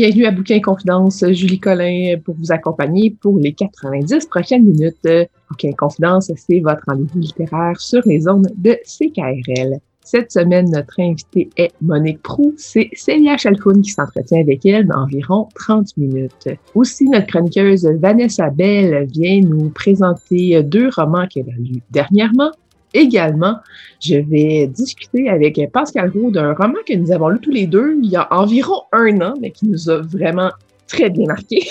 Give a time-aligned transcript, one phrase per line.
[0.00, 1.22] Bienvenue à Bouquin Confidence.
[1.30, 5.06] Julie Collin pour vous accompagner pour les 90 prochaines minutes.
[5.50, 9.78] Bouquin Confidence, c'est votre rendez-vous littéraire sur les zones de CKRL.
[10.02, 12.54] Cette semaine, notre invitée est Monique Prou.
[12.56, 16.48] C'est Célia Chalfoun qui s'entretient avec elle dans environ 30 minutes.
[16.74, 22.52] Aussi, notre chroniqueuse Vanessa Bell vient nous présenter deux romans qu'elle a lus dernièrement.
[22.92, 23.56] Également,
[24.00, 27.96] je vais discuter avec Pascal Roux d'un roman que nous avons lu tous les deux
[28.02, 30.50] il y a environ un an, mais qui nous a vraiment
[30.88, 31.68] très bien marqué.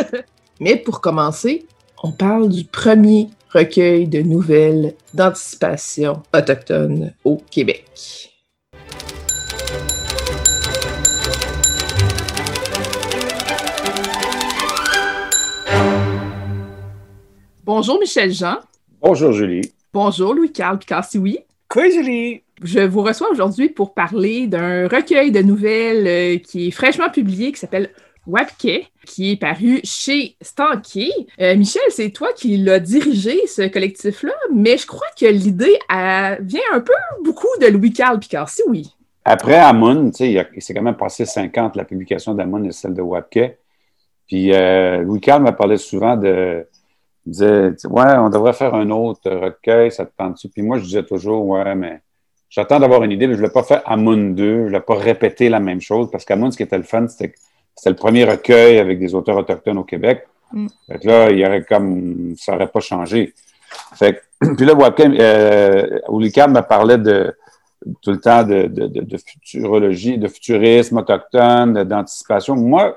[0.60, 1.66] mais pour commencer,
[2.02, 8.30] on parle du premier recueil de nouvelles d'anticipation autochtone au Québec.
[17.64, 18.58] Bonjour Michel Jean.
[19.02, 19.72] Bonjour Julie.
[19.94, 21.38] Bonjour Louis-Carl Picasso-Oui.
[21.68, 22.42] Quoi, Julie?
[22.64, 27.52] Je vous reçois aujourd'hui pour parler d'un recueil de nouvelles euh, qui est fraîchement publié,
[27.52, 27.90] qui s'appelle
[28.26, 31.12] Wapke, qui est paru chez Stanky.
[31.40, 36.60] Euh, Michel, c'est toi qui l'as dirigé, ce collectif-là, mais je crois que l'idée vient
[36.72, 38.92] un peu beaucoup de Louis-Carl Picasso, oui.
[39.24, 43.58] Après Amun, il s'est quand même passé 50, la publication d'Amun et celle de Wapke.
[44.26, 46.66] Puis euh, Louis-Carl m'a parlé souvent de
[47.26, 50.48] il disait Ouais, on devrait faire un autre recueil, ça te tente-tu?
[50.48, 52.00] Puis moi, je disais toujours Ouais, mais
[52.48, 54.68] j'attends d'avoir une idée, mais je ne l'ai pas fait à Moon 2, je ne
[54.70, 57.34] l'ai pas répété la même chose, parce qu'à Moon, ce qui était le fun, c'était
[57.76, 60.26] c'était le premier recueil avec des auteurs autochtones au Québec.
[60.52, 60.66] Mm.
[60.86, 63.34] Fait que là, il y aurait comme ça n'aurait pas changé.
[63.94, 67.36] Fait que, puis là, Wapken, euh, me parlait de
[68.00, 72.56] tout le temps de, de, de, futurologie, de futurisme autochtone, d'anticipation.
[72.56, 72.96] Moi,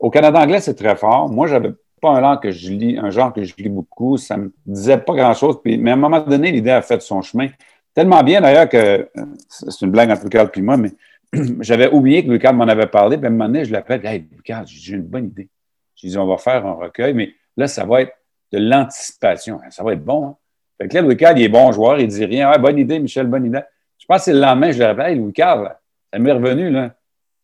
[0.00, 1.28] au Canada anglais, c'est très fort.
[1.28, 1.72] Moi, j'avais
[2.02, 4.18] pas un genre que je lis, un genre que je lis beaucoup.
[4.18, 5.58] Ça me disait pas grand-chose.
[5.64, 7.46] mais à un moment donné, l'idée a fait son chemin.
[7.94, 9.08] Tellement bien d'ailleurs que
[9.48, 10.90] c'est une blague entre Lucas et moi, mais
[11.60, 13.16] j'avais oublié que Lucas m'en avait parlé.
[13.16, 14.04] Puis à un moment donné, je l'appelle.
[14.04, 15.48] Hey, Lucas, j'ai une bonne idée.
[15.94, 18.12] J'ai dit, on va faire un recueil, mais là, ça va être
[18.50, 19.60] de l'anticipation.
[19.70, 20.26] Ça va être bon.
[20.26, 20.36] Hein?
[20.78, 22.50] Fait que là, Lucas, il est bon joueur, il dit rien.
[22.58, 23.60] Bonne idée, Michel, bonne idée.
[23.98, 25.78] Je pense que c'est le lendemain, je lui rappelle, hey, Lucas,
[26.12, 26.94] ça m'est revenu, là.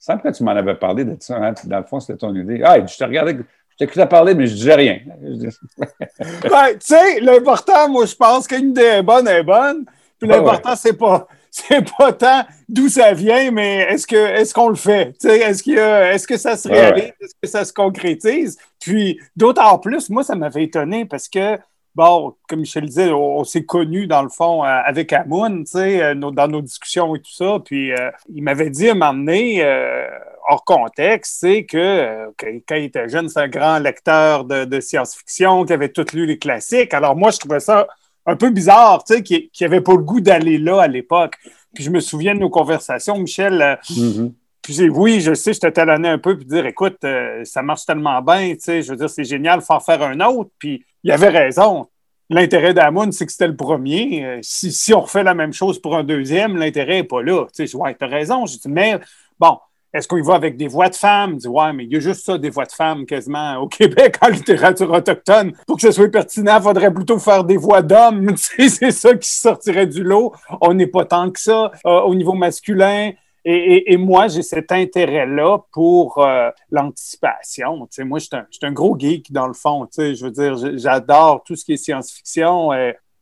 [0.00, 1.36] Ça que tu m'en avais parlé de ça.
[1.36, 1.54] Hein?
[1.64, 2.60] Dans le fond, c'était ton idée.
[2.64, 3.36] Ah, je te regardais
[3.78, 4.98] J'écoutais parler, mais je disais rien.
[5.20, 9.84] ben, tu sais, l'important, moi, je pense qu'une idée est bonne est bonne.
[10.18, 14.68] Puis l'important, c'est pas c'est pas tant d'où ça vient, mais est-ce que est-ce qu'on
[14.68, 15.14] le fait?
[15.24, 17.12] Est-ce qu'il est-ce que ça se réalise?
[17.20, 18.58] Est-ce que ça se concrétise?
[18.80, 21.58] Puis d'autant plus, moi, ça m'avait étonné parce que
[21.94, 25.72] bon, comme je le disais, on, s'est connus dans le fond euh, avec Amoun, tu
[25.72, 27.58] sais, euh, dans nos discussions et tout ça.
[27.64, 29.62] Puis euh, il m'avait dit à un moment donné,
[30.48, 32.32] hors contexte, c'est que,
[32.66, 36.38] quand il était jeune, c'est un grand lecteur de, science-fiction, qui avait tout lu les
[36.38, 36.94] classiques.
[36.94, 37.86] Alors moi, je trouvais ça
[38.26, 41.36] un peu bizarre, tu sais, qu'il n'avait pas le goût d'aller là à l'époque.
[41.74, 43.60] Puis je me souviens de nos conversations, Michel.
[43.62, 44.32] Euh, mm-hmm.
[44.62, 47.86] Puis oui, je sais, je te talonnais un peu, puis dire, écoute, euh, ça marche
[47.86, 50.50] tellement bien, tu sais, je veux dire, c'est génial, faut en faire un autre.
[50.58, 51.88] Puis il avait raison.
[52.30, 54.24] L'intérêt d'Amoun, c'est que c'était le premier.
[54.24, 57.46] Euh, si, on refait la même chose pour un deuxième, l'intérêt n'est pas là.
[57.54, 58.44] Tu sais, ouais, as raison.
[58.44, 58.98] Je dis, mais
[59.38, 59.58] bon,
[59.92, 61.36] est-ce qu'on y va avec des voix de femmes?
[61.36, 64.16] Dis, ouais, mais il y a juste ça, des voix de femmes quasiment au Québec
[64.22, 65.52] en littérature autochtone.
[65.66, 68.36] Pour que ce soit pertinent, il faudrait plutôt faire des voix d'hommes.
[68.36, 70.34] c'est ça qui sortirait du lot.
[70.60, 73.12] On n'est pas tant que ça euh, au niveau masculin.
[73.50, 77.76] Et, moi, j'ai cet intérêt-là pour euh, l'anticipation.
[78.00, 79.88] moi, je suis un, gros geek dans le fond.
[79.96, 82.72] Je veux dire, j'adore tout ce qui est science-fiction.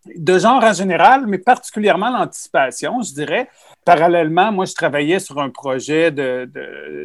[0.09, 3.49] Euh, de genre en général, mais particulièrement l'anticipation, je dirais.
[3.85, 6.11] Parallèlement, moi, je travaillais sur un projet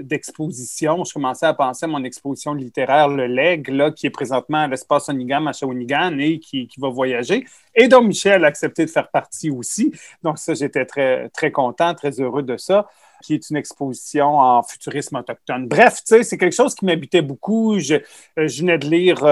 [0.04, 1.04] d'exposition.
[1.04, 4.68] je commençais à penser à mon exposition littéraire Le Leg, là, qui est présentement à
[4.68, 7.46] l'espace Onigam à Shawinigan et qui, va voyager.
[7.76, 9.92] Et donc, Michel a accepté de faire partie aussi.
[10.24, 12.88] Donc, ça, j'étais très, très content, très heureux de ça.
[13.24, 15.68] qui est une exposition en futurisme autochtone.
[15.68, 17.78] Bref, tu sais, c'est quelque chose qui m'habitait beaucoup.
[17.78, 17.98] Je,
[18.36, 19.24] je venais de lire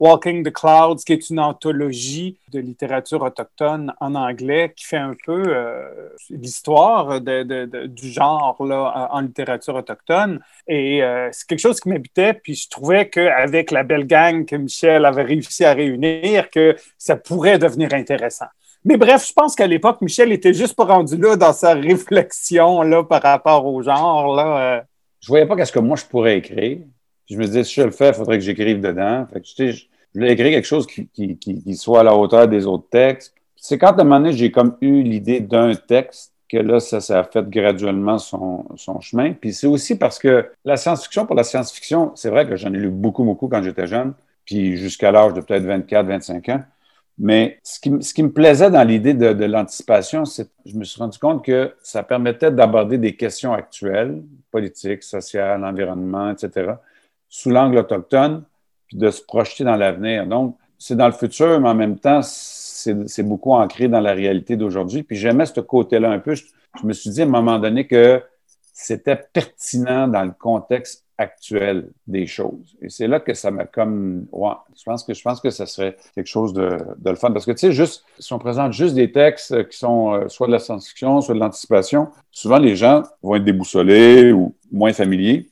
[0.00, 5.14] Walking the Clouds, qui est une anthologie de littérature autochtone en anglais qui fait un
[5.24, 5.82] peu euh,
[6.30, 10.40] l'histoire du genre là, en littérature autochtone.
[10.66, 14.56] Et euh, c'est quelque chose qui m'habitait, puis je trouvais qu'avec la belle gang que
[14.56, 18.46] Michel avait réussi à réunir, que ça pourrait devenir intéressant.
[18.84, 22.82] Mais bref, je pense qu'à l'époque, Michel était juste pas rendu là dans sa réflexion
[22.82, 24.36] là, par rapport au genre.
[24.36, 24.80] Là, euh.
[25.20, 26.80] Je voyais pas qu'est-ce que moi je pourrais écrire
[27.28, 29.26] je me disais, si je le fais, il faudrait que j'écrive dedans.
[29.32, 32.48] Fait que, je, je voulais écrire quelque chose qui, qui, qui, soit à la hauteur
[32.48, 33.34] des autres textes.
[33.56, 37.00] C'est quand à un moment donné, j'ai comme eu l'idée d'un texte que là, ça,
[37.00, 39.32] ça a fait graduellement son, son chemin.
[39.32, 42.78] Puis c'est aussi parce que la science-fiction, pour la science-fiction, c'est vrai que j'en ai
[42.78, 44.12] lu beaucoup, beaucoup quand j'étais jeune,
[44.44, 46.62] puis jusqu'à l'âge de peut-être 24, 25 ans.
[47.16, 50.76] Mais ce qui, ce qui me plaisait dans l'idée de, de l'anticipation, c'est que je
[50.76, 56.72] me suis rendu compte que ça permettait d'aborder des questions actuelles, politiques, sociales, environnement, etc.,
[57.34, 58.44] sous l'angle autochtone,
[58.86, 60.24] puis de se projeter dans l'avenir.
[60.24, 64.54] Donc, c'est dans le futur, mais en même temps, c'est beaucoup ancré dans la réalité
[64.54, 65.02] d'aujourd'hui.
[65.02, 66.36] Puis j'aimais ce côté-là un peu.
[66.36, 66.44] Je,
[66.84, 68.22] me suis dit à un moment donné que
[68.72, 72.76] c'était pertinent dans le contexte actuel des choses.
[72.80, 75.66] Et c'est là que ça m'a comme, ouais, je pense que je pense que ça
[75.66, 77.32] serait quelque chose de, de le fun.
[77.32, 80.46] Parce que, tu sais, juste, si on présente juste des textes qui sont euh, soit
[80.46, 85.48] de la science-fiction, soit de l'anticipation, souvent les gens vont être déboussolés ou moins familiers.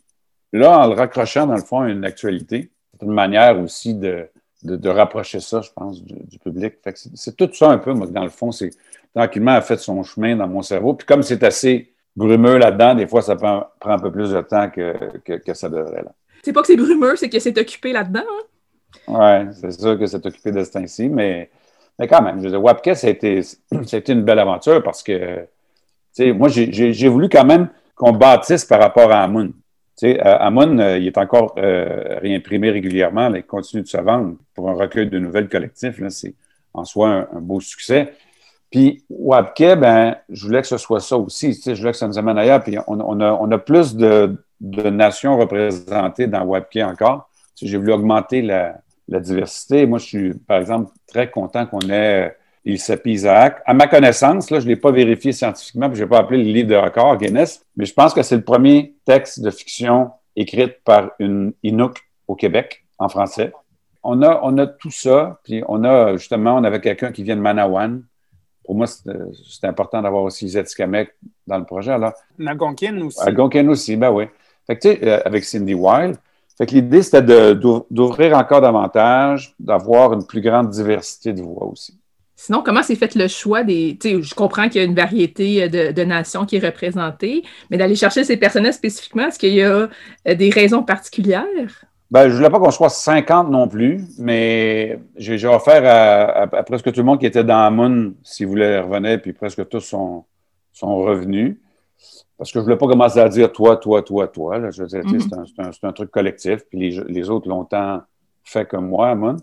[0.53, 4.29] Là, en le raccrochant, dans le fond, à une actualité, c'est une manière aussi de,
[4.63, 6.75] de, rapprocher ça, je pense, du, public.
[7.15, 8.71] c'est tout ça un peu, moi, dans le fond, c'est
[9.15, 10.95] tranquillement a fait son chemin dans mon cerveau.
[10.95, 14.71] Puis comme c'est assez brumeux là-dedans, des fois, ça prend, un peu plus de temps
[14.71, 16.03] que, que, ça devrait.
[16.03, 16.13] Là.
[16.43, 18.21] C'est pas que c'est brumeux, c'est que c'est occupé là-dedans.
[18.21, 19.49] Hein?
[19.49, 21.51] Oui, c'est sûr que c'est occupé de ce temps-ci, mais,
[21.99, 24.39] mais quand même, je veux dire, Wapke, ça a, été, ça a été une belle
[24.39, 25.47] aventure parce que, tu
[26.13, 29.51] sais, moi, j'ai voulu quand même qu'on bâtisse par rapport à Amun.
[30.03, 34.69] Sais, Amon, euh, il est encore euh, réimprimé régulièrement, il continue de se vendre pour
[34.69, 36.03] un recueil de nouvelles collectifs.
[36.09, 36.35] C'est
[36.75, 38.13] en soi un, beau succès.
[38.69, 41.53] Puis Wabke, ben, je voulais que ce soit ça aussi.
[41.65, 42.65] Je voulais que ça nous amène ailleurs.
[42.65, 47.31] Puis on, a, plus de, nations représentées dans Wabke encore.
[47.63, 49.87] J'ai voulu augmenter la, diversité.
[49.87, 53.63] Moi, je suis, par exemple, très content qu'on ait il s'appelle Isaac.
[53.67, 56.43] À ma connaissance, là, je ne l'ai pas vérifié scientifiquement, puis je n'ai pas appelé
[56.43, 60.11] le livre de record Guinness, mais je pense que c'est le premier texte de fiction
[60.37, 61.99] écrit par une Inuk
[62.29, 63.53] au Québec, en français.
[64.03, 67.37] On a, on a tout ça, puis on a justement, on avait quelqu'un qui vient
[67.37, 68.03] de Manawan.
[68.65, 71.11] Pour moi, c'est important d'avoir aussi Zetikamek
[71.47, 71.93] dans le projet.
[71.93, 72.13] Alors,
[72.45, 73.21] Algonquin aussi.
[73.21, 74.25] Algonquin aussi, ben oui.
[74.67, 76.17] Fait que, tu sais, euh, avec Cindy Wilde.
[76.57, 77.23] Fait que l'idée, c'était
[77.55, 81.99] d'ouvrir encore davantage, d'avoir une plus grande diversité de voix aussi.
[82.45, 83.97] Sinon, comment s'est fait le choix des.
[84.03, 87.95] Je comprends qu'il y a une variété euh, de, nations qui est représentée, mais d'aller
[87.95, 89.89] chercher ces personnages spécifiquement, est-ce qu'il y a
[90.27, 91.45] euh, des raisons particulières?
[92.11, 96.91] Ben, je ne voulais pas qu'on soit 50 non plus, mais j'ai offert à, presque
[96.91, 100.25] tout le monde qui était dans Moon, s'ils voulaient revenir, puis presque tous sont,
[100.73, 101.59] sont revenus.
[102.37, 104.69] Parce que je ne voulais pas commencer à dire toi, toi, toi, toi.
[104.73, 105.71] Je veux dire, mm-hmm.
[105.73, 108.01] c'est un, truc collectif, puis les, les autres longtemps
[108.43, 109.37] fait comme moi à Moon.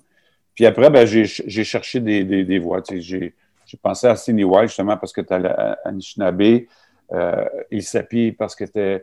[0.60, 2.82] Puis après, ben, j'ai cherché des, des, voix.
[2.92, 3.34] J'ai
[3.82, 6.66] pensé à Cindy White, justement, parce que tu as Anishinaabe,
[7.14, 9.02] euh, Ilsapi, parce que tu euh,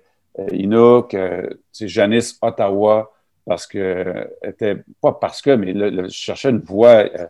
[0.53, 3.11] Inuk, euh, Janice Ottawa,
[3.47, 7.27] parce que, était, pas parce que, mais je cherchais une voix euh,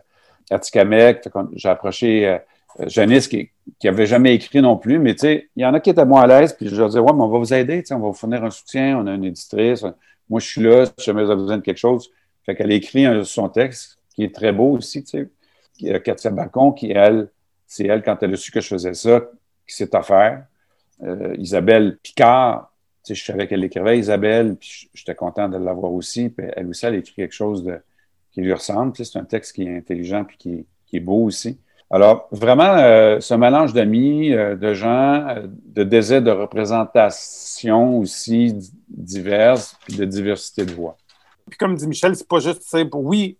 [0.51, 1.29] Atikamek.
[1.53, 2.37] J'ai approché euh,
[2.85, 3.49] Janice, qui
[3.81, 6.51] n'avait jamais écrit non plus, mais il y en a qui étaient moins à l'aise,
[6.51, 8.51] puis je leur disais, ouais, mais on va vous aider, on va vous fournir un
[8.51, 9.85] soutien, on a une éditrice,
[10.29, 12.11] moi je suis là, si jamais vous avez besoin de quelque chose.
[12.45, 15.29] Fait qu'elle a écrit son texte, qui est très beau aussi, tu
[15.79, 16.01] sais.
[16.01, 17.29] Katia Bacon, qui, elle,
[17.67, 19.21] c'est elle, quand elle a su que je faisais ça,
[19.67, 20.43] qui s'est offert.
[21.03, 25.93] Euh, Isabelle Picard, tu sais, je savais qu'elle écrivait Isabelle, puis j'étais content de l'avoir
[25.93, 26.29] aussi.
[26.29, 27.77] Puis elle aussi, elle écrit quelque chose de,
[28.31, 28.93] qui lui ressemble.
[28.93, 31.59] Tu sais, c'est un texte qui est intelligent puis qui, qui est beau aussi.
[31.91, 35.35] Alors, vraiment, euh, ce mélange d'amis, euh, de gens,
[35.67, 38.55] de désirs de représentation aussi
[38.89, 40.97] diverses, puis de diversité de voix.
[41.49, 43.37] Puis comme dit Michel, c'est pas juste, oui,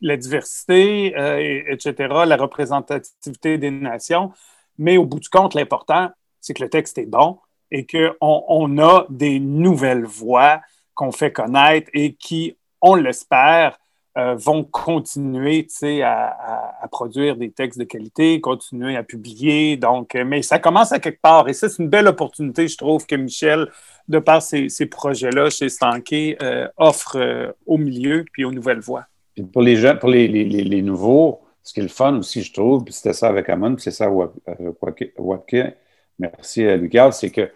[0.00, 1.94] la diversité, euh, etc.,
[2.26, 4.32] la représentativité des nations,
[4.78, 7.38] mais au bout du compte, l'important, c'est que le texte est bon
[7.70, 10.60] et qu'on on a des nouvelles voix
[10.94, 13.78] qu'on fait connaître et qui, on l'espère,
[14.18, 15.66] euh, vont continuer
[16.02, 19.78] à, produire des textes de qualité, continuer à publier.
[19.78, 21.48] Donc, euh, mais ça commence à quelque part.
[21.48, 23.68] Et ça, c'est une belle opportunité, je trouve, que Michel,
[24.08, 29.06] de par ces, projets-là chez Stanké, euh, offre au milieu puis aux nouvelles voix.
[29.34, 32.84] Puis pour les jeunes, pour les, nouveaux, ce qui est le fun aussi, je trouve,
[32.90, 34.10] c'était ça avec Amon, c'est ça
[34.46, 35.74] avec Wapke,
[36.18, 37.50] merci à Lucas, c'est que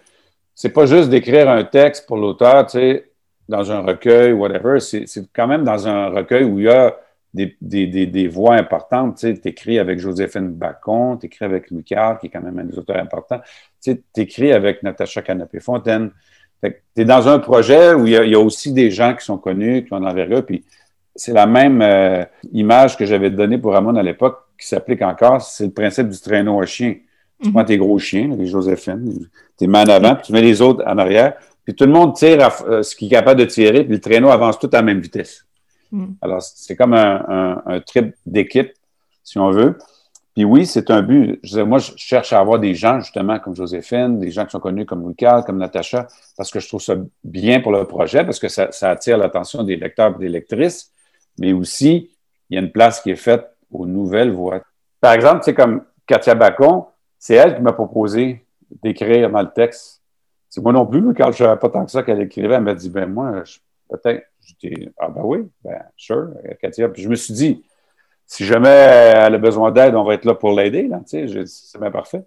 [0.54, 3.10] c'est pas juste d'écrire un texte pour l'auteur, tu sais,
[3.48, 4.80] dans un recueil, whatever.
[4.80, 6.96] C'est quand même dans un recueil où il y a
[7.32, 9.18] des, des, des, des voix importantes.
[9.18, 12.58] Tu sais, écris avec Joséphine Bacon, tu écris avec Louis Carr, qui est quand même
[12.58, 13.40] un des auteurs importants.
[13.82, 16.10] Tu sais, écris avec Natacha Canapé-Fontaine.
[16.62, 19.84] Tu es dans un projet où il y, a, aussi des gens qui sont connus,
[19.84, 20.64] qui ont l'envergure, puis
[21.14, 25.42] c'est la même euh, image que j'avais donnée pour Ramon à l'époque qui s'applique encore,
[25.42, 26.94] c'est le principe du traîneau à chien.
[27.42, 30.62] Tu prends tes gros chiens, les Joséphine, tu mets en avant, puis tu mets les
[30.62, 31.34] autres en arrière,
[31.66, 34.00] puis tout le monde tire à, euh, ce qu'il est capable de tirer, puis le
[34.00, 35.44] traîneau avance tout à la même vitesse.
[35.90, 36.12] Mm.
[36.22, 38.72] Alors, c'est comme un, trip d'équipe,
[39.24, 39.76] si on veut.
[40.34, 41.40] Puis oui, c'est un but.
[41.66, 44.86] moi, je cherche à avoir des gens, justement, comme Joséphine, des gens qui sont connus
[44.86, 46.06] comme Lucas, comme Natacha,
[46.36, 46.94] parce que je trouve ça
[47.24, 50.92] bien pour le projet, parce que ça, attire l'attention des lecteurs et des lectrices,
[51.38, 52.10] mais aussi,
[52.48, 54.60] il y a une place qui est faite aux nouvelles voix.
[55.00, 56.84] Par exemple, c'est comme Katia Bacon,
[57.18, 58.44] c'est elle qui m'a proposé
[58.82, 59.95] d'écrire dans le texte.
[60.62, 62.90] Moi non plus, quand je savais pas tant que ça qu'elle écrivait, elle m'a dit,
[62.90, 63.42] ben moi,
[63.90, 66.88] peut-être, j'étais, ah ben oui, ben sure, Katia.
[66.88, 67.64] Puis je me suis dit,
[68.26, 71.44] si jamais elle a besoin d'aide, on va être là pour l'aider, là, tu sais,
[71.46, 72.24] c'est bien parfait.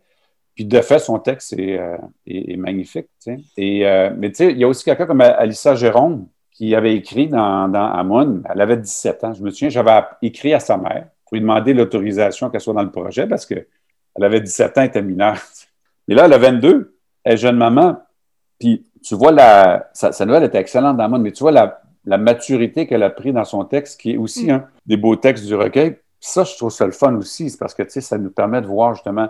[0.56, 3.40] Puis de fait, son texte est, euh, magnifique, tu sais.
[3.58, 6.96] Et, euh, mais tu sais, il y a aussi quelqu'un comme Alissa Jérôme qui avait
[6.96, 9.34] écrit dans, dans elle avait 17 ans.
[9.34, 12.84] Je me souviens, j'avais écrit à sa mère pour lui demander l'autorisation qu'elle soit dans
[12.84, 13.66] le projet parce qu'elle
[14.22, 15.38] avait 17 ans, elle était mineure.
[16.10, 18.02] Mais là, elle a 22, elle est jeune maman.
[18.60, 21.82] Puis tu vois, la, sa, nouvelle était excellente dans Amon, mais tu vois la,
[22.18, 24.52] maturité qu'elle a pris dans son texte, qui est aussi mm.
[24.52, 25.98] un des beaux textes du recueil.
[26.20, 28.62] Ça, je trouve ça le fun aussi, c'est parce que tu sais, ça nous permet
[28.62, 29.30] de voir justement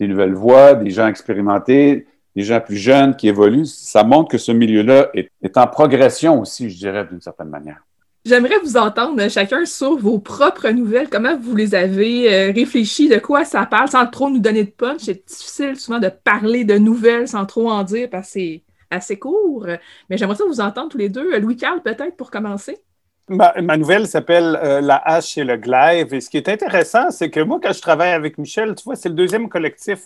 [0.00, 3.66] des nouvelles voix, des gens expérimentés, des gens plus jeunes qui évoluent.
[3.66, 7.84] Ça montre que ce milieu-là est, est en progression aussi, je dirais, d'une certaine manière.
[8.26, 11.10] J'aimerais vous entendre euh, chacun sur vos propres nouvelles.
[11.10, 14.70] Comment vous les avez euh, réfléchies, de quoi ça parle, sans trop nous donner de
[14.70, 15.02] punch.
[15.02, 19.18] C'est difficile souvent de parler de nouvelles sans trop en dire parce que c'est assez
[19.18, 19.66] court.
[20.08, 21.38] Mais j'aimerais ça vous entendre tous les deux.
[21.38, 22.78] Louis-Carl, peut-être, pour commencer.
[23.28, 26.14] Ma, nouvelle s'appelle euh, La hache et le glaive.
[26.14, 28.96] Et ce qui est intéressant, c'est que moi, quand je travaille avec Michel, tu vois,
[28.96, 30.00] c'est le deuxième collectif,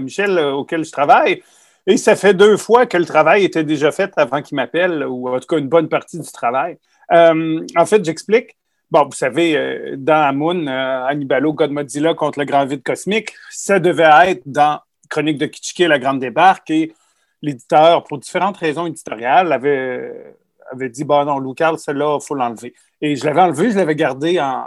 [0.00, 1.40] Michel, auquel je travaille.
[1.86, 5.28] Et ça fait deux fois que le travail était déjà fait avant qu'il m'appelle, ou
[5.28, 6.78] en tout cas une bonne partie du travail.
[7.12, 8.56] Euh, en fait, j'explique.
[8.90, 13.78] Bon, vous savez, euh, dans Amun, euh, Annibalo Godmodilla contre le grand vide cosmique, ça
[13.78, 16.92] devait être dans Chronique de Kitschke, La Grande Débarque, et
[17.40, 20.36] l'éditeur, pour différentes raisons éditoriales, avait,
[20.70, 22.74] avait dit Bon, non, Lou Carl, celle-là, il faut l'enlever.
[23.00, 24.66] Et je l'avais enlevé, je l'avais gardé en,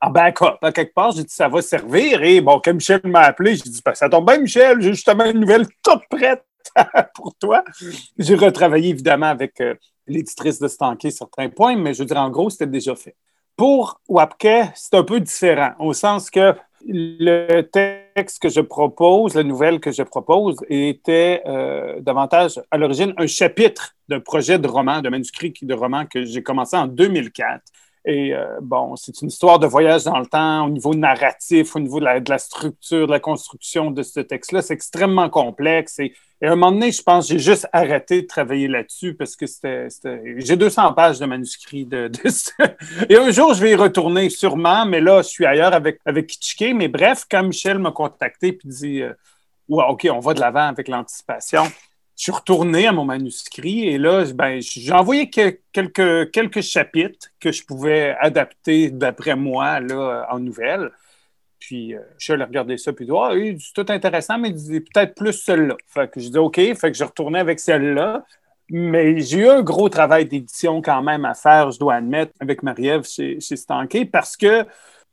[0.00, 0.58] en backup.
[0.62, 2.22] À quelque part, j'ai dit Ça va servir.
[2.22, 5.26] Et bon, quand Michel m'a appelé, j'ai dit ben, Ça tombe bien, Michel, j'ai justement
[5.26, 6.44] une nouvelle toute prête
[7.14, 7.64] pour toi.
[8.18, 9.60] J'ai retravaillé évidemment avec
[10.06, 13.16] l'éditrice de stanker certains points, mais je veux dire, en gros, c'était déjà fait.
[13.56, 16.54] Pour Wapke, c'est un peu différent, au sens que
[16.86, 23.14] le texte que je propose, la nouvelle que je propose, était euh, davantage à l'origine
[23.16, 27.62] un chapitre d'un projet de roman, de manuscrit de roman que j'ai commencé en 2004
[28.06, 31.80] et euh, bon, c'est une histoire de voyage dans le temps au niveau narratif, au
[31.80, 34.60] niveau de la, structure, de la construction de ce texte-là.
[34.60, 35.98] C'est extrêmement complexe.
[35.98, 39.46] Et, à un moment donné, je pense j'ai juste arrêté de travailler là-dessus parce que
[39.46, 39.88] c'était.
[40.36, 41.86] J'ai 200 pages de manuscrit.
[41.86, 42.10] De,
[43.08, 46.26] et un jour, je vais y retourner sûrement, mais là, je suis ailleurs avec, avec
[46.26, 46.74] Kitschke.
[46.74, 49.14] Mais bref, quand Michel m'a contacté et dit euh,
[49.70, 51.64] ouais, OK, on va de l'avant avec l'anticipation
[52.16, 57.50] je suis retourné à mon manuscrit et là, ben, j'ai envoyé quelques, quelques chapitres que
[57.50, 60.90] je pouvais adapter d'après moi là, en nouvelles.
[61.58, 65.14] Puis, euh, je suis allé regarder ça, puis ah, oui, c'est tout intéressant, mais peut-être
[65.14, 65.76] plus celle-là.
[65.86, 68.24] Fait que je dis OK, fait que je retournais avec celle-là.
[68.70, 72.62] Mais j'ai eu un gros travail d'édition quand même à faire, je dois admettre, avec
[72.62, 74.64] Marie-Ève chez, chez Stanké, parce que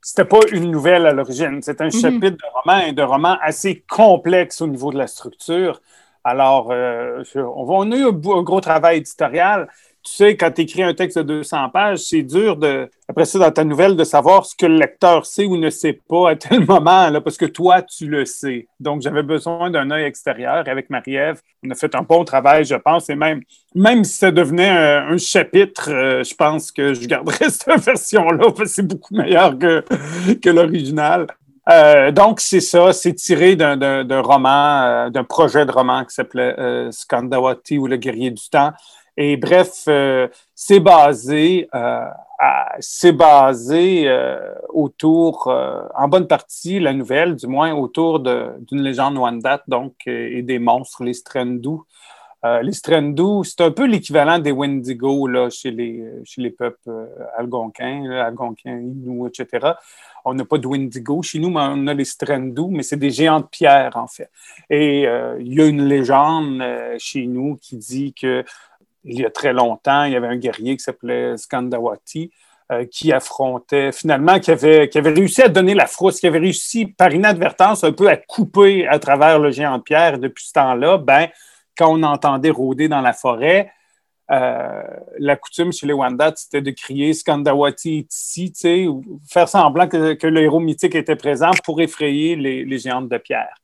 [0.01, 1.61] c'était pas une nouvelle à l'origine.
[1.61, 2.01] C'est un mm-hmm.
[2.01, 5.81] chapitre de roman, et de roman assez complexe au niveau de la structure.
[6.23, 9.67] Alors, euh, on, a eu un, gros travail éditorial.
[10.03, 13.37] Tu sais, quand tu écris un texte de 200 pages, c'est dur de, après ça,
[13.37, 16.35] dans ta nouvelle, de savoir ce que le lecteur sait ou ne sait pas à
[16.35, 18.67] tel moment, là, parce que toi, tu le sais.
[18.79, 20.67] Donc, j'avais besoin d'un œil extérieur.
[20.67, 23.09] Avec Marie-Ève, on a fait un bon travail, je pense.
[23.09, 23.41] Et même,
[23.75, 28.59] même si ça devenait un, chapitre, euh, je pense que je garderais cette version-là, parce
[28.59, 29.83] que c'est beaucoup meilleur que,
[30.33, 31.27] que l'original.
[31.69, 36.55] Euh, donc, c'est ça, c'est tiré d'un roman, euh, d'un projet de roman qui s'appelait
[36.59, 38.71] euh, Skandawati ou Le guerrier du temps.
[39.17, 39.87] Et bref,
[40.55, 41.67] c'est basé,
[42.79, 44.09] c'est basé
[44.69, 50.59] autour, en bonne partie, la nouvelle, du moins autour d'une légende Wendat, donc, et des
[50.59, 51.79] monstres, les Strendu.
[52.43, 56.79] Euh, les Strendu, c'est un peu l'équivalent des Wendigo là, chez, les, chez les peuples
[56.87, 57.05] euh,
[57.37, 59.73] algonquins, algonquins, Inuits, etc.
[60.25, 63.11] On n'a pas de Wendigo chez nous, mais on a les Strendu, mais c'est des
[63.11, 64.29] géants de pierre, en fait.
[64.69, 66.63] Et euh, il y a une légende
[66.97, 68.43] chez nous qui dit que
[69.03, 72.31] il y a très longtemps, il y avait un guerrier qui s'appelait Skandawati,
[72.71, 76.39] euh, qui affrontait, finalement, qui avait, qui avait réussi à donner la frousse, qui avait
[76.39, 80.19] réussi par inadvertance un peu à couper à travers le géant de pierre.
[80.19, 81.27] Depuis ce temps-là, ben,
[81.77, 83.71] quand on entendait rôder dans la forêt,
[84.31, 84.83] euh,
[85.19, 88.87] la coutume chez les Wandats, c'était de crier Skandawati est ici,
[89.27, 93.55] faire semblant que, le héros mythique était présent pour effrayer les, géantes de pierre.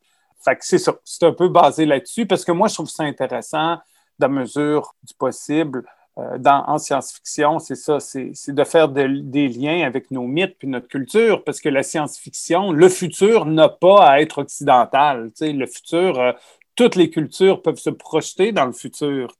[0.43, 0.95] Fait c'est ça.
[1.05, 3.77] C'est un peu basé là-dessus parce que moi, je trouve ça intéressant,
[4.19, 5.83] de mesure du possible,
[6.17, 10.67] euh, dans, en science-fiction, c'est ça, c'est de faire des liens avec nos mythes puis
[10.67, 15.29] notre culture, parce que la science-fiction, le futur n'a pas à être occidental.
[15.39, 16.31] Le futur, euh,
[16.75, 19.35] toutes les cultures peuvent se projeter dans le futur.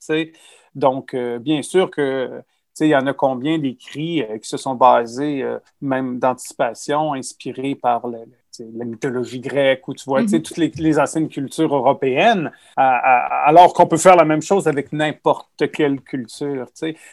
[0.77, 2.41] Donc, euh, bien sûr que
[2.79, 5.43] il y en a combien d'écrits qui se sont basés,
[5.81, 8.19] même d'anticipation, inspirés par le,
[8.60, 10.41] la mythologie grecque ou tu vois, mhm.
[10.41, 16.01] toutes les, anciennes cultures européennes, alors qu'on peut faire la même chose avec n'importe quelle
[16.01, 16.67] culture.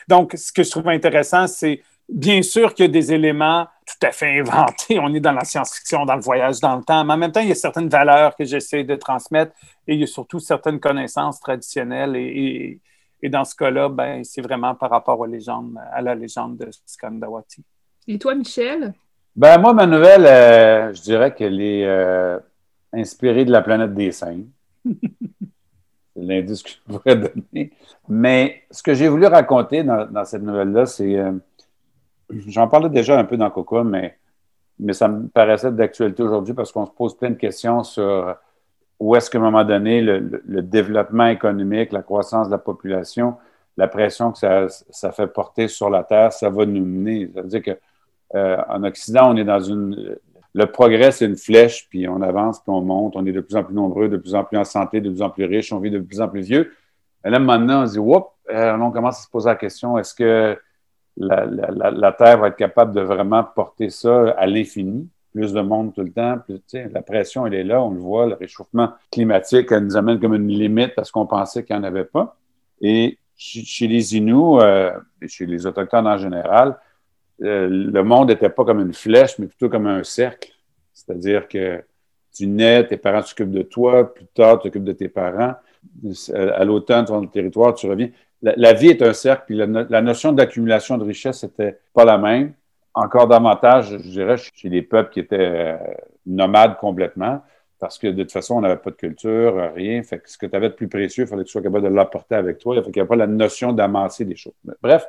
[0.09, 4.06] Donc, ce que je trouve intéressant, c'est bien sûr qu'il y a des éléments tout
[4.06, 4.99] à fait inventés.
[4.99, 7.40] On est dans la science-fiction, dans le voyage dans le temps, mais en même temps,
[7.40, 9.52] il y a certaines valeurs que j'essaie de transmettre
[9.87, 12.16] et il y a surtout certaines connaissances traditionnelles.
[12.16, 12.80] Et,
[13.28, 17.64] dans ce cas-là, ben, c'est vraiment par rapport aux légendes, à la légende de Skandawati.
[18.07, 18.93] Et toi, Michel?
[19.37, 22.38] Ben, moi, ma nouvelle, euh, je dirais qu'elle est euh,
[22.93, 24.45] inspirée de la planète des singes.
[24.85, 27.73] c'est l'indice que je pourrais donner.
[28.09, 31.19] Mais ce que j'ai voulu raconter dans, cette nouvelle-là, c'est.
[31.19, 31.33] Euh,
[32.31, 34.16] j'en parlais déjà un peu dans Coco, mais,
[34.78, 38.37] mais ça me paraissait d'actualité aujourd'hui parce qu'on se pose plein de questions sur
[39.05, 43.37] où est-ce qu'à un moment donné, le, développement économique, la croissance de la population,
[43.77, 47.31] la pression que ça, fait porter sur la Terre, ça va nous mener.
[47.35, 47.79] Ça veut dire que
[48.35, 50.17] euh, en Occident, on est dans une.
[50.55, 53.14] Le progrès, c'est une flèche, puis on avance, puis on monte.
[53.14, 55.21] On est de plus en plus nombreux, de plus en plus en santé, de plus
[55.21, 56.73] en plus riches, on vit de plus en plus vieux.
[57.27, 58.29] Et là, maintenant, on se dit, Whoop!
[58.51, 60.59] Euh, on commence à se poser la question est-ce que
[61.17, 65.09] la, Terre va être capable de vraiment porter ça à l'infini?
[65.35, 66.61] Plus de monde tout le temps, plus,
[66.92, 70.35] la pression, elle est là, on le voit, le réchauffement climatique, elle nous amène comme
[70.35, 72.37] une limite parce qu'on pensait qu'il n'y en avait pas.
[72.81, 74.92] Et chez les Inuits, euh,
[75.27, 76.79] chez les Autochtones en général,
[77.42, 80.53] euh, le monde n'était pas comme une flèche, mais plutôt comme un cercle.
[80.92, 81.83] C'est-à-dire que
[82.33, 85.55] tu nais, tes parents s'occupent de toi, plus tard, tu t'occupes de tes parents.
[86.35, 88.11] À l'automne, tu vas dans le territoire, tu reviens.
[88.42, 92.53] La, vie est un cercle, puis la, notion d'accumulation de richesse n'était pas la même.
[92.94, 95.76] Encore davantage, je dirais, chez les peuples qui étaient euh,
[96.26, 97.42] nomades complètement,
[97.80, 100.02] parce que de toute façon, on n'avait pas de culture, rien.
[100.02, 101.85] Fait que ce que tu avais de plus précieux, il fallait que tu sois capable
[101.85, 102.76] de l'apporter avec toi.
[102.76, 104.54] Il n'y avait pas la notion d'amasser des choses.
[104.80, 105.07] bref,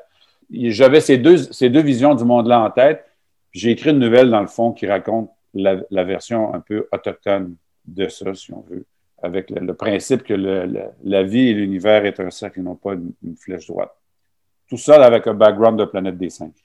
[0.52, 3.06] j'avais ces deux, ces deux visions du monde-là en tête.
[3.52, 8.08] J'ai écrit une nouvelle, dans le fond, qui raconte la, version un peu autochtone de
[8.08, 8.86] ça, si on veut,
[9.22, 13.36] avec le, principe que la vie et l'univers est un cercle et non pas une,
[13.38, 13.96] flèche droite.
[14.68, 16.65] Tout ça avec un background de planète des singes.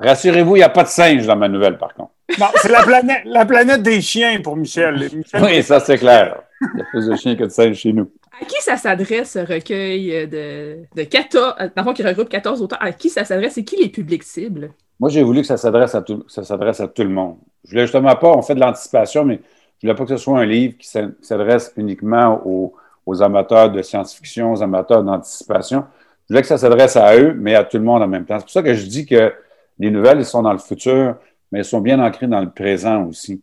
[0.00, 2.12] Rassurez-vous, il n'y a pas de singes dans ma nouvelle, par contre.
[2.38, 5.08] Non, c'est la planète, la planète des chiens pour Michel.
[5.42, 6.42] oui, ça, c'est clair.
[6.60, 8.10] Il y a plus de chiens que de singes chez nous.
[8.40, 12.82] À qui ça s'adresse, ce recueil de, de 14, dans qui regroupe 14 auteurs?
[12.82, 13.58] À qui ça s'adresse?
[13.58, 14.72] Et qui les publics cibles?
[14.98, 17.36] Moi, j'ai voulu que ça s'adresse à, tout, ça s'adresse à tout le monde.
[17.64, 19.40] Je voulais justement pas, on fait de l'anticipation, mais
[19.78, 20.88] je voulais pas que ce soit un livre qui
[21.22, 22.74] s'adresse uniquement aux,
[23.22, 25.84] amateurs de science-fiction, aux amateurs d'anticipation.
[26.28, 28.38] Je voulais que ça s'adresse à eux, mais à tout le monde en même temps.
[28.38, 29.32] C'est pour ça que je dis que
[29.80, 31.16] les nouvelles, elles sont dans le futur,
[31.50, 33.42] mais elles sont bien ancrées dans le présent aussi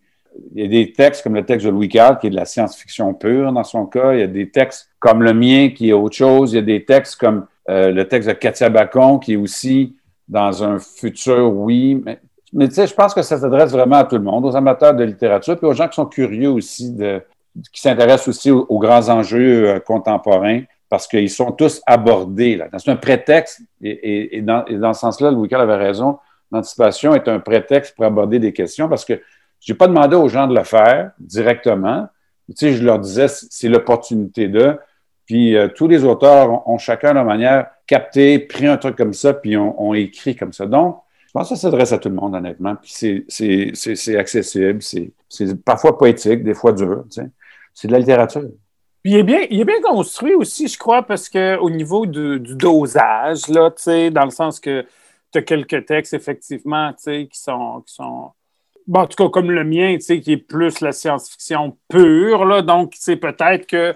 [0.54, 2.46] il y a des textes comme le texte de Louis Carl, qui est de la
[2.46, 4.14] science-fiction pure dans son cas.
[4.14, 6.54] Il y a des textes comme le mien, qui est autre chose.
[6.54, 9.96] Il y a des textes comme euh, le texte de Katia Bacon, qui est aussi
[10.28, 12.04] dans un futur, oui.
[12.54, 14.94] Mais, tu sais, je pense que ça s'adresse vraiment à tout le monde, aux amateurs
[14.94, 16.96] de littérature, puis aux gens qui sont curieux aussi,
[17.74, 22.62] qui s'intéressent aussi aux, grands enjeux euh, contemporains, parce qu'ils sont tous abordés.
[22.78, 26.20] C'est un prétexte, et, dans, dans, ce sens-là, Louis Carl avait raison,
[26.52, 29.22] l'anticipation est un prétexte pour aborder des questions, parce que
[29.60, 32.08] je n'ai pas demandé aux gens de le faire directement.
[32.50, 34.78] Tu sais, je leur disais, c'est l'opportunité de.
[35.26, 39.34] Puis euh, tous les auteurs ont, chacun leur manière capté, pris un truc comme ça,
[39.34, 40.66] puis ont, écrit comme ça.
[40.66, 42.76] Donc, je pense que ça s'adresse à tout le monde, honnêtement.
[42.76, 47.04] Puis c'est accessible, c'est parfois poétique, des fois dur.
[47.12, 47.30] Tu sais.
[47.74, 48.50] C'est de la littérature.
[49.04, 52.40] Puis il est bien, il est bien construit aussi, je crois, parce qu'au niveau du,
[52.40, 54.86] du, dosage, là, tu sais, dans le sens que
[55.32, 58.32] tu as quelques textes, effectivement, qui sont, qui sont
[58.88, 62.94] bon, en tout cas, comme le mien, qui est plus la science-fiction pure, là, donc,
[62.98, 63.96] c'est peut-être que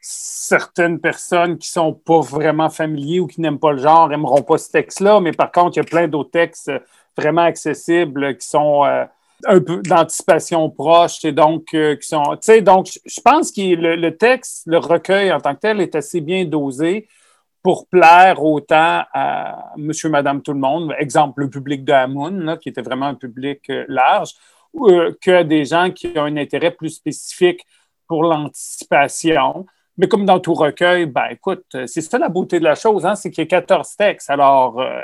[0.00, 4.58] certaines personnes qui sont pas vraiment familiers ou qui n'aiment pas le genre n'aimeront pas
[4.58, 6.70] ce texte-là, mais par contre, il y a plein d'autres textes
[7.16, 9.04] vraiment accessibles qui sont euh,
[9.46, 12.22] un peu d'anticipation proche et donc euh, qui sont.
[12.36, 15.96] Tu sais, donc je pense que le, texte, le recueil en tant que tel est
[15.96, 17.08] assez bien dosé
[17.66, 20.94] pour plaire autant à monsieur, madame, tout le monde.
[21.00, 24.34] Exemple, le public de Hamoun, qui était vraiment un public euh, large,
[25.20, 27.66] que des gens qui ont un intérêt plus spécifique
[28.06, 29.66] pour l'anticipation.
[29.98, 33.16] Mais comme dans tout recueil, ben écoute, c'est ça la beauté de la chose, hein,
[33.16, 34.30] c'est qu'il y a 14 textes.
[34.30, 35.00] Alors, euh,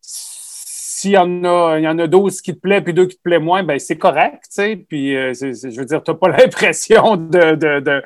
[0.00, 3.16] s'il y en a, il y en a 12 qui te plaisent puis deux qui
[3.16, 4.76] te plaisent moins, ben c'est correct, tu sais.
[4.76, 8.02] Puis, euh, je veux dire, tu n'as pas l'impression de,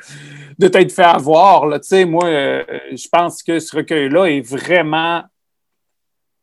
[0.59, 1.79] de t'être fait avoir, là.
[2.07, 5.23] Moi, euh, je pense que ce recueil-là est vraiment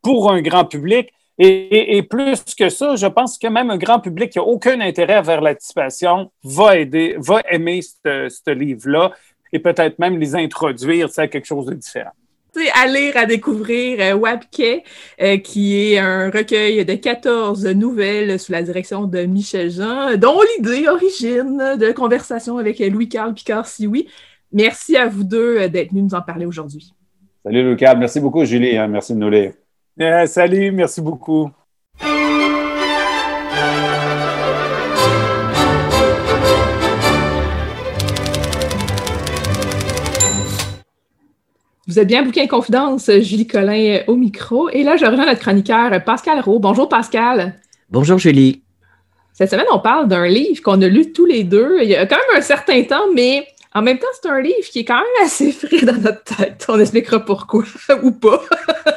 [0.01, 1.11] pour un grand public.
[1.37, 5.21] Et, plus que ça, je pense que même un grand public qui n'a aucun intérêt
[5.21, 9.11] vers l'anticipation va aider, va aimer ce livre-là
[9.51, 12.13] et peut-être même les introduire à quelque chose de différent.
[12.73, 14.83] À lire, à découvrir euh, Wabke,
[15.21, 20.39] euh, qui est un recueil de 14 nouvelles sous la direction de Michel Jean, dont
[20.57, 24.07] l'idée origine de conversation avec Louis-Carl Picard-Sioui.
[24.53, 26.93] Merci à vous deux euh, d'être venus nous en parler aujourd'hui.
[27.43, 28.87] Salut Louis-Carl, merci beaucoup Julie, hein.
[28.87, 29.51] merci de nous lire.
[30.27, 31.51] salut, merci beaucoup.
[41.87, 44.69] Vous êtes bien Bouquin Confidence, Julie Collin au micro.
[44.69, 46.57] Et là, je rejoins notre chroniqueur Pascal Rowe.
[46.57, 47.53] Bonjour Pascal.
[47.91, 48.63] Bonjour Julie.
[49.33, 52.07] Cette semaine, on parle d'un livre qu'on a lu tous les deux il y a
[52.07, 53.45] quand même un certain temps, mais
[53.75, 56.65] en même temps, c'est un livre qui est quand même assez frais dans notre tête.
[56.69, 57.63] On expliquera pourquoi
[58.03, 58.41] ou pas.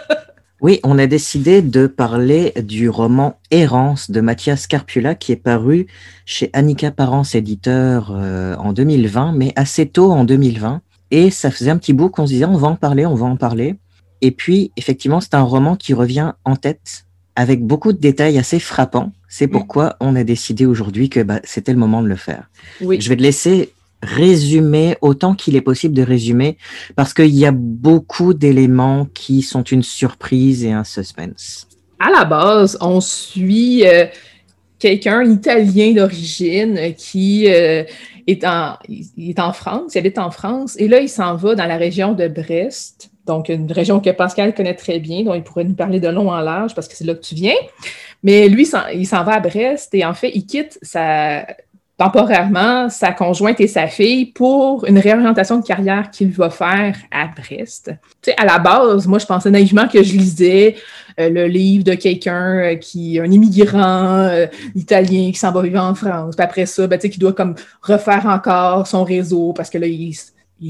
[0.63, 5.89] oui, on a décidé de parler du roman Errance de Mathias Carpula qui est paru
[6.25, 10.81] chez Annika Parence éditeur euh, en 2020, mais assez tôt en 2020.
[11.11, 13.27] Et ça faisait un petit bout qu'on se disait, on va en parler, on va
[13.27, 13.77] en parler.
[14.21, 17.05] Et puis, effectivement, c'est un roman qui revient en tête
[17.37, 19.13] avec beaucoup de détails assez frappants.
[19.29, 19.51] C'est mm.
[19.51, 22.51] pourquoi on a décidé aujourd'hui que bah, c'était le moment de le faire.
[22.81, 23.01] Oui.
[23.01, 26.57] Je vais te laisser résumer autant qu'il est possible de résumer
[26.95, 31.67] parce qu'il y a beaucoup d'éléments qui sont une surprise et un suspense.
[31.99, 34.07] À la base, on suit euh,
[34.79, 37.83] quelqu'un italien d'origine qui euh,
[38.31, 41.55] est en, il est en France, il habite en France, et là, il s'en va
[41.55, 45.43] dans la région de Brest, donc une région que Pascal connaît très bien, dont il
[45.43, 47.55] pourrait nous parler de long en large parce que c'est là que tu viens.
[48.23, 51.47] Mais lui, il s'en va à Brest et en fait, il quitte sa,
[51.99, 57.27] temporairement sa conjointe et sa fille pour une réorientation de carrière qu'il va faire à
[57.27, 57.91] Brest.
[58.23, 60.77] Tu à la base, moi, je pensais naïvement que je lisais
[61.19, 65.83] euh, le livre de quelqu'un euh, qui, un immigrant euh, italien qui s'en va vivre
[65.83, 66.37] en France.
[66.37, 69.79] Puis après ça, ben, tu sais, qui doit comme refaire encore son réseau parce que
[69.79, 70.15] là, il,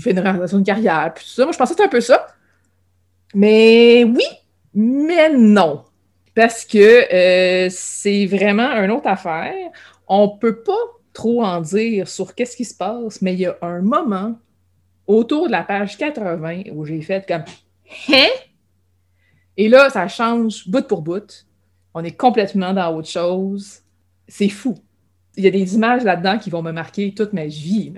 [0.01, 1.13] fait une réorientation de carrière.
[1.15, 1.43] Puis tout ça.
[1.45, 2.27] Moi, je pensais que c'était un peu ça.
[3.35, 4.25] Mais oui,
[4.73, 5.83] mais non.
[6.35, 9.53] Parce que c'est vraiment une autre affaire.
[10.07, 13.59] On peut pas trop en dire sur qu'est-ce qui se passe, mais il y a
[13.61, 14.39] un moment
[15.09, 17.43] autour de la page 80 où j'ai fait comme
[18.09, 18.29] Hein?
[19.57, 21.45] Et là, ça change bout pour bout.
[21.93, 23.81] On est complètement dans autre chose.
[24.29, 24.79] C'est fou.
[25.37, 27.95] Il y a des images là-dedans qui vont me marquer toute ma vie.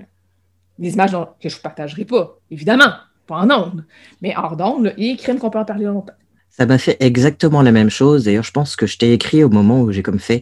[0.79, 2.91] Des images que je ne partagerai pas, évidemment,
[3.27, 3.85] pas en ondes,
[4.21, 6.13] mais hors d'ondes, et crime qu'on peut en parler longtemps.
[6.49, 8.23] Ça m'a fait exactement la même chose.
[8.23, 10.41] D'ailleurs, je pense que je t'ai écrit au moment où j'ai comme fait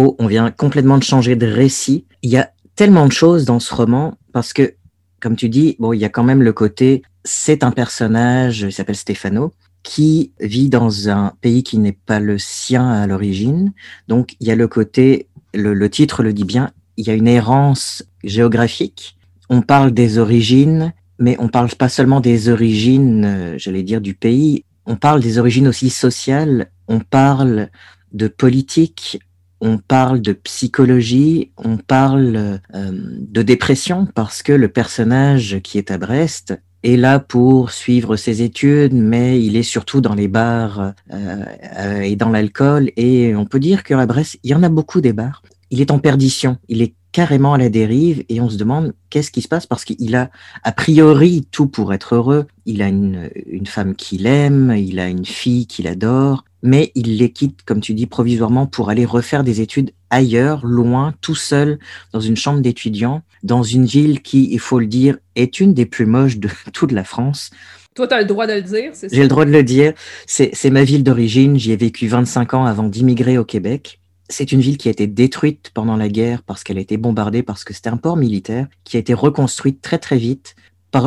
[0.00, 2.04] Oh, on vient complètement de changer de récit.
[2.22, 4.74] Il y a tellement de choses dans ce roman parce que,
[5.18, 8.72] comme tu dis, bon, il y a quand même le côté, c'est un personnage, il
[8.72, 13.72] s'appelle Stefano, qui vit dans un pays qui n'est pas le sien à l'origine.
[14.06, 17.26] Donc, il y a le côté, le, titre le dit bien, il y a une
[17.26, 19.16] errance géographique.
[19.50, 24.14] On parle des origines, mais on parle pas seulement des origines, euh, j'allais dire, du
[24.14, 24.64] pays.
[24.86, 26.70] On parle des origines aussi sociales.
[26.86, 27.70] On parle
[28.12, 29.18] de politique,
[29.60, 35.90] on parle de psychologie, on parle euh, de dépression parce que le personnage qui est
[35.90, 40.92] à Brest est là pour suivre ses études, mais il est surtout dans les bars
[41.12, 42.90] euh, et dans l'alcool.
[42.96, 45.42] Et on peut dire qu'à Brest, il y en a beaucoup des bars.
[45.70, 49.32] Il est en perdition, il est carrément à la dérive et on se demande qu'est-ce
[49.32, 50.30] qui se passe parce qu'il a
[50.62, 52.46] a priori tout pour être heureux.
[52.64, 57.16] Il a une, une femme qu'il aime, il a une fille qu'il adore, mais il
[57.16, 61.80] les quitte, comme tu dis, provisoirement pour aller refaire des études ailleurs, loin, tout seul,
[62.12, 65.86] dans une chambre d'étudiant, dans une ville qui, il faut le dire, est une des
[65.86, 67.50] plus moches de toute la France.
[67.96, 69.16] Toi, tu as le droit de le dire, c'est ça?
[69.16, 69.92] J'ai le droit de le dire.
[70.28, 71.58] C'est ma ville d'origine.
[71.58, 73.98] J'y ai vécu 25 ans avant d'immigrer au Québec.
[74.28, 77.42] C'est une ville qui a été détruite pendant la guerre parce qu'elle a été bombardée,
[77.42, 80.54] parce que c'était un port militaire, qui a été reconstruite très très vite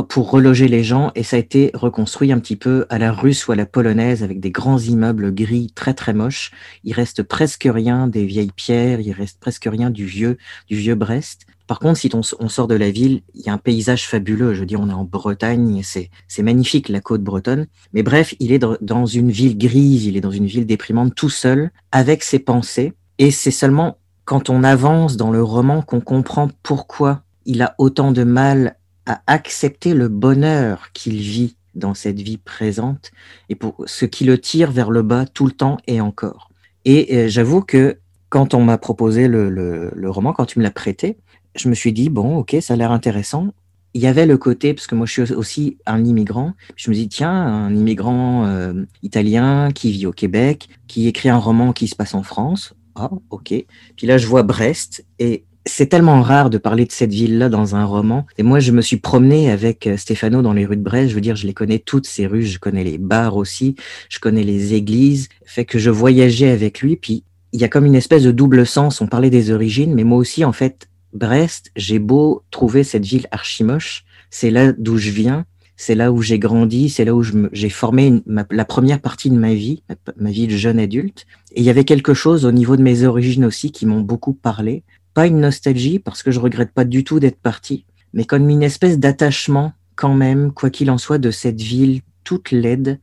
[0.10, 3.47] pour reloger les gens et ça a été reconstruit un petit peu à la russe
[3.47, 6.51] ou à la polonaise avec des grands immeubles gris très très moches.
[6.84, 10.95] Il reste presque rien des vieilles pierres, il reste presque rien du vieux du vieux
[10.95, 11.45] Brest.
[11.67, 14.53] Par contre, si on, sort de la ville, il y a un paysage fabuleux.
[14.53, 17.67] Je veux dire, on est en Bretagne, c'est magnifique la côte bretonne.
[17.93, 21.29] Mais bref, il est dans une ville grise, il est dans une ville déprimante tout
[21.29, 22.91] seul, avec ses pensées.
[23.21, 28.12] Et c'est seulement quand on avance dans le roman qu'on comprend pourquoi il a autant
[28.12, 33.12] de mal à accepter le bonheur qu'il vit dans cette vie présente
[33.47, 36.49] et pour ce qui le tire vers le bas tout le temps et encore.
[36.84, 40.71] Et euh, j'avoue que quand on m'a proposé le, le, roman, quand tu me l'as
[40.71, 41.19] prêté,
[41.53, 43.53] je me suis dit, bon, ok, ça a l'air intéressant.
[43.93, 46.95] Il y avait le côté, parce que moi je suis aussi un immigrant, je me
[46.95, 51.88] dis, tiens, un immigrant euh, italien qui vit au Québec, qui écrit un roman qui
[51.88, 52.73] se passe en France.
[52.95, 53.54] Ah, ok.
[53.95, 57.75] Puis là, je vois Brest, et c'est tellement rare de parler de cette ville-là dans
[57.75, 58.25] un roman.
[58.38, 61.10] Et moi, je me suis promené avec euh, Stéphano dans les rues de Brest.
[61.10, 62.43] Je veux dire, je les connais toutes ces rues.
[62.43, 63.75] Je connais les bars aussi.
[64.10, 65.30] Je connais les églises.
[65.45, 66.95] Fait que je voyageais avec lui.
[66.95, 67.23] Puis
[67.54, 69.01] il y a comme une espèce de double sens.
[69.01, 73.27] On parlait des origines, mais moi aussi, en fait, Brest, j'ai beau trouver cette ville
[73.32, 74.06] archimoche.
[74.30, 75.45] C'est là d'où je viens.
[75.84, 76.89] C'est là où j'ai grandi.
[76.89, 79.82] C'est là où j'ai formé la première partie de ma vie,
[80.15, 81.26] ma vie de jeune adulte.
[81.56, 84.34] Et il y avait quelque chose au niveau de mes origines aussi qui m'ont beaucoup
[84.34, 84.84] parlé
[85.15, 88.63] pas une nostalgie parce que je regrette pas du tout d'être parti, mais comme une
[88.63, 93.00] espèce d'attachement quand même, quoi qu'il en soit, de cette ville toute laide,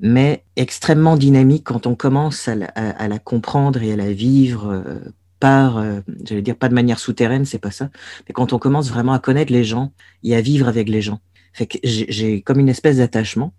[0.00, 4.98] mais extrêmement dynamique quand on commence à la, comprendre et à la vivre euh,
[5.38, 7.88] par, euh, j'allais dire pas de manière souterraine, c'est pas ça,
[8.28, 9.92] mais quand on commence vraiment à connaître les gens
[10.22, 11.20] et à vivre avec les gens.
[11.58, 13.52] Que j'ai comme une espèce d'attachement.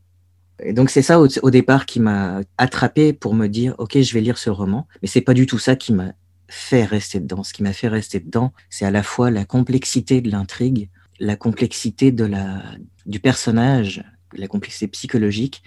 [0.63, 4.13] Et donc c'est ça au, au, départ qui m'a attrapé pour me dire ok je
[4.13, 6.13] vais lire ce roman, mais c'est pas du tout ça qui m'a
[6.51, 7.43] fait rester dedans.
[7.43, 11.35] Ce qui m'a fait rester dedans, c'est à la fois la complexité de l'intrigue, la
[11.35, 12.61] complexité de la,
[13.05, 15.63] du personnage, la complexité psychologique,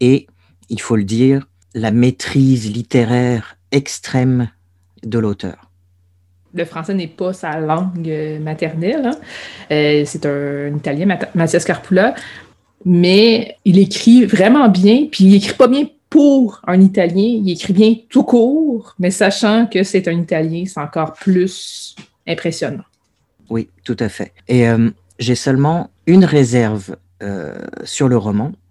[0.00, 0.26] et,
[0.68, 4.50] il faut le dire, la maîtrise littéraire extrême
[5.02, 5.71] de l'auteur.
[6.54, 9.06] Le français n'est pas sa langue maternelle.
[9.06, 9.16] Hein.
[9.70, 12.14] Euh, c'est un, Italien, Mathias Carpula,
[12.84, 17.72] mais il écrit vraiment bien, puis il écrit pas bien pour un Italien, il écrit
[17.72, 21.96] bien tout court, mais sachant que c'est un Italien, c'est encore plus
[22.28, 22.84] impressionnant.
[23.48, 24.32] Oui, tout à fait.
[24.46, 28.61] Et euh, j'ai seulement une réserve euh, sur le roman euh,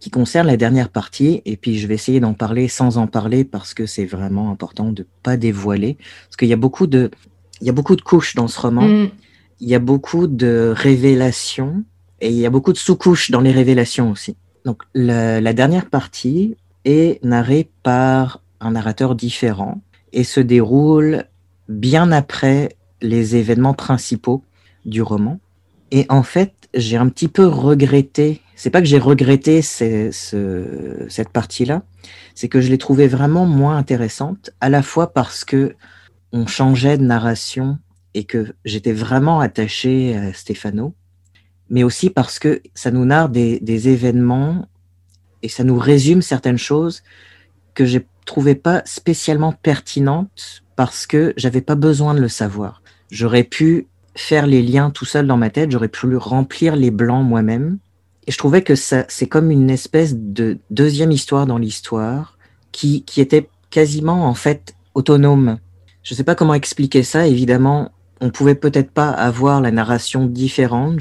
[0.00, 3.44] qui concerne la dernière partie, et puis je vais essayer d'en parler sans en parler
[3.44, 7.10] parce que c'est vraiment important de ne pas dévoiler, parce qu'il y a beaucoup de,
[7.60, 9.10] il y a beaucoup de couches dans ce roman, mm.
[9.60, 11.84] il y a beaucoup de révélations,
[12.20, 14.36] et il y a beaucoup de sous-couches dans les révélations aussi.
[14.64, 19.80] Donc la dernière partie, est narré par un narrateur différent
[20.12, 21.24] et se déroule
[21.68, 24.42] bien après les événements principaux
[24.84, 25.40] du roman.
[25.90, 30.10] Et en fait, j'ai un petit peu regretté, c'est pas que j'ai regretté ce,
[31.08, 31.82] cette partie-là,
[32.34, 35.74] c'est que je l'ai trouvée vraiment moins intéressante, à la fois parce que
[36.32, 37.78] on changeait de narration
[38.14, 40.94] et que j'étais vraiment attaché à Stefano,
[41.70, 44.68] mais aussi parce que ça nous narre des, des événements
[45.42, 47.02] et ça nous résume certaines choses
[47.74, 52.82] que j'ai trouvais pas spécialement pertinentes parce que j'avais pas besoin de le savoir.
[53.10, 57.24] J'aurais pu faire les liens tout seul dans ma tête, j'aurais pu remplir les blancs
[57.26, 57.78] moi-même.
[58.26, 62.38] Et je trouvais que ça, c'est comme une espèce de deuxième histoire dans l'histoire
[62.72, 65.58] qui, qui était quasiment en fait autonome.
[66.02, 67.26] Je sais pas comment expliquer ça.
[67.26, 71.00] Évidemment, on pouvait peut-être pas avoir la narration différente.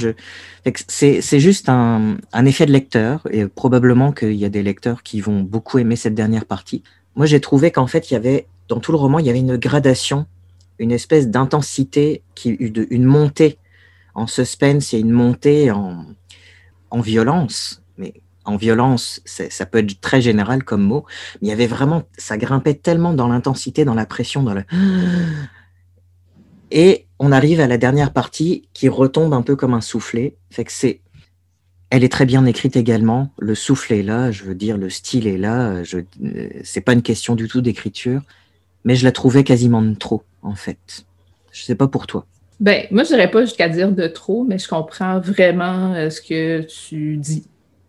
[0.87, 5.41] C'est juste un, effet de lecteur et probablement qu'il y a des lecteurs qui vont
[5.41, 6.83] beaucoup aimer cette dernière partie.
[7.15, 9.39] Moi, j'ai trouvé qu'en fait, il y avait dans tout le roman, il y avait
[9.39, 10.25] une gradation,
[10.79, 13.57] une espèce d'intensité, une montée
[14.15, 16.05] en suspense et une montée en,
[16.91, 17.81] en violence.
[17.97, 18.13] Mais
[18.45, 21.05] en violence, ça peut être très général comme mot,
[21.41, 24.63] mais il y avait vraiment, ça grimpait tellement dans l'intensité, dans la pression, dans le
[26.71, 30.35] et on arrive à la dernière partie qui retombe un peu comme un soufflet.
[30.67, 31.01] C'est,
[31.89, 33.31] elle est très bien écrite également.
[33.39, 35.83] Le soufflet est là, je veux dire, le style est là.
[35.83, 35.99] Je,
[36.63, 38.21] c'est pas une question du tout d'écriture,
[38.83, 41.05] mais je la trouvais quasiment trop, en fait.
[41.51, 42.25] Je sais pas pour toi.
[42.59, 46.21] Ben, moi, je dirais pas jusqu'à dire de trop, mais je comprends vraiment euh, ce
[46.21, 47.47] que tu dis.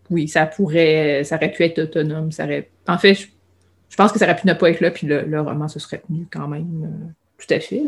[0.09, 2.31] Oui, ça pourrait, ça aurait pu être autonome.
[2.31, 2.69] Ça aurait...
[2.87, 5.67] En fait, je, pense que ça aurait pu ne pas être là, puis le, roman
[5.67, 6.83] se serait tenu quand même.
[6.83, 7.81] Euh, tout à fait.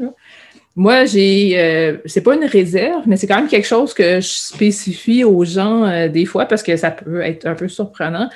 [0.78, 4.28] Moi, j'ai, euh, c'est pas une réserve, mais c'est quand même quelque chose que je
[4.28, 8.30] spécifie aux gens euh, des fois parce que ça peut être un peu surprenant.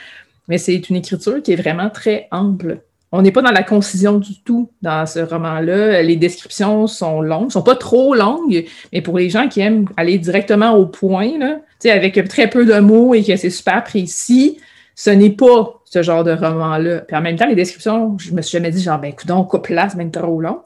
[0.48, 2.80] Mais c'est une écriture qui est vraiment très ample.
[3.12, 6.02] On n'est pas dans la concision du tout dans ce roman-là.
[6.02, 10.18] Les descriptions sont longues, sont pas trop longues, mais pour les gens qui aiment aller
[10.18, 11.32] directement au point,
[11.80, 14.58] sais, avec très peu de mots et que c'est super précis,
[14.96, 17.00] ce n'est pas ce genre de roman-là.
[17.00, 19.44] Puis en même temps, les descriptions, je me suis jamais dit genre, ben, écoute, on
[19.44, 20.60] coupe là, c'est même trop long.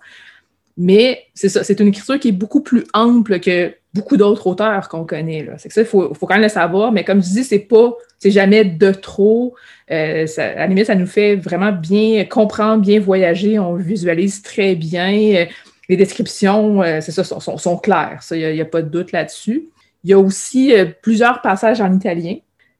[0.77, 4.89] Mais c'est ça, c'est une écriture qui est beaucoup plus ample que beaucoup d'autres auteurs
[4.89, 5.47] qu'on connaît.
[5.57, 8.29] C'est ça, il faut, quand même le savoir, mais comme je dis, c'est pas, c'est
[8.29, 9.55] jamais de trop.
[9.89, 15.13] Euh, ça, à ça nous fait vraiment bien comprendre, bien voyager, on visualise très bien.
[15.13, 15.45] Euh,
[15.87, 18.19] les descriptions, euh, c'est ça, sont, sont, claires.
[18.31, 19.69] Il n'y a, a, pas de doute là-dessus.
[20.03, 22.35] Il y a aussi plusieurs passages en italien.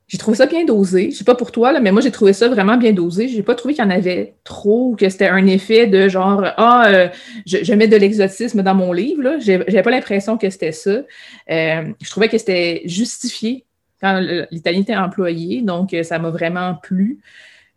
[0.08, 1.10] J'ai trouvé ça bien dosé.
[1.10, 3.28] Je sais pas pour toi, là, mais moi, j'ai trouvé ça vraiment bien dosé.
[3.28, 6.44] J'ai pas trouvé qu'il y en avait trop ou que c'était un effet de genre
[6.58, 7.10] Ah, euh,
[7.48, 9.38] je, mets de l'exotisme dans mon livre.
[9.40, 11.02] J'avais pas l'impression que c'était ça.
[11.50, 13.66] Euh, je trouvais que c'était justifié
[14.00, 14.20] quand
[14.52, 15.62] l'italien était employé.
[15.62, 17.20] Donc, euh, ça m'a vraiment plu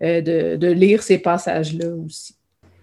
[0.01, 2.38] de, de, lire ces passages-là aussi.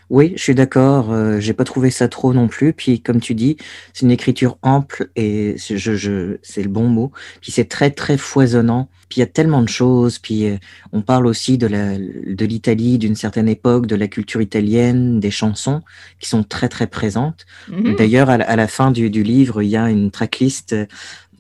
[0.10, 1.12] Oui, je suis d'accord.
[1.12, 2.74] Euh, j'ai pas trouvé ça trop non plus.
[2.74, 3.58] Puis, comme tu dis,
[3.94, 7.12] c'est une écriture ample et je, je, c'est le bon mot.
[7.42, 8.88] Puis c'est très très foisonnant.
[9.10, 10.20] Puis il y a tellement de choses.
[10.20, 10.58] Puis euh,
[10.92, 15.32] on parle aussi de la de l'Italie d'une certaine époque, de la culture italienne, des
[15.32, 15.82] chansons
[16.20, 17.46] qui sont très très présentes.
[17.70, 17.98] Mm-hmm.
[17.98, 20.76] D'ailleurs, à, la fin du, du livre, il y a une tracklist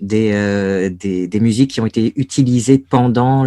[0.01, 3.45] des, euh, des, des, musiques qui ont été utilisées pendant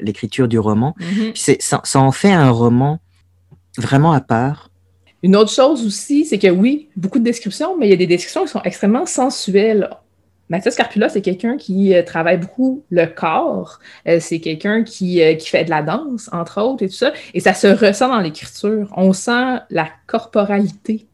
[0.00, 0.94] l'écriture du roman.
[1.00, 1.32] Mm-hmm.
[1.34, 3.00] c'est ça, ça en fait un roman
[3.80, 4.70] vraiment à part.
[5.22, 8.06] Une autre chose aussi, c'est que oui, beaucoup de descriptions, mais il y a des
[8.06, 9.90] descriptions qui sont extrêmement sensuelles.
[10.48, 13.78] Mathias Carpula, c'est quelqu'un qui euh, travaille beaucoup le corps.
[14.08, 17.12] Euh, c'est quelqu'un qui, euh, qui, fait de la danse, entre autres, et tout ça.
[17.34, 18.92] Et ça se ressent dans l'écriture.
[18.96, 21.06] On sent la corporalité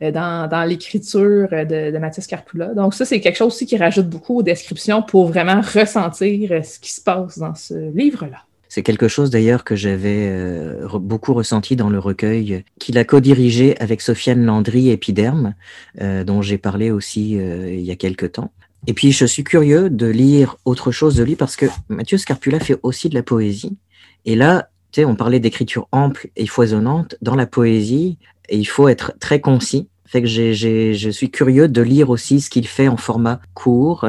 [0.00, 2.74] dans, dans l'écriture de, de, Mathias Carpula.
[2.74, 6.78] Donc, ça, c'est quelque chose aussi qui rajoute beaucoup aux descriptions pour vraiment ressentir ce
[6.78, 8.42] qui se passe dans ce livre-là.
[8.68, 13.76] C'est quelque chose d'ailleurs que j'avais euh, beaucoup ressenti dans le recueil qu'il a co-dirigé
[13.78, 15.54] avec Sofiane Landry Épiderme,
[16.00, 18.52] euh, dont j'ai parlé aussi euh, il y a quelque temps.
[18.86, 22.60] Et puis je suis curieux de lire autre chose de lui parce que Mathieu Scarpula
[22.60, 23.76] fait aussi de la poésie.
[24.24, 27.16] Et là, tu sais, on parlait d'écriture ample et foisonnante.
[27.22, 29.88] Dans la poésie, et il faut être très concis.
[30.04, 34.06] Fait que je suis curieux de lire aussi ce qu'il fait en format court.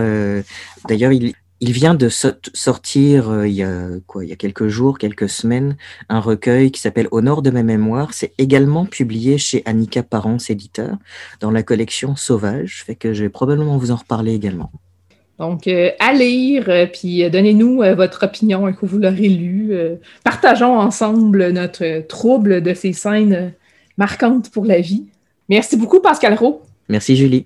[0.87, 4.67] D'ailleurs, il, il vient de sortir euh, il y a quoi, il y a quelques
[4.67, 5.75] jours, quelques semaines,
[6.09, 8.13] un recueil qui s'appelle Au nord de mes mémoires.
[8.13, 10.97] C'est également publié chez Annika Parence éditeur
[11.39, 12.83] dans la collection Sauvage.
[12.85, 14.71] Fait que je vais probablement vous en reparler également.
[15.39, 19.71] Donc, euh, à lire, euh, puis donnez-nous votre opinion que vous l'aurez lu.
[20.23, 23.53] partageons ensemble notre trouble de ces scènes
[23.97, 25.05] marquantes pour la vie.
[25.49, 26.61] Merci beaucoup, Pascal Rowe.
[26.89, 27.45] Merci, Julie.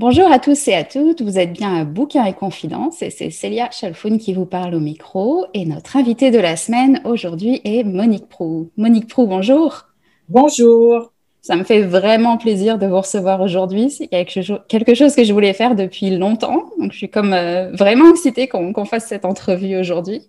[0.00, 3.28] Bonjour à tous et à toutes, vous êtes bien à Bouquin et Confidence et c'est
[3.28, 7.84] Célia Chalfoun qui vous parle au micro et notre invitée de la semaine aujourd'hui est
[7.84, 8.70] Monique Prou.
[8.78, 9.88] Monique Prou, bonjour.
[10.30, 11.12] Bonjour.
[11.42, 13.90] Ça me fait vraiment plaisir de vous recevoir aujourd'hui.
[13.90, 18.08] C'est quelque chose que je voulais faire depuis longtemps, donc je suis comme euh, vraiment
[18.08, 20.22] excitée qu'on fasse cette entrevue aujourd'hui.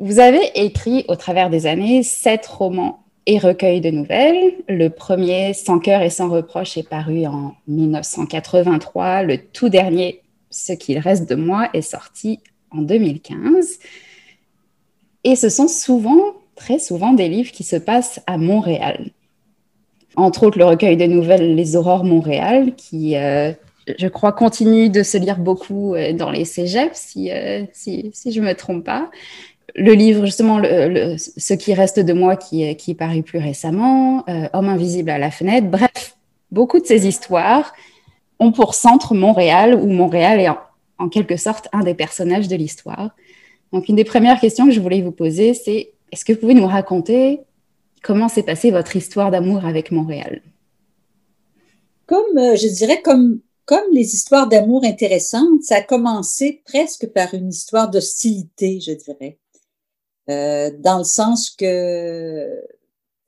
[0.00, 4.54] Vous avez écrit au travers des années sept romans et recueil de nouvelles.
[4.68, 9.22] Le premier, Sans cœur et sans reproche, est paru en 1983.
[9.22, 13.78] Le tout dernier, Ce qu'il reste de moi, est sorti en 2015.
[15.24, 19.10] Et ce sont souvent, très souvent, des livres qui se passent à Montréal.
[20.16, 23.52] Entre autres, le recueil de nouvelles Les Aurores Montréal, qui, euh,
[23.98, 28.30] je crois, continue de se lire beaucoup euh, dans les cégeps, si, euh, si, si
[28.30, 29.10] je ne me trompe pas
[29.74, 30.62] le livre, justement,
[31.16, 35.30] Ce qui reste de moi, qui, qui paru plus récemment, euh, Homme invisible à la
[35.30, 36.16] fenêtre, bref,
[36.50, 37.72] beaucoup de ces histoires
[38.38, 40.48] ont pour centre Montréal, où Montréal est
[40.98, 43.10] en, quelque sorte un des personnages de l'histoire.
[43.72, 46.54] Donc, une des premières questions que je voulais vous poser, c'est est-ce que vous pouvez
[46.54, 47.40] nous raconter
[48.02, 50.42] comment s'est passée votre histoire d'amour avec Montréal?
[52.06, 57.32] Comme, euh, je dirais, comme comme les histoires d'amour intéressantes, ça a commencé presque par
[57.32, 59.38] une histoire d'hostilité, je dirais.
[60.30, 62.48] Euh, dans le sens que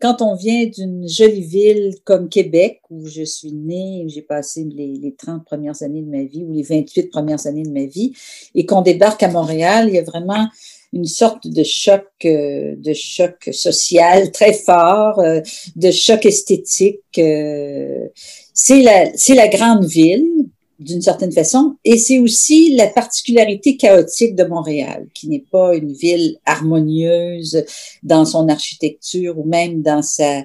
[0.01, 4.65] quand on vient d'une jolie ville comme Québec, où je suis née, où j'ai passé
[4.65, 7.87] les, les 30 premières années de ma vie, ou les 28 premières années de ma
[7.87, 8.13] vie,
[8.55, 10.49] et qu'on débarque à Montréal, il y a vraiment
[10.93, 15.41] une sorte de choc, euh, de choc social très fort, euh,
[15.77, 17.01] de choc esthétique.
[17.13, 20.47] C'est la, c'est la grande ville,
[20.79, 25.93] d'une certaine façon, et c'est aussi la particularité chaotique de Montréal, qui n'est pas une
[25.93, 27.65] ville harmonieuse
[28.03, 30.45] dans son architecture ou même dans sa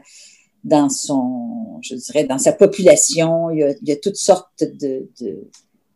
[0.63, 3.49] dans son, je dirais, dans sa population.
[3.49, 5.47] Il y a, il y a toutes sortes de, de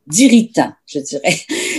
[0.07, 1.35] d'irritants, je dirais.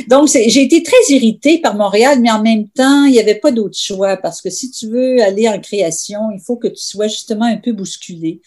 [0.09, 3.53] Donc, j'ai été très irritée par Montréal, mais en même temps, il n'y avait pas
[3.53, 7.07] d'autre choix parce que si tu veux aller en création, il faut que tu sois
[7.07, 8.41] justement un peu bousculé.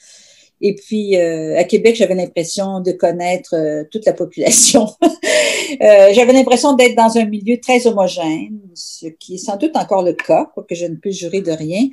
[0.61, 4.87] Et puis, euh, à Québec, j'avais l'impression de connaître euh, toute la population.
[5.03, 10.03] euh, j'avais l'impression d'être dans un milieu très homogène, ce qui est sans doute encore
[10.03, 11.87] le cas, quoique je ne peux jurer de rien.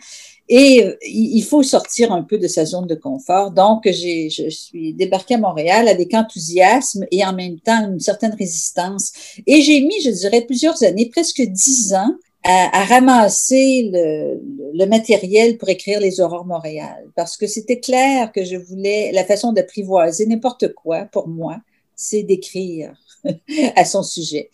[0.49, 3.51] Et euh, il faut sortir un peu de sa zone de confort.
[3.51, 8.35] Donc, j'ai, je suis débarquée à Montréal avec enthousiasme et en même temps une certaine
[8.39, 9.13] résistance.
[9.47, 12.15] Et j'ai mis, je dirais, plusieurs années, presque dix ans,
[12.47, 14.41] à, à ramasser le,
[14.73, 17.11] le, matériel pour écrire les Aurores Montréal.
[17.17, 21.59] Parce que c'était clair que je voulais, la façon d'apprivoiser n'importe quoi, pour moi,
[21.97, 22.95] c'est d'écrire
[23.77, 24.51] à son sujet.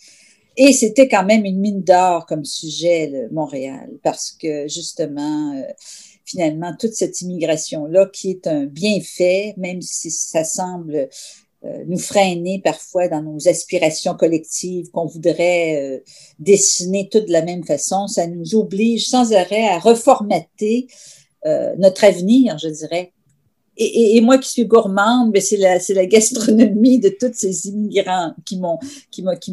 [0.56, 5.62] Et c'était quand même une mine d'or comme sujet, le Montréal, parce que justement, euh,
[6.24, 11.08] finalement, toute cette immigration-là, qui est un bienfait, même si ça semble
[11.86, 16.00] nous freiner parfois dans nos aspirations collectives qu'on voudrait euh,
[16.38, 20.86] dessiner toutes de la même façon, ça nous oblige sans arrêt à reformater
[21.76, 23.12] notre avenir, je dirais,
[23.76, 28.34] et, moi qui suis gourmande, mais c'est la, c'est la gastronomie de tous ces immigrants
[28.44, 28.78] qui m'ont,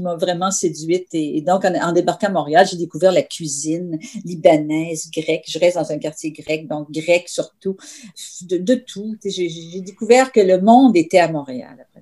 [0.02, 1.08] m'a, vraiment séduite.
[1.14, 5.46] Et, donc, en, débarquant à Montréal, j'ai découvert la cuisine libanaise, grecque.
[5.48, 7.78] Je reste dans un quartier grec, donc grec surtout,
[8.44, 9.16] de, tout.
[9.24, 12.02] J'ai, découvert que le monde était à Montréal après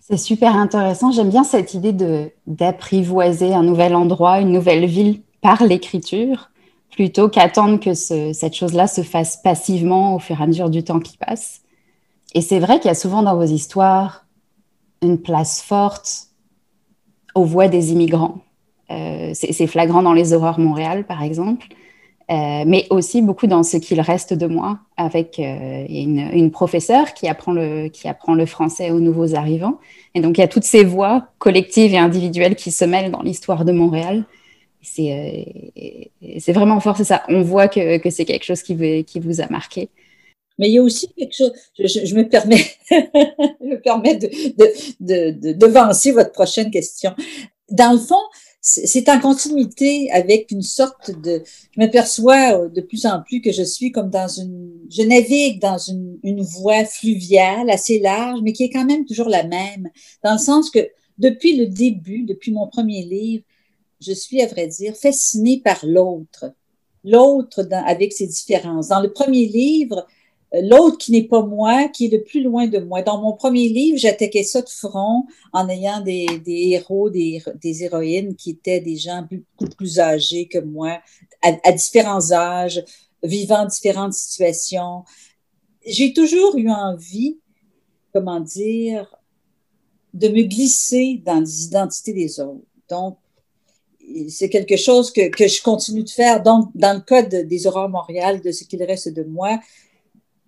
[0.00, 1.12] C'est super intéressant.
[1.12, 6.51] J'aime bien cette idée de, d'apprivoiser un nouvel endroit, une nouvelle ville par l'écriture
[6.92, 10.84] plutôt qu'attendre que ce, cette chose-là se fasse passivement au fur et à mesure du
[10.84, 11.62] temps qui passe.
[12.34, 14.26] Et c'est vrai qu'il y a souvent dans vos histoires
[15.02, 16.28] une place forte
[17.34, 18.38] aux voix des immigrants.
[18.90, 21.66] Euh, c'est flagrant dans Les Horreurs Montréal, par exemple,
[22.30, 27.14] euh, mais aussi beaucoup dans Ce qu'il reste de moi, avec euh, une, une, professeure
[27.14, 29.78] qui apprend, le, qui apprend le français aux nouveaux arrivants.
[30.14, 33.22] Et donc, il y a toutes ces voix collectives et individuelles qui se mêlent dans
[33.22, 34.24] l'histoire de Montréal
[34.82, 35.12] c'est
[36.18, 37.22] euh, vraiment fort, c'est ça.
[37.28, 39.88] On voit que, que c'est quelque chose qui, veut, qui vous a marqué.
[40.58, 44.28] Mais il y a aussi quelque chose, je, je me permets, je me permets de,
[45.00, 47.14] de, de, devancer votre prochaine question.
[47.70, 48.20] Dans le fond,
[48.60, 53.62] c'est en continuité avec une sorte de, je m'aperçois de plus en plus que je
[53.62, 58.64] suis comme dans une, je navigue dans une, une voie fluviale assez large, mais qui
[58.64, 59.88] est quand même toujours la même,
[60.22, 60.86] dans le sens que
[61.18, 63.44] depuis le début, depuis mon premier livre,
[64.04, 66.52] je suis, à vrai dire, fascinée par l'autre.
[67.04, 68.88] L'autre avec ses différences.
[68.88, 70.06] Dans le premier livre,
[70.54, 73.02] euh, l'autre qui n'est pas moi, qui est le plus loin de moi.
[73.02, 78.36] Dans mon premier livre, j'attaquais ça de front en ayant des, héros, des, des, héroïnes
[78.36, 81.00] qui étaient des gens beaucoup plus âgés que moi,
[81.42, 82.84] à, à différents âges,
[83.22, 85.04] vivant différentes situations.
[85.84, 87.38] J'ai toujours eu envie,
[88.12, 89.16] comment dire,
[90.14, 92.66] de me glisser dans les identités des autres.
[92.88, 93.16] Donc,
[94.28, 96.42] c'est quelque chose que, que, je continue de faire.
[96.42, 99.58] Donc, dans le cas des Aurores Montréal, de ce qu'il reste de moi,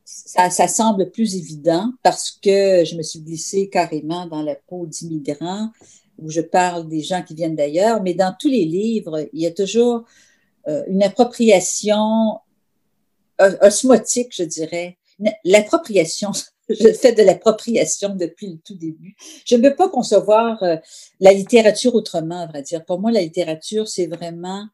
[0.04, 4.86] ça, ça, semble plus évident parce que je me suis glissée carrément dans la peau
[4.86, 5.70] d'immigrants
[6.18, 9.46] où je parle des gens qui viennent d'ailleurs, mais dans tous les livres, il y
[9.46, 10.04] a toujours
[10.68, 12.38] euh, une appropriation
[13.38, 14.96] osmotique, je dirais.
[15.44, 16.30] L'appropriation,
[16.68, 19.16] je fais de l'appropriation depuis le tout début.
[19.44, 20.76] Je ne peux pas concevoir euh,
[21.20, 22.84] la littérature autrement, à vrai dire.
[22.84, 24.66] Pour moi, la littérature, c'est vraiment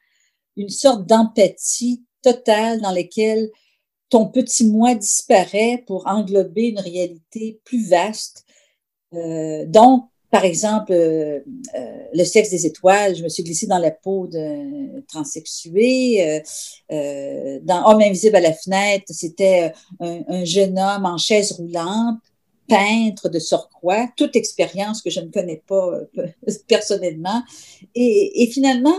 [0.57, 3.51] une sorte d'empathie totale dans laquelle
[4.09, 8.45] ton petit moi disparaît pour englober une réalité plus vaste.
[9.15, 11.41] Euh, donc, par exemple, euh,
[11.75, 16.25] euh, le sexe des étoiles, je me suis glissée dans la peau d'un transsexué.
[16.25, 16.41] Euh,
[16.93, 22.19] euh, dans Homme invisible à la fenêtre, c'était un, un, jeune homme en chaise roulante,
[22.69, 26.27] peintre de surcroît, toute expérience que je ne connais pas euh,
[26.69, 27.43] personnellement.
[27.97, 28.97] Et, et finalement,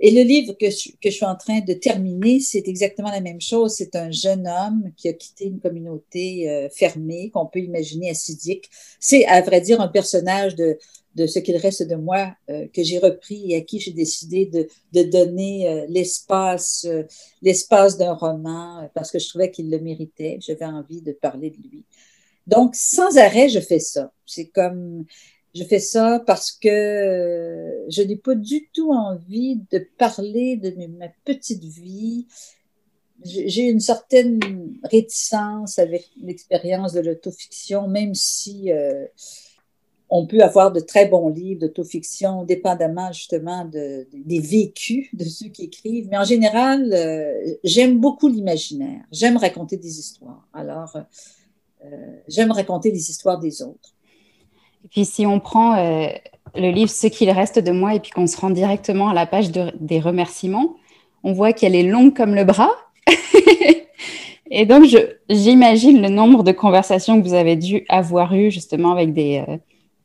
[0.00, 3.74] et le livre que je, suis en train de terminer, c'est exactement la même chose.
[3.74, 8.70] C'est un jeune homme qui a quitté une communauté euh, fermée, qu'on peut imaginer acidique.
[9.00, 10.78] C'est, à vrai dire, un personnage de,
[11.16, 14.46] de ce qu'il reste de moi euh, que j'ai repris et à qui j'ai décidé
[14.46, 16.86] de, de donner euh, l'espace
[17.42, 20.38] l'espace d'un roman parce que je trouvais qu'il le méritait.
[20.40, 21.84] J'avais envie de parler de lui.
[22.46, 24.12] Donc, sans arrêt, je fais ça.
[24.24, 25.04] C'est comme
[25.58, 31.08] je fais ça parce que je n'ai pas du tout envie de parler de ma
[31.24, 32.26] petite vie.
[33.24, 34.38] J'ai une certaine
[34.84, 39.06] réticence avec l'expérience de l'autofiction, même si euh,
[40.08, 45.48] on peut avoir de très bons livres d'autofiction, dépendamment justement de, des vécus de ceux
[45.48, 46.06] qui écrivent.
[46.08, 49.02] Mais en général, euh, j'aime beaucoup l'imaginaire.
[49.10, 50.46] J'aime raconter des histoires.
[50.52, 50.96] Alors,
[51.84, 53.97] euh, j'aime raconter les histoires des autres.
[54.84, 56.08] Et puis, si on prend euh,
[56.54, 59.26] le livre Ce qu'il reste de moi et puis qu'on se rend directement à la
[59.26, 60.76] page des remerciements,
[61.24, 62.70] on voit qu'elle est longue comme le bras.
[64.50, 64.84] et donc,
[65.28, 69.44] j'imagine le nombre de conversations que vous avez dû avoir eues justement avec des,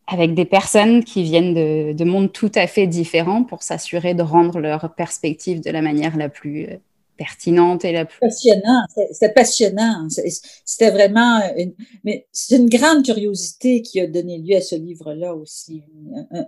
[0.07, 4.21] avec des personnes qui viennent de, de, mondes tout à fait différents pour s'assurer de
[4.21, 6.77] rendre leur perspective de la manière la plus euh,
[7.17, 8.83] pertinente et la plus passionnant.
[9.11, 10.07] C'était passionnant.
[10.65, 15.33] C'était vraiment une, mais c'est une grande curiosité qui a donné lieu à ce livre-là
[15.35, 15.83] aussi.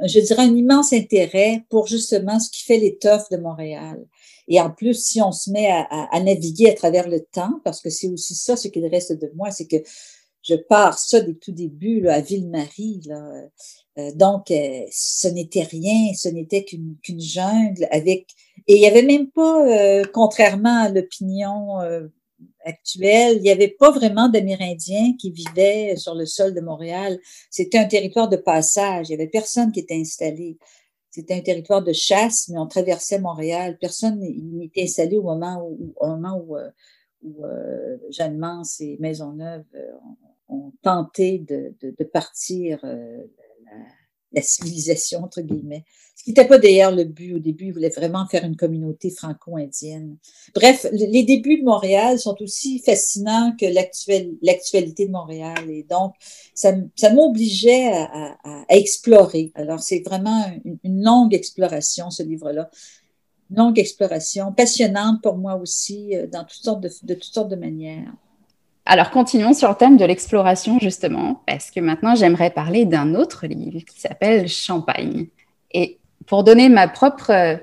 [0.03, 4.05] je dirais un immense intérêt pour justement ce qui fait l'étoffe de Montréal.
[4.47, 7.59] Et en plus, si on se met à, à, à naviguer à travers le temps,
[7.63, 9.77] parce que c'est aussi ça ce qu'il reste de moi, c'est que
[10.47, 13.01] je pars ça des tout débuts là, à Ville-Marie.
[13.07, 13.49] Là.
[13.97, 18.27] Euh, donc, euh, ce n'était rien, ce n'était qu'une qu'une jungle avec...
[18.67, 21.79] Et il n'y avait même pas, euh, contrairement à l'opinion
[22.63, 27.19] actuelle, il n'y avait pas vraiment d'Amérindiens qui vivaient sur le sol de Montréal.
[27.49, 29.09] C'était un territoire de passage.
[29.09, 30.57] Il n'y avait personne qui était installé.
[31.11, 33.77] C'était un territoire de chasse, mais on traversait Montréal.
[33.79, 36.57] Personne n'était installé au moment où, au moment où,
[37.23, 37.43] où
[38.09, 39.65] Jeanne Mance et Maisonneuve
[40.47, 43.17] ont tenté de, de, de partir euh,
[43.65, 43.71] la,
[44.33, 45.85] la, civilisation, entre guillemets.
[46.15, 49.09] Ce qui n'était pas d'ailleurs le but au début, ils voulaient vraiment faire une communauté
[49.09, 50.17] franco-indienne.
[50.53, 55.69] Bref, les débuts de Montréal sont aussi fascinants que l'actualité de Montréal.
[55.69, 56.13] Et donc,
[56.53, 59.51] ça, ça m'obligeait à, à, à, explorer.
[59.55, 62.69] Alors, c'est vraiment une, une longue exploration, ce livre-là
[63.51, 67.55] longue exploration, passionnante pour moi aussi, euh, dans toutes sortes de, de toutes sortes de
[67.55, 68.13] manières.
[68.87, 73.47] Alors, continuons sur le thème de l'exploration, justement, parce que maintenant, j'aimerais parler d'un autre
[73.47, 75.25] livre qui s'appelle Champagne.
[75.73, 77.57] Et pour donner ma propre euh,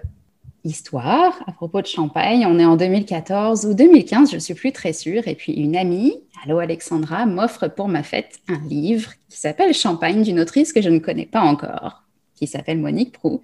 [0.64, 4.73] histoire à propos de Champagne, on est en 2014 ou 2015, je ne suis plus
[4.73, 9.39] très sûre, et puis une amie, Allo Alexandra, m'offre pour ma fête un livre qui
[9.39, 12.03] s'appelle Champagne d'une autrice que je ne connais pas encore,
[12.35, 13.43] qui s'appelle Monique Prou.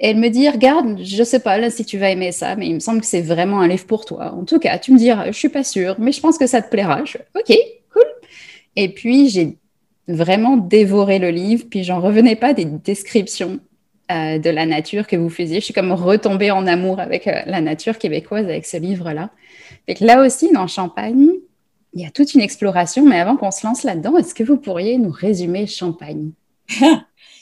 [0.00, 2.74] Et elle me dit, regarde, je sais pas si tu vas aimer ça, mais il
[2.74, 4.32] me semble que c'est vraiment un livre pour toi.
[4.32, 6.62] En tout cas, tu me diras, je suis pas sûre, mais je pense que ça
[6.62, 7.04] te plaira.
[7.04, 7.56] Je, ok,
[7.92, 8.06] cool.
[8.76, 9.56] Et puis j'ai
[10.08, 13.60] vraiment dévoré le livre, puis j'en revenais pas des descriptions
[14.12, 15.60] euh, de la nature que vous faisiez.
[15.60, 19.30] Je suis comme retombée en amour avec euh, la nature québécoise avec ce livre-là.
[19.86, 21.28] Et là aussi, dans Champagne,
[21.94, 24.56] il y a toute une exploration, mais avant qu'on se lance là-dedans, est-ce que vous
[24.56, 26.32] pourriez nous résumer Champagne?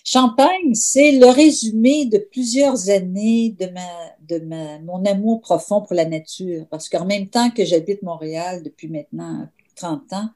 [0.05, 3.89] Champagne, c'est le résumé de plusieurs années de ma,
[4.29, 6.67] de ma, mon amour profond pour la nature.
[6.71, 10.29] Parce qu'en même temps que j'habite Montréal depuis maintenant 30 ans,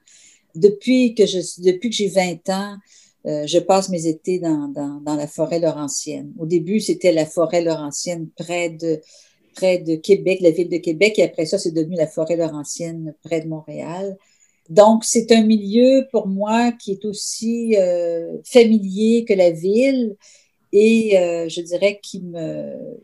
[0.55, 2.77] depuis que je, depuis que j'ai 20 ans,
[3.25, 6.33] euh, je passe mes étés dans, dans, dans, la forêt laurentienne.
[6.39, 9.01] Au début, c'était la forêt laurentienne près de,
[9.53, 13.13] près de Québec, la ville de Québec, et après ça, c'est devenu la forêt laurentienne
[13.23, 14.17] près de Montréal.
[14.69, 20.17] Donc, c'est un milieu pour moi qui est aussi euh, familier que la ville
[20.73, 22.99] et euh, je dirais qui me,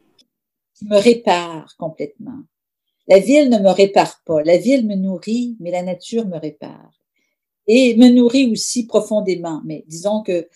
[0.76, 2.44] qui me répare complètement.
[3.08, 4.44] La ville ne me répare pas.
[4.44, 6.92] La ville me nourrit, mais la nature me répare.
[7.68, 9.62] Et me nourrit aussi profondément.
[9.66, 10.48] Mais disons que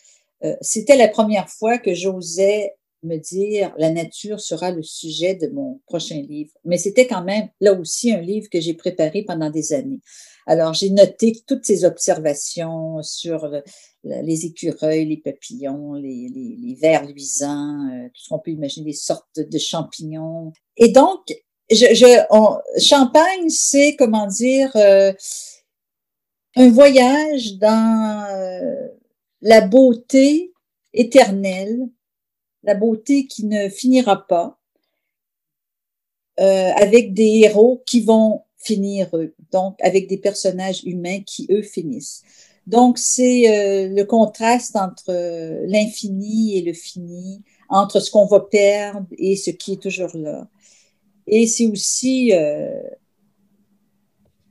[0.44, 5.48] euh, c'était la première fois que j'osais me dire la nature sera le sujet de
[5.48, 6.52] mon prochain livre.
[6.66, 10.00] Mais c'était quand même là aussi un livre que j'ai préparé pendant des années.
[10.46, 13.50] Alors j'ai noté toutes ces observations sur
[14.04, 19.40] les écureuils, les papillons, les, vers luisants, euh, tout ce qu'on peut imaginer, les sortes
[19.40, 20.52] de champignons.
[20.78, 21.22] Et donc,
[21.70, 25.12] je, je on, Champagne, c'est comment dire euh,
[26.56, 28.88] un voyage dans euh,
[29.42, 30.54] la beauté
[30.94, 31.90] éternelle
[32.68, 34.60] la beauté qui ne finira pas,
[36.40, 41.64] euh, avec des héros qui vont finir eux, donc avec des personnages humains qui eux
[41.64, 42.24] finissent.
[42.68, 48.42] Donc c'est euh, le contraste entre euh, l'infini et le fini, entre ce qu'on va
[48.42, 50.48] perdre et ce qui est toujours là.
[51.26, 52.34] Et c'est aussi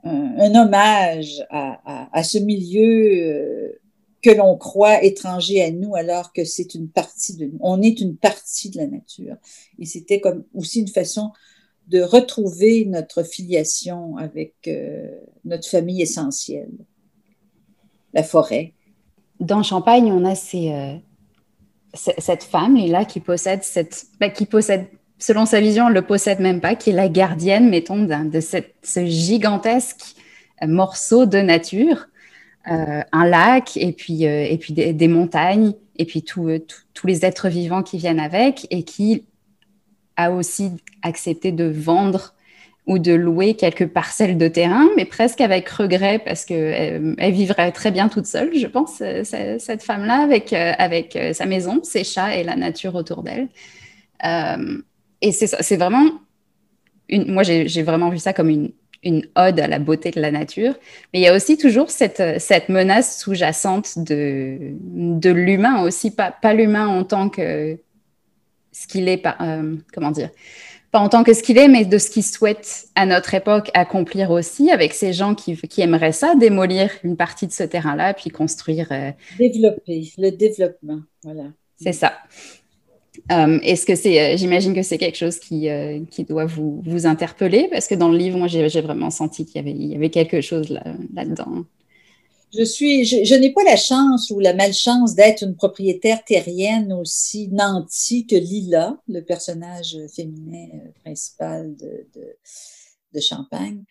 [0.04, 3.78] un, hommage à, ce milieu
[4.26, 7.58] que l'on croit étranger à nous alors que c'est une partie de nous.
[7.60, 9.36] On est une partie de la nature.
[9.78, 11.30] Et c'était comme aussi une façon
[11.86, 15.08] de retrouver notre filiation avec euh,
[15.44, 16.72] notre famille essentielle,
[18.14, 18.72] la forêt.
[19.38, 20.96] Dans Champagne, on a ces, euh,
[21.94, 24.86] cette femme, là qui possède cette, bah, qui possède,
[25.20, 29.04] selon sa vision, elle le possède même pas, qui est la gardienne, mettons, de ce
[29.06, 30.16] gigantesque
[30.66, 32.08] morceau de nature,
[32.70, 37.82] euh, un lac et puis, et puis des, montagnes et puis tous les êtres vivants
[37.82, 39.24] qui viennent avec et qui
[40.16, 42.34] a aussi accepté de vendre
[42.86, 47.72] ou de louer quelques parcelles de terrain, mais presque avec regret parce euh, elle vivrait
[47.72, 52.04] très bien toute seule, je pense, euh, cette femme-là, avec, euh, avec sa maison, ses
[52.04, 53.48] chats et la nature autour d'elle.
[55.20, 56.04] et c'est vraiment,
[57.08, 58.70] une, moi j'ai vraiment vu ça comme une,
[59.06, 60.74] une ode à la beauté de la nature,
[61.12, 66.30] mais il y a aussi toujours cette, cette menace sous-jacente de, de l'humain aussi, pas,
[66.32, 67.78] pas l'humain en tant que
[68.72, 70.30] ce qu'il est, euh, comment dire,
[70.90, 73.70] pas en tant que ce qu'il est, mais de ce qu'il souhaite à notre époque
[73.74, 78.12] accomplir aussi avec ces gens qui, qui aimeraient ça, démolir une partie de ce terrain-là,
[78.12, 78.88] puis construire.
[78.90, 81.44] Euh, Développer, le développement, voilà.
[81.78, 82.14] C'est ça.
[83.32, 85.68] Euh, est-ce que c'est, j'imagine que c'est quelque chose qui,
[86.10, 89.56] qui doit vous, vous interpeller, parce que dans le livre, moi, j'ai vraiment senti qu'il
[89.56, 91.64] y avait, il y avait quelque chose là, là-dedans
[92.56, 97.48] je suis, je, n'ai pas la chance ou la malchance d'être une propriétaire terrienne aussi
[97.48, 102.36] nantie que Lila, le personnage féminin euh, principal de, de,
[103.18, 103.82] Champagne.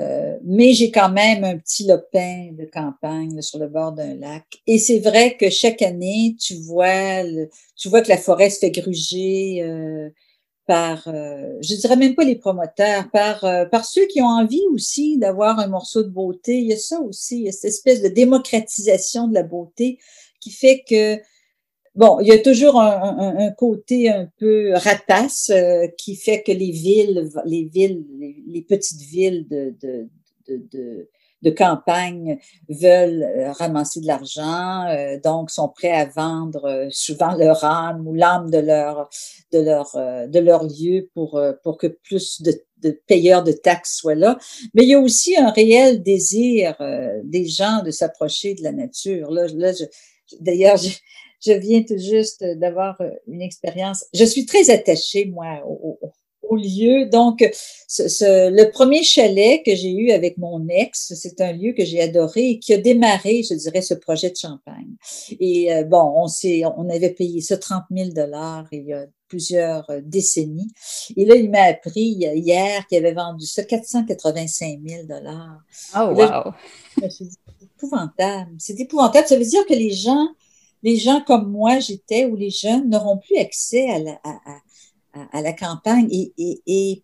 [0.00, 4.44] Euh, mais j'ai quand même un petit lopin de campagne sur le bord d'un lac.
[4.66, 7.22] Et c'est vrai que chaque année, tu vois,
[7.76, 9.62] tu vois que la forêt se fait gruger.
[9.62, 10.08] Euh,
[10.66, 14.62] par, euh, je dirais même pas les promoteurs, par, euh, par ceux qui ont envie
[14.72, 16.58] aussi d'avoir un morceau de beauté.
[16.58, 19.98] Il y a ça aussi, il y a cette espèce de démocratisation de la beauté
[20.40, 21.20] qui fait que,
[21.94, 26.52] bon, il y a toujours un, un, côté un peu rapace euh, qui fait que
[26.52, 28.04] les villes, les villes,
[28.46, 30.08] les, petites villes de, de,
[30.48, 31.08] de
[31.42, 32.38] de campagne
[32.68, 38.06] veulent euh, ramasser de l'argent, euh, donc sont prêts à vendre euh, souvent leur âme
[38.06, 39.08] ou l'âme de leur
[39.52, 44.14] de leur de leur lieu pour pour que plus de, de, payeurs de taxes soient
[44.14, 44.38] là.
[44.74, 46.76] Mais il y a aussi un réel désir
[47.24, 49.30] des gens de s'approcher de la nature.
[49.30, 49.72] Là, là
[50.40, 50.78] d'ailleurs,
[51.44, 54.04] je, viens tout juste d'avoir une expérience.
[54.14, 55.98] Je suis très attachée moi au,
[56.54, 57.06] lieu.
[57.06, 57.48] Donc,
[57.88, 62.02] ce, le premier chalet que j'ai eu avec mon ex, c'est un lieu que j'ai
[62.02, 64.94] adoré et qui a démarré, je dirais, ce projet de champagne.
[65.40, 69.06] Et euh, bon, on s'est, on avait payé ça 30 000 dollars il y a
[69.32, 70.70] plusieurs euh, décennies.
[71.16, 75.58] Et là, il m'a appris hier qu'il avait vendu ça 485 000 dollars.
[75.96, 76.52] Oh, wow!
[77.08, 77.24] C'est
[77.62, 78.50] épouvantable.
[78.58, 79.26] C'est épouvantable.
[79.26, 80.28] Ça veut dire que les gens,
[80.82, 86.32] les gens comme moi, j'étais, ou les jeunes, n'auront plus accès à, la, campagne et,
[86.38, 87.02] et, et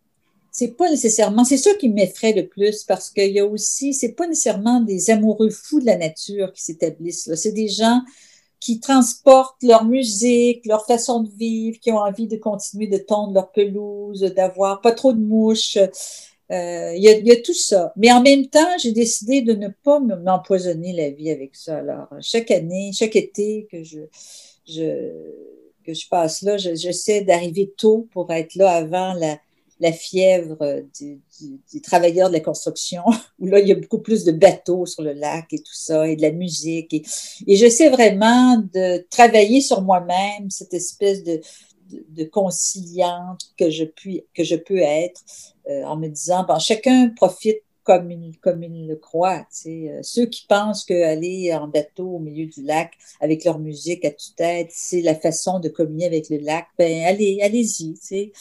[0.50, 4.12] c'est pas nécessairement, c'est ça qui m'effraie le plus parce qu'il y a aussi, c'est
[4.12, 8.00] pas nécessairement des amoureux fous de la nature qui s'établissent là, c'est des gens
[8.60, 13.32] qui transportent leur musique, leur façon de vivre, qui ont envie de continuer de tondre
[13.32, 15.78] leur pelouse, d'avoir pas trop de mouches.
[16.50, 17.92] Euh, y a, y, a, tout ça.
[17.96, 21.78] Mais en même temps, j'ai décidé de ne pas m'empoisonner la vie avec ça.
[21.78, 24.00] Alors, chaque année, chaque été que je,
[24.66, 25.12] je
[25.88, 29.38] que je passe là, j'essaie d'arriver tôt pour être là avant la,
[29.80, 31.20] la fièvre du,
[31.72, 33.02] du, travailleurs de la construction,
[33.38, 36.06] où là, il y a beaucoup plus de bateaux sur le lac et tout ça,
[36.06, 36.92] et de la musique.
[36.92, 37.02] Et,
[37.46, 41.40] et j'essaie vraiment de travailler sur moi-même, cette espèce de,
[41.88, 45.22] de, conciliante que je, puis, que je peux être,
[45.68, 49.46] euh, en me disant, bon, chacun profite comme il, comme il le croit.
[49.66, 54.10] Euh, ceux qui pensent qu'aller en bateau au milieu du lac avec leur musique à
[54.10, 57.96] toute tête, c'est la façon de communier avec le lac, ben allez, allez-y.
[57.96, 58.32] sais.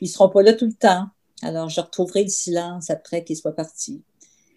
[0.00, 1.06] Ils seront pas là tout le temps.
[1.42, 4.02] Alors, je retrouverai le silence après qu'ils soient partis.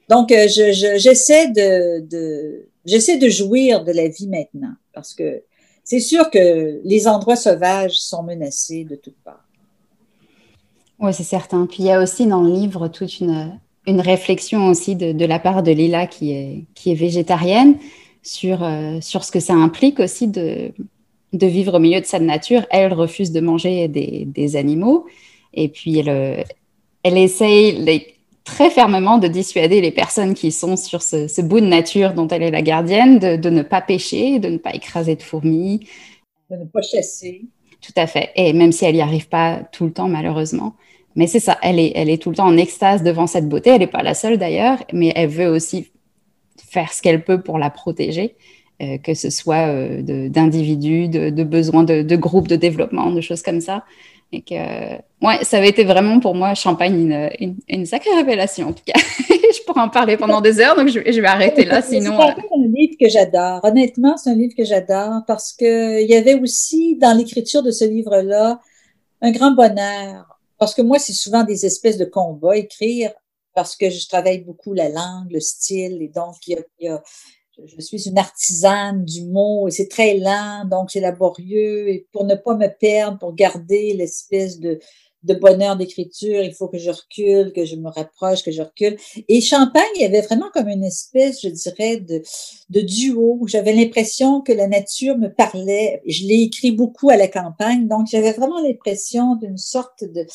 [0.10, 5.44] Donc, euh, je, j'essaie de, de, j'essaie de jouir de la vie maintenant parce que
[5.92, 9.44] c'est sûr que les endroits sauvages sont menacés de toutes parts.
[11.00, 11.66] Oui, c'est certain.
[11.66, 15.38] Puis il y a aussi dans le livre toute une, une réflexion aussi de, la
[15.38, 17.76] part de Lila qui est, qui est végétarienne
[18.24, 20.72] sur, euh, sur ce que ça implique aussi de,
[21.34, 22.66] de vivre au milieu de sa nature.
[22.70, 25.08] Elle refuse de manger des, des animaux
[25.54, 26.46] et puis elle,
[27.04, 28.06] elle essaye
[28.44, 32.44] très fermement de dissuader les personnes qui sont sur ce, bout de nature dont elle
[32.44, 35.88] est la gardienne de, de, ne pas pêcher, de ne pas écraser de fourmis.
[36.50, 37.44] De ne pas chasser.
[37.82, 38.32] Tout à fait.
[38.36, 40.76] Et même si elle n'y arrive pas tout le temps, malheureusement.
[41.16, 43.72] Mais c'est ça, elle est, elle est tout le temps en extase devant cette beauté.
[43.72, 45.92] Elle n'est pas la seule d'ailleurs, mais elle veut aussi
[46.58, 48.36] faire ce qu'elle peut pour la protéger.
[49.04, 49.68] que ce soit
[50.02, 53.84] d'individus, de, besoins de, de, groupes de développement, de choses comme ça.
[54.34, 58.74] Et que, ouais, ça avait été vraiment pour moi Champagne une, une, sacrée révélation en
[58.74, 58.98] tout cas.
[59.28, 61.82] je pourrais en parler pendant des heures, donc je, vais arrêter là.
[61.82, 63.60] Sinon, c'est un livre que j'adore.
[63.64, 67.72] Honnêtement, c'est un livre que j'adore parce que il y avait aussi dans l'écriture de
[67.72, 68.62] ce livre-là
[69.22, 70.40] un grand bonheur.
[70.58, 73.12] Parce que moi, c'est souvent des espèces de combats écrire
[73.54, 76.86] parce que je travaille beaucoup la langue, le style, et donc il y a, il
[76.86, 77.02] y a
[77.66, 81.90] je suis une artisane du mot et c'est très lent, donc c'est laborieux.
[81.90, 84.80] Et pour ne pas me perdre, pour garder l'espèce de,
[85.24, 88.98] de bonheur d'écriture, il faut que je recule, que je me rapproche, que je recule.
[89.28, 92.22] Et Champagne, il y avait vraiment comme une espèce, je dirais, de,
[92.70, 93.40] de duo.
[93.48, 96.02] J'avais l'impression que la nature me parlait.
[96.08, 100.26] Je l'ai écrit beaucoup à la campagne, donc j'avais vraiment l'impression d'une sorte de...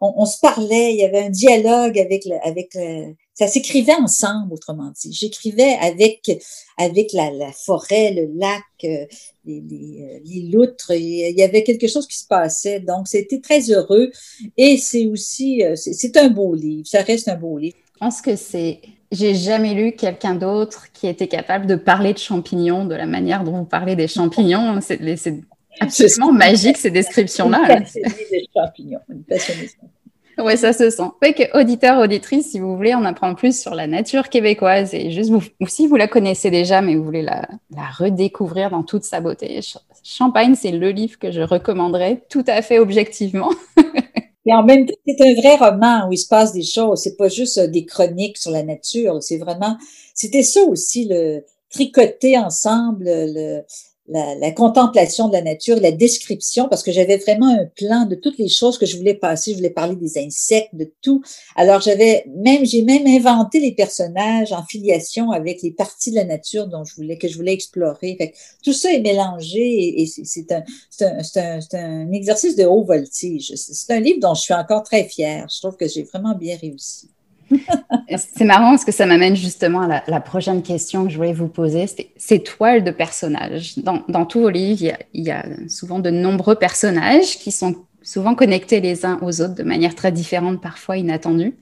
[0.00, 3.94] On, on, se parlait, il y avait un dialogue avec, le, avec le, ça s'écrivait
[3.94, 5.14] ensemble, autrement dit.
[5.14, 6.30] J'écrivais avec
[6.76, 9.06] avec la, la, forêt, le lac, euh,
[9.46, 10.90] les, les, euh, les, loutres.
[10.90, 12.80] Il y avait quelque chose qui se passait.
[12.80, 14.10] Donc, c'était très heureux.
[14.58, 16.86] Et c'est aussi, euh, c'est un beau livre.
[16.86, 17.78] Ça reste un beau livre.
[17.94, 18.82] Je pense que c'est.
[19.10, 23.42] J'ai jamais lu quelqu'un d'autre qui était capable de parler de champignons de la manière
[23.42, 24.78] dont vous parlez des champignons.
[24.82, 25.40] C'est
[25.80, 27.78] absolument magique ces descriptions-là.
[27.78, 29.00] Une passionnée des champignons.
[29.08, 29.70] Une passionnée
[30.44, 31.10] oui, ça se sent.
[31.22, 35.10] Fait que auditeur, auditrice, si vous voulez en apprendre plus sur la nature québécoise et
[35.10, 39.04] juste ou si vous la connaissez déjà, mais vous voulez la, la redécouvrir dans toute
[39.04, 39.60] sa beauté,
[40.02, 43.50] Champagne, c'est le livre que je recommanderais tout à fait objectivement.
[44.46, 47.00] et en même temps, c'est un vrai roman où il se passe des choses.
[47.02, 49.22] C'est pas juste euh, des chroniques sur la nature.
[49.22, 49.76] C'est vraiment,
[50.14, 53.62] c'était ça aussi, le tricoter ensemble, le,
[54.10, 58.38] la, contemplation de la nature, la description, parce que j'avais vraiment un plan de toutes
[58.38, 59.52] les choses que je voulais passer.
[59.52, 61.22] Je voulais parler des insectes, de tout.
[61.56, 66.24] Alors j'avais même, j'ai même inventé les personnages en filiation avec les parties de la
[66.24, 68.16] nature dont je voulais que je voulais explorer.
[68.16, 68.34] Fait
[68.64, 70.64] tout ça est mélangé et, c'est un,
[71.00, 73.52] un, un, un exercice de haut voltige.
[73.54, 75.46] C'est un livre dont je suis encore très fière.
[75.48, 77.10] Je trouve que j'ai vraiment bien réussi.
[78.16, 81.48] C'est marrant parce que ça m'amène justement à la, prochaine question que je voulais vous
[81.48, 81.86] poser.
[82.16, 83.78] C'est toiles de personnages.
[83.78, 88.80] Dans, tous vos livres, il y, a, souvent de nombreux personnages qui sont souvent connectés
[88.80, 91.54] les uns aux autres de manière très différente, parfois inattendue.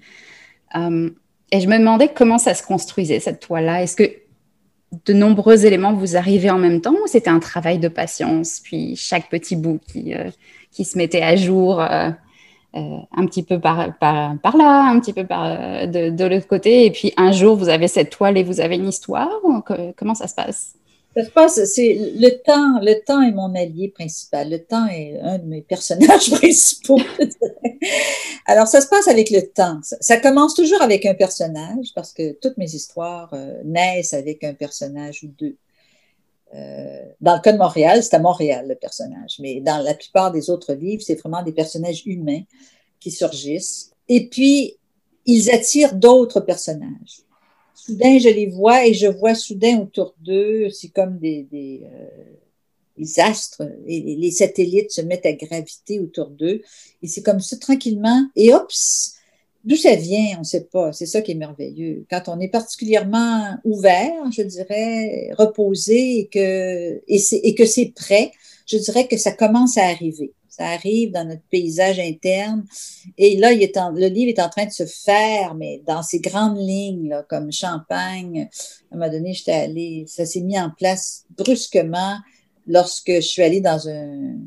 [0.77, 1.11] Euh,
[1.51, 3.83] et je me demandais comment ça se construisait, cette toile-là.
[3.83, 4.11] Est-ce que
[5.05, 8.97] de nombreux éléments vous arrivaient en même temps ou c'était un travail de patience, puis
[8.97, 10.31] chaque petit bout qui, euh,
[10.73, 12.11] se mettait à jour euh, euh,
[12.75, 17.13] un petit peu par, là, un petit peu euh, de, de l'autre côté, et puis
[17.17, 19.31] un jour vous avez cette toile et vous avez une histoire
[19.97, 20.75] Comment ça se passe?
[21.17, 22.81] Ça se passe, c'est le temps.
[22.81, 24.51] Le temps est mon allié principal.
[24.51, 27.01] Le temps est un de mes personnages principaux.
[28.47, 29.81] Alors, ça se passe avec le temps.
[29.83, 34.55] Ça, commence toujours avec un personnage parce que toutes mes histoires euh, naissent avec un
[34.55, 35.57] personnage ou deux.
[36.55, 40.33] Euh, dans le cas de Montréal, c'est à Montréal le personnage, mais dans la plupart
[40.33, 42.43] des autres livres, c'est vraiment des personnages humains
[43.01, 43.91] qui surgissent.
[44.09, 44.77] Et puis,
[45.27, 47.23] ils attirent d'autres personnages.
[47.75, 53.23] Soudain, je les vois et je vois soudain autour d'eux, c'est comme des, des, euh,
[53.23, 56.63] astres, et les satellites se mettent à graviter autour d'eux.
[57.03, 58.71] Et c'est comme ça, tranquillement, et hop,
[59.69, 60.95] D'où ça vient, on ne sait pas.
[60.95, 62.07] C'est ça qui est merveilleux.
[62.09, 68.33] Quand on est particulièrement ouvert, je dirais, reposé et que, et, que c'est prêt,
[68.67, 70.33] je dirais que ça commence à arriver.
[70.49, 72.65] Ça arrive dans notre paysage interne.
[73.19, 76.59] Et là, est le livre est en train de se faire, mais dans ces grandes
[76.59, 78.49] lignes, là, comme Champagne.
[78.91, 82.17] À un moment donné, j'étais allée, ça s'est mis en place brusquement
[82.67, 84.39] lorsque je suis allée dans un,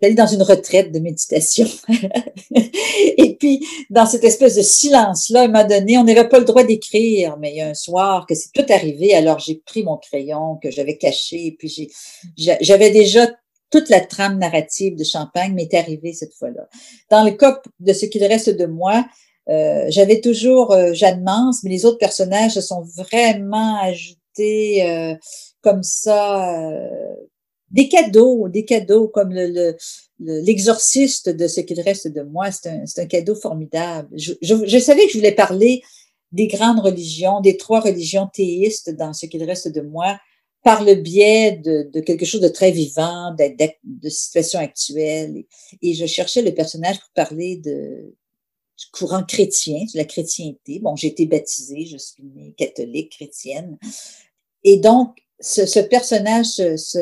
[0.00, 1.66] d'aller dans une retraite de méditation.
[2.54, 6.44] et puis, dans cette espèce de silence-là, à un moment donné, on n'avait pas le
[6.44, 9.82] droit d'écrire, mais il y a un soir que c'est tout arrivé, alors j'ai pris
[9.82, 11.90] mon crayon que j'avais caché, et puis
[12.36, 13.28] j'avais déjà
[13.70, 16.68] toute la trame narrative de Champagne m'est arrivée cette fois-là.
[17.10, 19.04] Dans le cas de ce qu'il reste de moi,
[19.48, 25.14] euh, j'avais toujours euh, Jeanne Mance, mais les autres personnages se sont vraiment ajoutés euh,
[25.62, 26.62] comme ça
[27.70, 29.76] des cadeaux, des cadeaux comme le,
[30.18, 34.08] l'exorciste de ce qu'il reste de moi, c'est un, un, cadeau formidable.
[34.16, 35.82] Je, je, savais que je voulais parler
[36.32, 40.18] des grandes religions, des trois religions théistes dans ce qu'il reste de moi,
[40.62, 45.44] par le biais de, de quelque chose de très vivant, de, de, situations actuelles.
[45.80, 48.14] Et, je cherchais le personnage pour parler de,
[48.76, 50.80] du courant chrétien, de la chrétienté.
[50.80, 53.78] Bon, j'ai été baptisée, je suis née catholique, chrétienne.
[54.64, 56.98] Et donc, ce, ce personnage, ce, ce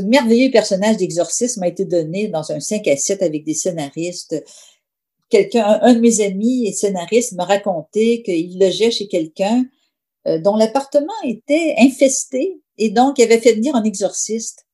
[0.00, 4.42] merveilleux personnage d'exorcisme m'a été donné dans un 5 à 7 avec des scénaristes.
[5.28, 9.64] Quelqu'un, un de mes amis et scénariste m'a raconté qu'il logeait chez quelqu'un
[10.26, 14.66] euh, dont l'appartement était infesté et donc il avait fait venir un exorciste.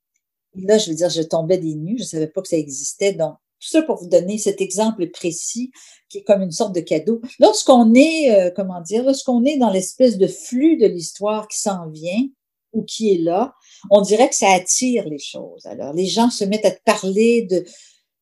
[0.56, 3.12] Et là, je veux dire, je tombais des nues, je savais pas que ça existait.
[3.12, 5.70] Donc, tout ça pour vous donner cet exemple précis
[6.08, 7.20] qui est comme une sorte de cadeau.
[7.38, 11.88] Lorsqu'on est, euh, comment dire, lorsqu'on est dans l'espèce de flux de l'histoire qui s'en
[11.88, 12.26] vient
[12.72, 13.54] ou qui est là,
[13.90, 15.66] on dirait que ça attire les choses.
[15.66, 17.64] Alors, les gens se mettent à te parler de,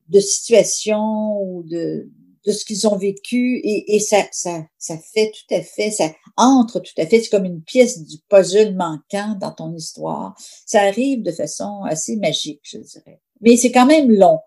[0.08, 2.08] de situations ou de,
[2.46, 6.10] de ce qu'ils ont vécu et, et ça, ça, ça fait tout à fait, ça
[6.36, 10.34] entre tout à fait, c'est comme une pièce du puzzle manquant dans ton histoire.
[10.66, 13.20] Ça arrive de façon assez magique, je dirais.
[13.40, 14.38] Mais c'est quand même long.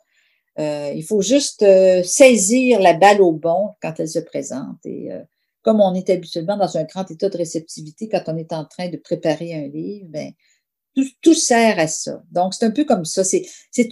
[0.60, 4.78] Euh, il faut juste euh, saisir la balle au bon quand elle se présente.
[4.86, 5.22] Et euh,
[5.62, 8.90] comme on est habituellement dans un grand état de réceptivité quand on est en train
[8.90, 10.32] de préparer un livre, ben,
[11.22, 12.24] tout, sert à ça.
[12.32, 13.24] Donc, c'est un peu comme ça.
[13.24, 13.44] C'est,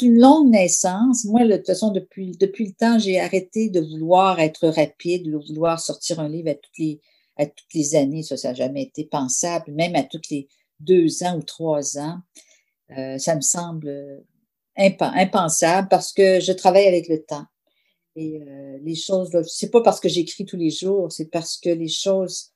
[0.02, 1.26] une longue naissance.
[1.26, 5.38] Moi, de toute façon, depuis, depuis le temps, j'ai arrêté de vouloir être rapide, de
[5.38, 7.02] vouloir sortir un livre à toutes les,
[7.38, 8.24] à toutes les années.
[8.24, 10.48] Ça, ça n'a jamais été pensable, même à toutes les
[10.80, 12.20] deux ans ou trois ans.
[12.98, 14.24] Euh, ça me semble
[14.78, 17.46] impensable parce que je travaille avec le temps.
[18.16, 21.70] Et euh, les choses, c'est pas parce que j'écris tous les jours, c'est parce que
[21.70, 22.52] les choses,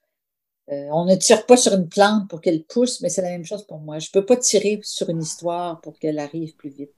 [0.70, 3.46] euh, on ne tire pas sur une plante pour qu'elle pousse, mais c'est la même
[3.46, 4.00] chose pour moi.
[4.00, 6.92] Je peux pas tirer sur une histoire pour qu'elle arrive plus vite.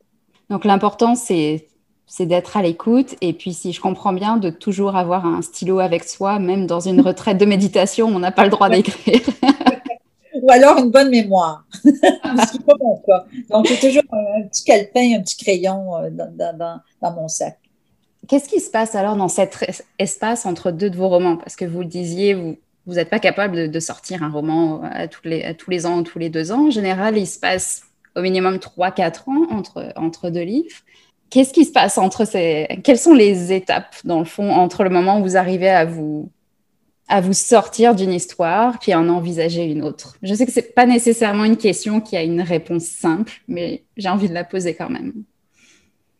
[0.50, 1.68] Donc l'important, c'est
[2.06, 5.80] c'est d'être à l'écoute et puis si je comprends bien de toujours avoir un stylo
[5.80, 9.22] avec soi même dans une retraite de méditation on n'a pas le droit d'écrire
[10.44, 11.66] ou alors une bonne mémoire.
[11.84, 13.26] Ce pas mon cas.
[13.50, 17.58] Donc, j'ai toujours un, petit calepin, un petit crayon euh, dans, mon sac.
[18.28, 21.38] Qu'est-ce qui se passe alors dans cet espace entre deux de vos romans?
[21.38, 25.28] Parce que vous le disiez, vous vous n'êtes pas capable de, sortir un roman tous,
[25.28, 26.68] les, à tous les ans ou tous les deux ans.
[26.68, 27.84] En général, il se passe
[28.16, 30.76] au minimum 3-4 ans entre, entre deux livres.
[31.30, 32.68] Qu'est-ce qui se passe entre ces...
[32.84, 36.30] Quelles sont les étapes, dans le fond, entre le moment où vous arrivez à vous
[37.10, 40.16] à vous sortir d'une histoire puis à en envisager une autre?
[40.22, 44.10] Je sais que c'est pas nécessairement une question qui a une réponse simple, mais j'ai
[44.10, 45.24] envie de la poser quand même.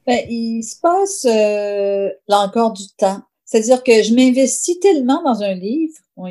[0.06, 3.22] Ben, il se passe euh, là encore du temps.
[3.54, 5.96] C'est-à-dire que je m'investis tellement dans un livre.
[6.16, 6.26] On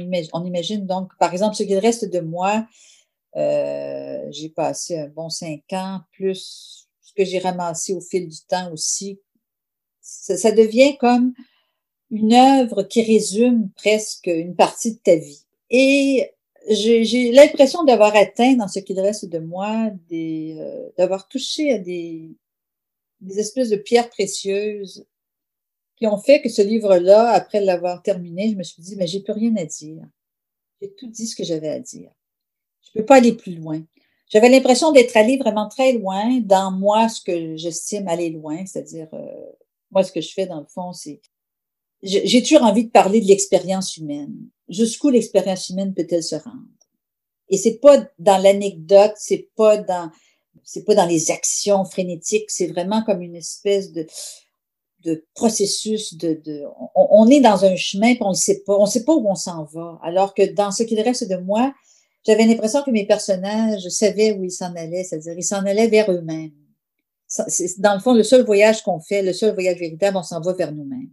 [0.45, 2.67] imagine, donc, par exemple, ce qu'il reste de moi,
[3.37, 8.39] euh, j'ai passé un bon cinq ans, plus ce que j'ai ramassé au fil du
[8.49, 9.21] temps aussi.
[10.01, 11.33] ça devient comme
[12.11, 15.45] une œuvre qui résume presque une partie de ta vie.
[15.71, 16.29] Et
[16.71, 22.35] j'ai l'impression d'avoir atteint dans ce qu'il reste de moi, euh, d'avoir touché à des
[23.39, 25.07] espèces de pierres précieuses
[26.07, 29.33] ont fait que ce livre-là, après l'avoir terminé, je me suis dit, mais j'ai plus
[29.33, 30.03] rien à dire.
[30.81, 32.11] J'ai tout dit ce que j'avais à dire.
[32.83, 33.83] Je peux pas aller plus loin.
[34.29, 39.09] J'avais l'impression d'être allé vraiment très loin dans moi, ce que j'estime aller loin, c'est-à-dire,
[39.13, 39.51] euh,
[39.91, 41.21] moi, ce que je fais dans le fond, c'est
[42.03, 44.35] j'ai toujours envie de parler de l'expérience humaine.
[44.69, 46.67] Jusqu'où l'expérience humaine peut-elle se rendre?
[47.49, 50.11] Et c'est pas dans l'anecdote, c'est pas dans,
[50.65, 54.07] c'est pas dans les actions frénétiques, c'est vraiment comme une espèce de,
[55.05, 56.63] de processus de, de
[56.95, 59.35] on, est dans un chemin, puis on ne sait pas, on sait pas où on
[59.35, 59.99] s'en va.
[60.03, 61.73] Alors que dans ce qu'il reste de moi,
[62.25, 66.11] j'avais l'impression que mes personnages savaient où ils s'en allaient, c'est-à-dire ils s'en allaient vers
[66.11, 66.53] eux-mêmes.
[67.79, 70.53] Dans le fond le seul voyage qu'on fait, le seul voyage véritable, on s'en va
[70.53, 71.11] vers nous-mêmes.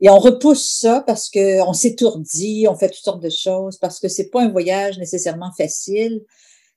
[0.00, 4.00] Et on repousse ça parce que on s'étourdit, on fait toutes sortes de choses, parce
[4.00, 6.22] que c'est pas un voyage nécessairement facile.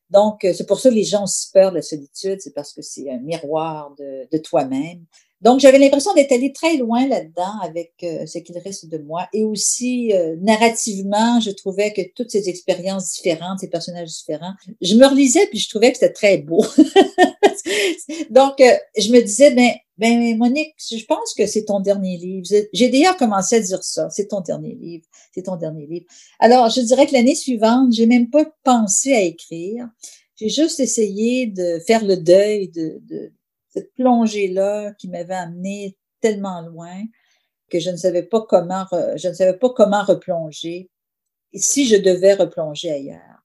[0.10, 2.74] Donc, c'est pour ça que les gens ont si peur de la solitude, c'est parce
[2.74, 5.06] que c'est un miroir de, de toi-même.
[5.44, 9.28] Donc, j'avais l'impression d'être allée très loin là-dedans avec euh, ce qu'il reste de moi.
[9.34, 14.96] Et aussi, euh, narrativement, je trouvais que toutes ces expériences différentes, ces personnages différents, je
[14.96, 16.64] me relisais puis je trouvais que c'était très beau.
[18.30, 22.48] Donc, euh, je me disais, ben, ben, Monique, je pense que c'est ton dernier livre.
[22.72, 24.10] J'ai d'ailleurs commencé à dire ça.
[24.12, 25.06] C'est ton dernier livre.
[25.36, 26.06] C'est ton dernier livre.
[26.40, 29.90] Alors, je dirais que l'année suivante, j'ai même pas pensé à écrire.
[30.38, 33.34] J'ai juste essayé de faire le deuil de, de
[33.74, 37.02] cette plongée-là qui m'avait amené tellement loin
[37.70, 40.90] que je ne savais pas comment, je replonger
[41.56, 43.44] si je devais replonger ailleurs.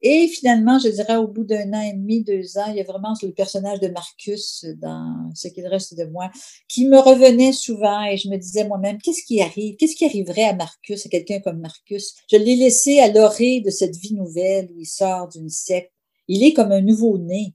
[0.00, 2.84] Et finalement, je dirais au bout d'un an et demi, deux ans, il y a
[2.84, 6.30] vraiment le personnage de Marcus dans ce qu'il reste de moi
[6.68, 9.74] qui me revenait souvent et je me disais moi-même, qu'est-ce qui arrive?
[9.76, 12.14] Qu'est-ce qui arriverait à Marcus, à quelqu'un comme Marcus?
[12.30, 15.92] Je l'ai laissé à l'orée de cette vie nouvelle où il sort d'une secte.
[16.28, 17.54] Il est comme un nouveau-né.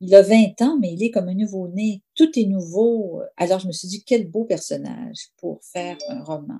[0.00, 2.02] Il a 20 ans, mais il est comme un nouveau-né.
[2.14, 3.22] Tout est nouveau.
[3.36, 6.58] Alors, je me suis dit, quel beau personnage pour faire un roman.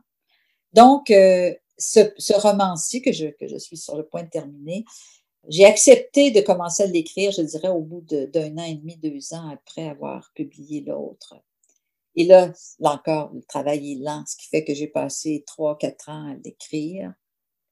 [0.73, 4.85] Donc, euh, ce, roman-ci que je, que je suis sur le point de terminer,
[5.49, 9.35] j'ai accepté de commencer à l'écrire, je dirais, au bout d'un an et demi, deux
[9.35, 11.35] ans après avoir publié l'autre.
[12.17, 15.77] Et là, là encore, le travail est lent, ce qui fait que j'ai passé trois,
[15.79, 17.13] quatre ans à l'écrire.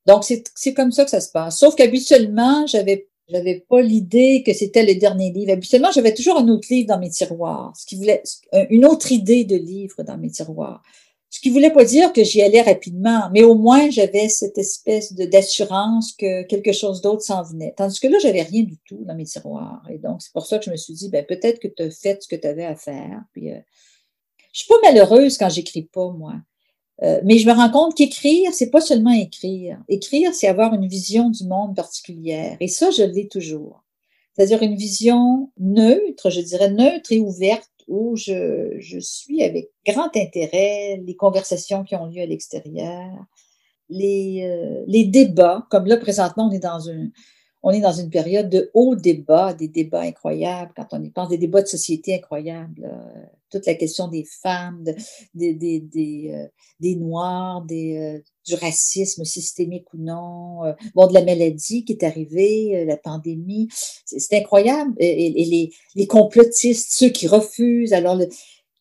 [0.07, 1.59] Donc, c'est comme ça que ça se passe.
[1.59, 5.53] Sauf qu'habituellement, j'avais j'avais pas l'idée que c'était le dernier livre.
[5.53, 8.23] Habituellement, j'avais toujours un autre livre dans mes tiroirs, ce qui voulait
[8.71, 10.83] une autre idée de livre dans mes tiroirs.
[11.35, 15.13] Ce qui voulait pas dire que j'y allais rapidement, mais au moins j'avais cette espèce
[15.15, 17.75] d'assurance que quelque chose d'autre s'en venait.
[17.77, 19.83] Tandis que là, j'avais rien du tout dans mes tiroirs.
[19.91, 21.91] Et donc, c'est pour ça que je me suis dit, ben peut-être que tu as
[21.91, 23.21] fait ce que tu avais à faire.
[23.33, 23.59] Puis, euh,
[24.53, 26.35] je suis pas malheureuse quand j'écris pas, moi.
[27.03, 29.79] Euh, mais je me rends compte qu'écrire, c'est pas seulement écrire.
[29.89, 32.57] Écrire, c'est avoir une vision du monde particulière.
[32.61, 33.83] Et ça, je l'ai toujours.
[34.33, 40.17] C'est-à-dire une vision neutre, je dirais neutre et ouverte où je, je suis avec grand
[40.17, 43.11] intérêt les conversations qui ont lieu à l'extérieur,
[43.89, 47.13] les, euh, les débats, comme là présentement on est dans une,
[47.63, 51.29] on est dans une période de hauts débats, des débats incroyables, quand on y pense,
[51.29, 52.91] des débats de société incroyables.
[53.55, 54.83] Toute la question des femmes,
[55.35, 56.47] des, des, des, euh,
[56.81, 62.03] des, Noirs, des, euh, du racisme systémique ou non, bon, de la maladie qui est
[62.03, 63.69] arrivée, la pandémie,
[64.05, 64.93] c'est incroyable.
[64.99, 68.19] Et, les, les, complotistes, ceux qui refusent, alors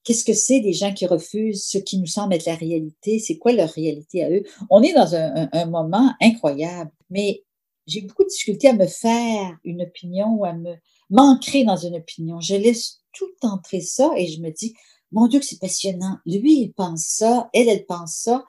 [0.04, 3.20] qu'est-ce que c'est des gens qui refusent ce qui nous semble être la réalité?
[3.20, 4.44] C'est quoi leur réalité à eux?
[4.70, 7.44] On est dans un, un moment incroyable, mais
[7.88, 10.76] j'ai beaucoup de difficulté à me faire une opinion ou à me
[11.14, 12.42] m'ancrer dans une opinion.
[12.42, 14.74] Je laisse tout entrer ça et je me dis,
[15.12, 16.18] mon Dieu, que c'est passionnant.
[16.26, 18.44] Lui, il pense ça, elle, elle pense ça.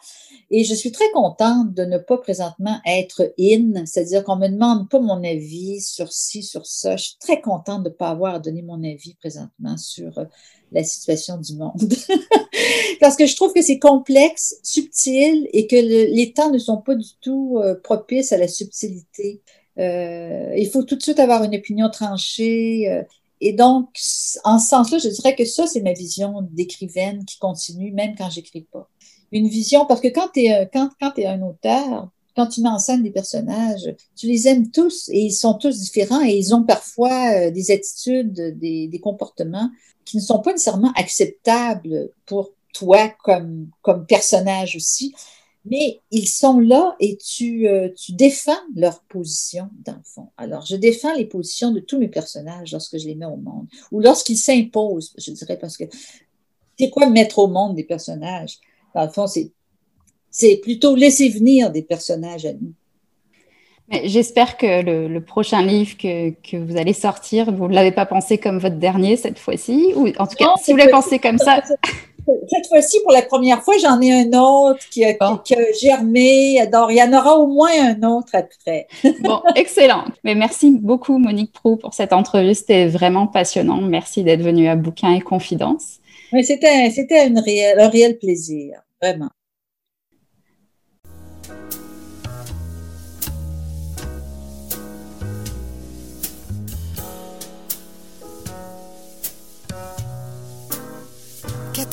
[0.50, 4.88] Et je suis très contente de ne pas présentement être in, c'est-à-dire qu'on me demande
[4.88, 6.96] pas mon avis sur ci, sur ça.
[6.96, 10.24] Je suis très contente de ne pas avoir à donner mon avis présentement sur euh,
[10.72, 11.92] la situation du monde.
[13.00, 16.94] Parce que je trouve que c'est complexe, subtil et que les temps ne sont pas
[16.94, 19.42] du tout euh, propices à la subtilité.
[19.78, 22.90] Euh, il faut tout de suite avoir une opinion tranchée.
[22.90, 23.02] Euh,
[23.40, 23.88] et donc,
[24.44, 28.30] en ce sens-là, je dirais que ça, c'est ma vision d'écrivaine qui continue même quand
[28.30, 28.88] j'écris pas.
[29.32, 32.68] Une vision, parce que quand tu es, quand, quand es un auteur, quand tu mets
[32.68, 36.54] en scène des personnages, tu les aimes tous et ils sont tous différents et ils
[36.54, 39.70] ont parfois des attitudes, des, des comportements
[40.04, 45.14] qui ne sont pas nécessairement acceptables pour toi comme, comme personnage aussi,
[45.64, 50.28] mais ils sont là et tu, euh, tu défends leur position dans le fond.
[50.36, 53.66] Alors, je défends les positions de tous mes personnages lorsque je les mets au monde
[53.90, 55.84] ou lorsqu'ils s'imposent, je dirais, parce que
[56.78, 58.58] c'est quoi mettre au monde des personnages?
[58.94, 59.52] Dans le fond, c'est,
[60.30, 62.72] c'est plutôt laisser venir des personnages à nous.
[64.04, 68.38] J'espère que le, prochain livre que, que, vous allez sortir, vous ne l'avez pas pensé
[68.38, 71.62] comme votre dernier cette fois-ci, ou en tout cas, si vous l'avez pensé comme ça.
[72.48, 75.14] Cette fois-ci, pour la première fois, j'en ai un autre qui a,
[75.44, 76.58] qui, a, germé.
[76.58, 78.86] Il y en aura au moins un autre après.
[79.22, 80.04] bon, excellent.
[80.22, 82.54] Mais merci beaucoup, Monique Prou, pour cette entrevue.
[82.54, 83.80] C'était vraiment passionnant.
[83.80, 85.98] Merci d'être venue à Bouquin et Confidence.
[86.42, 87.40] C'était, c'était un
[87.88, 89.30] réel plaisir, vraiment.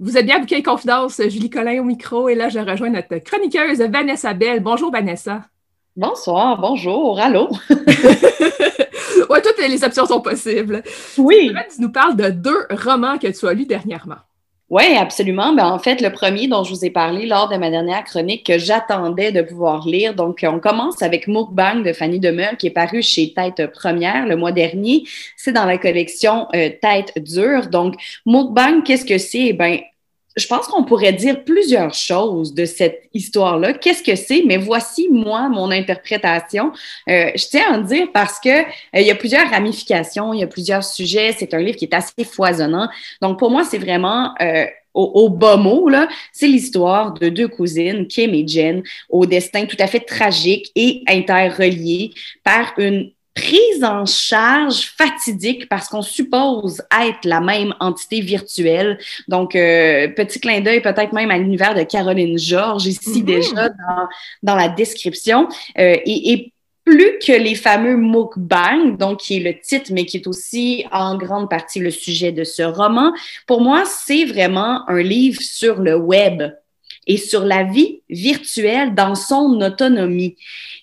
[0.00, 3.80] Vous êtes bien Bouquet Confidence, Julie Collin au micro, et là, je rejoins notre chroniqueuse
[3.80, 4.60] Vanessa Bell.
[4.60, 5.42] Bonjour, Vanessa.
[5.96, 7.48] Bonsoir, bonjour, allô?
[7.70, 10.84] oui, toutes les options sont possibles.
[11.16, 11.50] Oui.
[11.74, 14.18] Tu nous parles de deux romans que tu as lus dernièrement.
[14.70, 15.54] Oui, absolument.
[15.54, 18.44] Ben, en fait, le premier dont je vous ai parlé lors de ma dernière chronique
[18.44, 20.14] que j'attendais de pouvoir lire.
[20.14, 24.36] Donc, on commence avec Mukbang de Fanny Demeure qui est paru chez Tête Première le
[24.36, 25.04] mois dernier.
[25.36, 27.68] C'est dans la collection euh, Tête Dure.
[27.68, 27.94] Donc,
[28.26, 29.46] Mukbang, qu'est-ce que c'est?
[29.46, 29.80] Eh ben,
[30.38, 33.74] je pense qu'on pourrait dire plusieurs choses de cette histoire-là.
[33.74, 34.44] Qu'est-ce que c'est?
[34.46, 36.72] Mais voici, moi, mon interprétation.
[37.08, 38.64] Euh, je tiens à en dire parce que euh,
[38.94, 41.34] il y a plusieurs ramifications, il y a plusieurs sujets.
[41.36, 42.88] C'est un livre qui est assez foisonnant.
[43.20, 44.64] Donc, pour moi, c'est vraiment euh,
[44.94, 49.66] au, au, bas mot, là, c'est l'histoire de deux cousines, Kim et Jen, au destin
[49.66, 52.12] tout à fait tragique et interrelié
[52.42, 58.98] par une prise en charge fatidique parce qu'on suppose être la même entité virtuelle.
[59.28, 63.24] Donc, euh, petit clin d'œil peut-être même à l'univers de Caroline Georges, ici mm-hmm.
[63.24, 64.08] déjà dans,
[64.42, 65.48] dans, la description.
[65.78, 66.52] Euh, et, et
[66.84, 71.16] plus que les fameux mukbang, donc qui est le titre, mais qui est aussi en
[71.16, 73.12] grande partie le sujet de ce roman,
[73.46, 76.42] pour moi, c'est vraiment un livre sur le web
[77.08, 80.36] et sur la vie virtuelle dans son autonomie.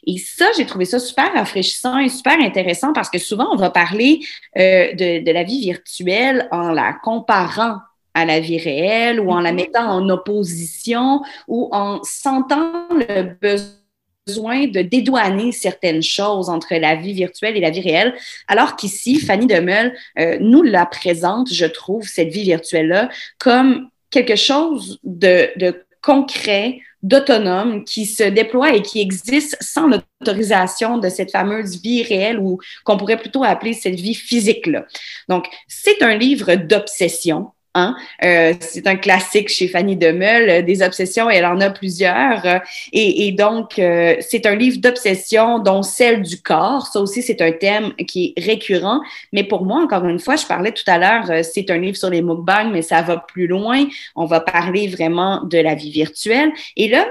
[0.06, 3.70] Et ça, j'ai trouvé ça super rafraîchissant et super intéressant parce que souvent, on va
[3.70, 4.20] parler
[4.58, 7.78] euh, de, de la vie virtuelle en la comparant
[8.14, 14.68] à la vie réelle ou en la mettant en opposition ou en sentant le besoin
[14.68, 18.16] de dédouaner certaines choses entre la vie virtuelle et la vie réelle,
[18.48, 24.36] alors qu'ici, Fanny Demeul euh, nous la présente, je trouve, cette vie virtuelle-là, comme quelque
[24.36, 31.32] chose de, de concret, d'autonome, qui se déploie et qui existe sans l'autorisation de cette
[31.32, 34.86] fameuse vie réelle ou qu'on pourrait plutôt appeler cette vie physique-là.
[35.30, 37.94] Donc, c'est un livre d'obsession Hein?
[38.24, 42.46] Euh, c'est un classique chez Fanny Demeul, euh, des obsessions, elle en a plusieurs.
[42.46, 42.60] Euh,
[42.94, 46.88] et, donc, c'est un livre d'obsession, dont celle du corps.
[46.88, 49.02] Ça aussi, c'est un thème qui est récurrent.
[49.34, 52.10] Mais pour moi, encore une fois, je parlais tout à l'heure, c'est un livre sur
[52.10, 53.86] les mukbangs, mais ça va plus loin.
[54.16, 56.52] On va parler vraiment de la vie virtuelle.
[56.78, 57.06] Et là,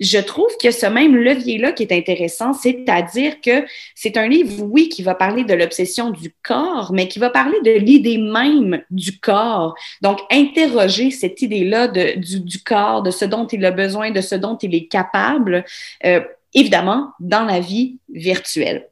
[0.00, 4.88] je trouve que ce même levier-là qui est intéressant, c'est-à-dire que c'est un livre, oui,
[4.88, 9.20] qui va parler de l'obsession du corps, mais qui va parler de l'idée même du
[9.20, 9.74] corps.
[10.00, 14.34] Donc, interroger cette idée-là du, du, corps, de ce dont il a besoin, de ce
[14.34, 15.64] dont il est capable,
[16.06, 16.20] euh,
[16.54, 18.88] évidemment, dans la vie virtuelle.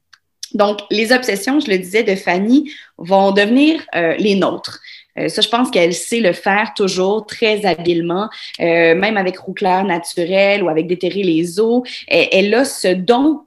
[0.54, 4.80] Donc, les obsessions, je le disais, de Fanny vont devenir euh, les nôtres.
[5.18, 8.28] Euh, ça, je pense qu'elle sait le faire toujours très habilement,
[8.60, 11.84] euh, même avec roue claire naturelle ou avec déterrer les eaux.
[12.08, 13.42] Elle, a ce don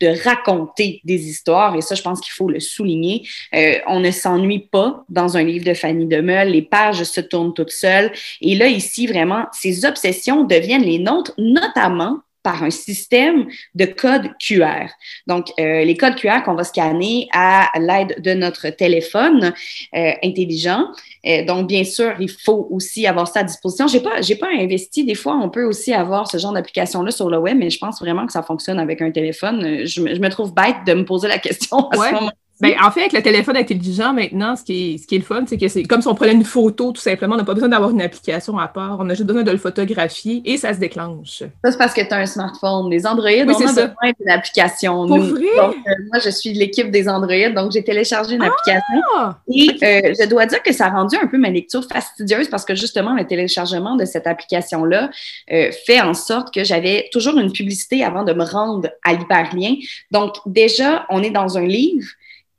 [0.00, 3.26] de raconter des histoires, et ça, je pense qu'il faut le souligner.
[3.54, 7.52] Euh, on ne s'ennuie pas dans un livre de Fanny Demeul, les pages se tournent
[7.52, 8.10] toutes seules.
[8.40, 14.30] Et là, ici, vraiment, ces obsessions deviennent les nôtres, notamment par un système de code
[14.38, 14.86] QR.
[15.26, 19.52] Donc, euh, les codes QR qu'on va scanner à l'aide de notre téléphone
[19.96, 20.84] euh, intelligent.
[21.26, 23.88] Euh, donc, bien sûr, il faut aussi avoir ça à disposition.
[23.88, 25.04] J'ai pas, j'ai pas investi.
[25.04, 27.98] Des fois, on peut aussi avoir ce genre d'application-là sur le web, mais je pense
[27.98, 29.86] vraiment que ça fonctionne avec un téléphone.
[29.86, 32.30] Je, me trouve bête de me poser la question à ce moment
[32.60, 35.24] ben, en fait, avec le téléphone intelligent maintenant, ce qui est, ce qui est le
[35.24, 37.34] fun, c'est que c'est comme si on prenait une photo, tout simplement.
[37.34, 38.98] On n'a pas besoin d'avoir une application à part.
[39.00, 41.38] On a juste besoin de le photographier et ça se déclenche.
[41.38, 42.90] Ça, c'est parce que tu as un smartphone.
[42.90, 45.06] Les Android, on a besoin d'une application.
[45.06, 45.46] Pour vrai?
[45.56, 48.46] Donc, euh, moi, je suis de l'équipe des Android, donc j'ai téléchargé une ah!
[48.46, 49.34] application.
[49.52, 52.64] Et euh, je dois dire que ça a rendu un peu ma lecture fastidieuse parce
[52.64, 55.10] que justement, le téléchargement de cette application-là
[55.52, 59.74] euh, fait en sorte que j'avais toujours une publicité avant de me rendre à l'hyperlien.
[60.12, 62.06] Donc, déjà, on est dans un livre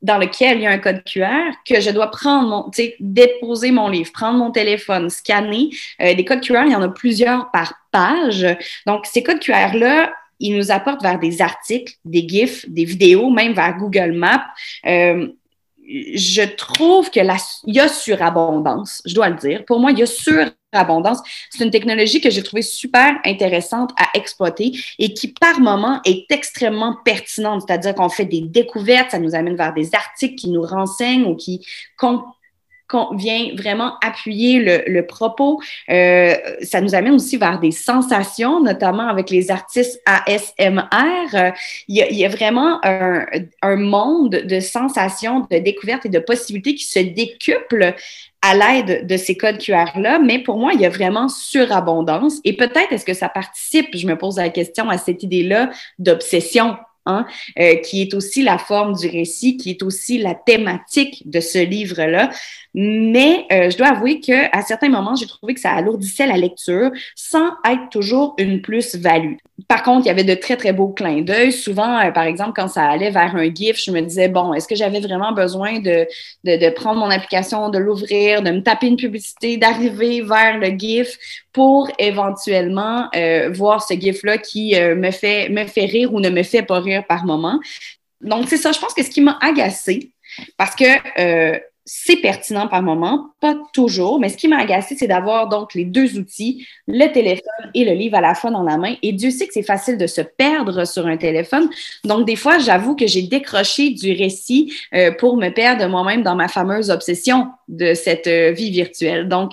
[0.06, 3.90] dans lequel il y a un code QR que je dois prendre, mon, déposer mon
[3.90, 5.70] livre, prendre mon téléphone, scanner.
[6.00, 8.46] Euh, des codes QR, il y en a plusieurs par page.
[8.86, 13.54] Donc, ces codes QR-là, ils nous apportent vers des articles, des GIFs, des vidéos, même
[13.54, 14.46] vers Google Maps.
[14.86, 15.28] Euh,
[15.88, 19.66] je trouve que la, il y a surabondance, je dois le dire.
[19.66, 21.20] Pour moi, il y a surabondance.
[21.50, 26.26] C'est une technologie que j'ai trouvée super intéressante à exploiter et qui, par moment, est
[26.32, 27.64] extrêmement pertinente.
[27.68, 31.36] C'est-à-dire qu'on fait des découvertes, ça nous amène vers des articles qui nous renseignent ou
[31.36, 31.66] qui
[32.88, 35.62] qu'on vient vraiment appuyer le, propos.
[35.90, 41.54] Euh, ça nous amène aussi vers des sensations, notamment avec les artistes ASMR.
[41.88, 43.26] Il, y a, vraiment un,
[43.62, 47.96] un, monde de sensations, de découvertes et de possibilités qui se décuplent
[48.42, 52.40] à l'aide de ces codes QR-là, mais pour moi, il y a vraiment surabondance.
[52.44, 56.78] Et peut-être est-ce que ça participe, je me pose la question, à cette idée-là d'obsession
[57.08, 57.28] Hein,
[57.60, 61.60] euh, qui est aussi la forme du récit, qui est aussi la thématique de ce
[61.60, 62.32] livre-là.
[62.78, 66.92] Mais euh, je dois avouer qu'à certains moments, j'ai trouvé que ça alourdissait la lecture
[67.16, 69.36] sans être toujours une plus-value.
[69.70, 71.54] Par contre, il y avait de très, très beaux clins d'œil.
[71.54, 74.68] Souvent, euh, par exemple, quand ça allait vers un GIF, je me disais, bon, est-ce
[74.68, 76.06] que j'avais vraiment besoin de,
[76.44, 80.78] de, de prendre mon application, de l'ouvrir, de me taper une publicité, d'arriver vers le
[80.78, 81.18] GIF
[81.54, 86.30] pour éventuellement euh, voir ce GIF-là qui euh, me, fait, me fait rire ou ne
[86.30, 87.58] me fait pas rire par moment?
[88.20, 90.12] Donc, c'est ça, je pense que ce qui m'a agacé,
[90.58, 90.84] parce que
[91.22, 95.76] euh, c'est pertinent par moment, pas toujours, mais ce qui m'a agacé, c'est d'avoir donc
[95.76, 98.96] les deux outils, le téléphone et le livre à la fois dans la main.
[99.04, 101.70] Et Dieu sait que c'est facile de se perdre sur un téléphone.
[102.04, 104.74] Donc, des fois, j'avoue que j'ai décroché du récit
[105.20, 109.28] pour me perdre moi-même dans ma fameuse obsession de cette vie virtuelle.
[109.28, 109.52] Donc,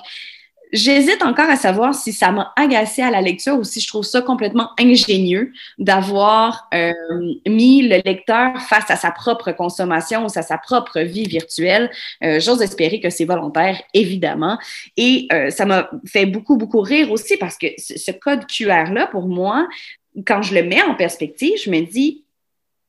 [0.72, 4.04] J'hésite encore à savoir si ça m'a agacé à la lecture ou si je trouve
[4.04, 6.92] ça complètement ingénieux d'avoir euh,
[7.46, 11.90] mis le lecteur face à sa propre consommation ou à sa propre vie virtuelle.
[12.24, 14.58] Euh, j'ose espérer que c'est volontaire, évidemment.
[14.96, 19.26] Et euh, ça m'a fait beaucoup, beaucoup rire aussi parce que ce code QR-là, pour
[19.28, 19.68] moi,
[20.26, 22.24] quand je le mets en perspective, je me dis,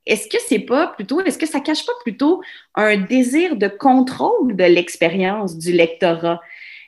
[0.05, 2.41] est-ce que c'est pas plutôt, est-ce que ça cache pas plutôt
[2.75, 6.41] un désir de contrôle de l'expérience du lectorat?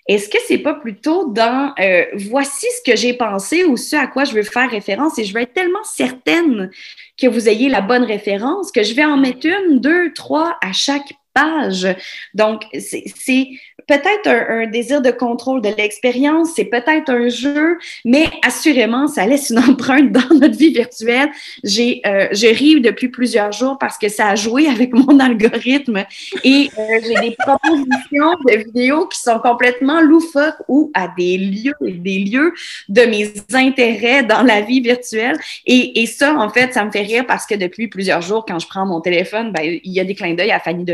[0.07, 4.05] Est-ce que c'est pas plutôt dans euh, voici ce que j'ai pensé ou ce à
[4.05, 5.17] quoi je veux faire référence?
[5.17, 6.69] Et je veux être tellement certaine
[7.19, 10.73] que vous ayez la bonne référence que je vais en mettre une, deux, trois à
[10.73, 11.87] chaque page.
[12.33, 13.49] Donc, c'est
[13.87, 19.51] peut-être un, désir de contrôle de l'expérience, c'est peut-être un jeu, mais assurément, ça laisse
[19.51, 21.29] une empreinte dans notre vie virtuelle.
[21.63, 26.05] J'ai, euh, je ris depuis plusieurs jours parce que ça a joué avec mon algorithme
[26.43, 31.73] et euh, j'ai des propositions de vidéos qui sont complètement loufoques ou à des lieux,
[31.81, 32.53] des lieux
[32.89, 35.37] de mes intérêts dans la vie virtuelle.
[35.65, 38.57] Et, et ça, en fait, ça me fait rire parce que depuis plusieurs jours, quand
[38.57, 40.85] je prends mon téléphone, ben, il y a des clins d'œil à Fanny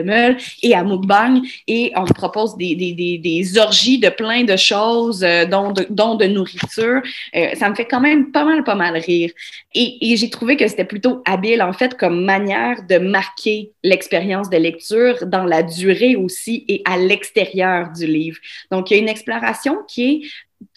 [0.63, 5.45] Et à Mukbang et on me propose des des, orgies de plein de choses, euh,
[5.45, 7.01] dont, de, dont, de, nourriture.
[7.35, 9.31] Euh, ça me fait quand même pas mal, pas mal rire.
[9.73, 14.49] Et, et j'ai trouvé que c'était plutôt habile, en fait, comme manière de marquer l'expérience
[14.49, 18.37] de lecture dans la durée aussi et à l'extérieur du livre.
[18.71, 20.21] Donc, il y a une exploration qui est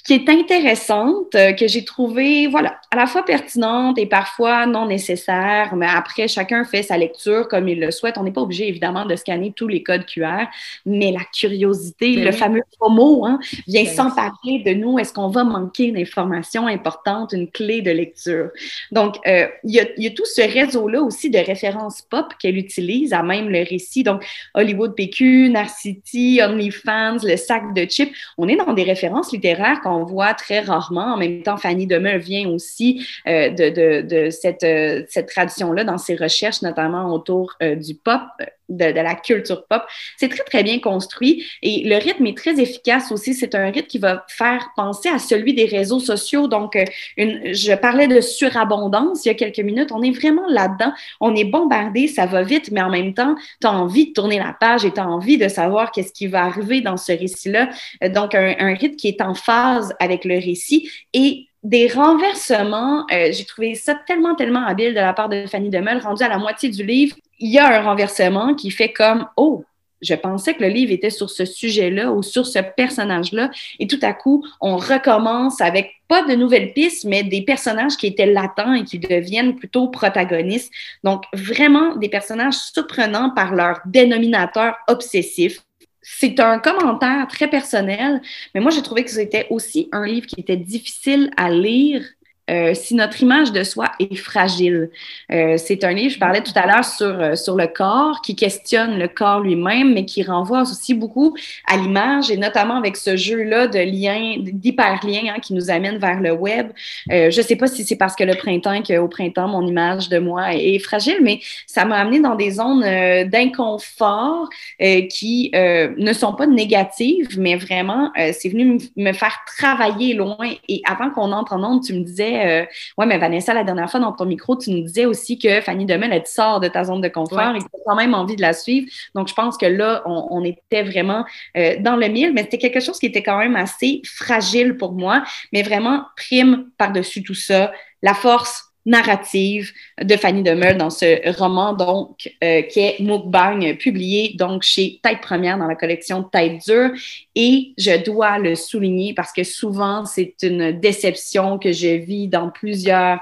[0.04, 4.86] qui est intéressante, euh, que j'ai trouvé, voilà, à la fois pertinente et parfois non
[4.86, 8.18] nécessaire, mais après, chacun fait sa lecture comme il le souhaite.
[8.18, 10.44] On n'est pas obligé, évidemment, de scanner tous les codes QR,
[10.84, 14.98] mais la curiosité, ben le fameux FOMO, hein, vient ben s'emparer de nous.
[14.98, 18.50] Est-ce qu'on va manquer une information importante, une clé de lecture?
[18.92, 22.58] Donc, euh, il y, a, y, a, tout ce réseau-là aussi de références pop qu'elle
[22.58, 24.02] utilise à même le récit.
[24.02, 24.22] Donc,
[24.54, 28.14] Hollywood PQ, Narcity, OnlyFans, le sac de chips.
[28.36, 31.14] On est dans des références littéraires qu'on on voit très rarement.
[31.14, 36.16] En même temps, Fanny Demeur vient aussi euh, de, cette, euh, cette tradition-là dans ses
[36.16, 38.22] recherches, notamment autour euh, du pop,
[38.68, 39.82] de, la culture pop.
[40.16, 43.34] C'est très, très bien construit et le rythme est très efficace aussi.
[43.34, 46.48] C'est un rythme qui va faire penser à celui des réseaux sociaux.
[46.48, 46.78] Donc,
[47.16, 49.92] une, je parlais de surabondance il y a quelques minutes.
[49.92, 50.92] On est vraiment là-dedans.
[51.20, 54.38] On est bombardé, ça va vite, mais en même temps, tu as envie de tourner
[54.38, 57.70] la page et tu as envie de savoir qu'est-ce qui va arriver dans ce récit-là.
[58.08, 63.06] Donc, un, un rythme qui est en phase avec le récit et des renversements.
[63.10, 66.28] Euh, j'ai trouvé ça tellement, tellement habile de la part de Fanny Demel, rendu à
[66.28, 67.16] la moitié du livre.
[67.38, 69.64] Il y a un renversement qui fait comme Oh,
[70.04, 73.50] je pensais que le livre était sur ce sujet-là ou sur ce personnage-là.
[73.78, 78.06] Et tout à coup, on recommence avec pas de nouvelles pistes, mais des personnages qui
[78.06, 80.72] étaient latents et qui deviennent plutôt protagonistes.
[81.02, 85.60] Donc, vraiment des personnages surprenants par leur dénominateur obsessif
[86.06, 88.20] c'est un commentaire très personnel,
[88.54, 92.04] mais moi, j'ai trouvé que c'était aussi un livre qui était difficile à lire
[92.50, 94.90] euh, si notre image de soi est fragile.
[95.32, 98.36] Euh, c'est un livre, je parlais tout à l'heure sur, euh, sur le corps, qui
[98.36, 101.34] questionne le corps lui-même, mais qui renvoie aussi beaucoup
[101.66, 106.20] à l'image, et notamment avec ce jeu-là de lien, d'hyperlien hein, qui nous amène vers
[106.20, 106.68] le web.
[107.08, 110.18] je ne sais pas si c'est parce que le printemps, qu'au printemps, mon image de
[110.18, 112.82] moi est, fragile, mais ça m'a amené dans des zones
[113.30, 114.48] d'inconfort
[114.78, 120.52] qui ne sont pas négatives, mais vraiment, c'est venu me faire travailler loin.
[120.68, 122.64] Et avant qu'on entre en onde, tu me disais, euh,
[122.98, 125.86] ouais, mais Vanessa, la dernière fois dans ton micro, tu nous disais aussi que Fanny
[125.86, 128.14] Demel, elle te sort de ta zone de confort et que tu as quand même
[128.14, 128.90] envie de la suivre.
[129.14, 131.24] Donc, je pense que là, on, était vraiment
[131.56, 134.92] euh, dans le mille, mais c'était quelque chose qui était quand même assez fragile pour
[134.92, 141.36] moi, mais vraiment prime par-dessus tout ça, la force narrative de Fanny Demeure dans ce
[141.38, 146.64] roman donc euh, qui est Mukbang publié donc chez Tête Première dans la collection Tête
[146.66, 146.90] Dure
[147.34, 152.50] et je dois le souligner parce que souvent c'est une déception que je vis dans
[152.50, 153.20] plusieurs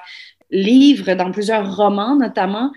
[0.50, 2.72] livres, dans plusieurs romans notamment.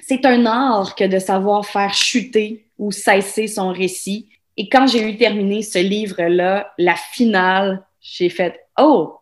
[0.00, 4.28] C'est un art que de savoir faire chuter ou cesser son récit.
[4.56, 9.18] Et quand j'ai eu terminé ce livre-là, la finale, j'ai fait Oh,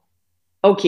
[0.62, 0.86] OK,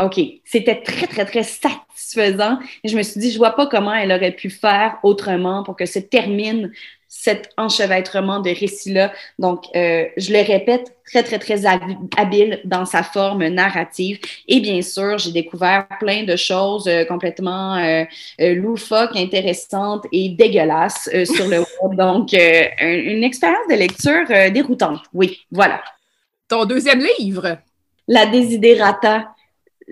[0.00, 0.20] OK.
[0.44, 2.58] C'était très, très, très satisfaisant.
[2.82, 5.76] Et je me suis dit, je vois pas comment elle aurait pu faire autrement pour
[5.76, 6.72] que se termine
[7.14, 9.12] cet enchevêtrement de récits-là.
[9.38, 11.66] Donc, euh, je le répète, très, très, très
[12.16, 14.18] habile dans sa forme narrative.
[14.48, 18.04] Et bien sûr, j'ai découvert plein de choses euh, complètement euh,
[18.40, 21.98] loufoques, intéressantes et dégueulasses sur le web.
[21.98, 25.02] Donc, une expérience de lecture déroutante.
[25.12, 25.82] Oui, voilà.
[26.48, 27.58] Ton deuxième livre?
[28.08, 29.28] La Desiderata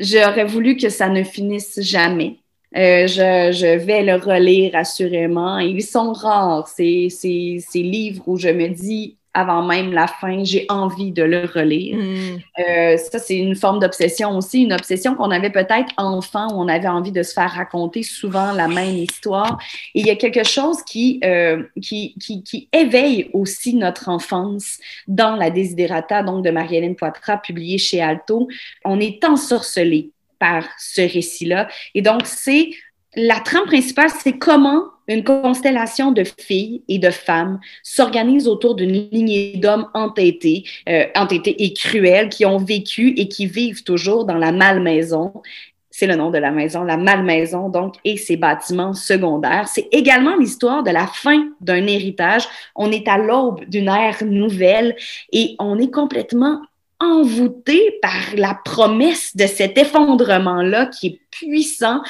[0.00, 2.38] j'aurais voulu que ça ne finisse jamais.
[2.76, 5.58] Euh, je, je, vais le relire assurément.
[5.58, 10.42] Ils sont rares, ces, ces, ces livres où je me dis, avant même la fin,
[10.42, 11.96] j'ai envie de le relire.
[11.96, 12.38] Hmm.
[12.58, 16.68] Euh, ça, c'est une forme d'obsession aussi, une obsession qu'on avait peut-être enfant, où on
[16.68, 19.58] avait envie de se faire raconter souvent la même histoire.
[19.94, 24.78] Et il y a quelque chose qui, euh, qui, qui, qui, éveille aussi notre enfance
[25.06, 28.48] dans La Desiderata, donc de Marie-Hélène Poitras, publiée chez Alto.
[28.84, 31.68] On est ensorcelé par ce récit-là.
[31.94, 32.70] Et donc, c'est
[33.16, 39.08] la trame principale, c'est comment une constellation de filles et de femmes s'organise autour d'une
[39.10, 44.38] lignée d'hommes entêtés, euh, entêtés et cruels qui ont vécu et qui vivent toujours dans
[44.38, 45.42] la malmaison.
[45.90, 49.66] C'est le nom de la maison, la malmaison, donc, et ses bâtiments secondaires.
[49.66, 52.46] C'est également l'histoire de la fin d'un héritage.
[52.76, 54.94] On est à l'aube d'une ère nouvelle
[55.32, 56.62] et on est complètement
[57.00, 62.02] envoûté par la promesse de cet effondrement-là qui est puissant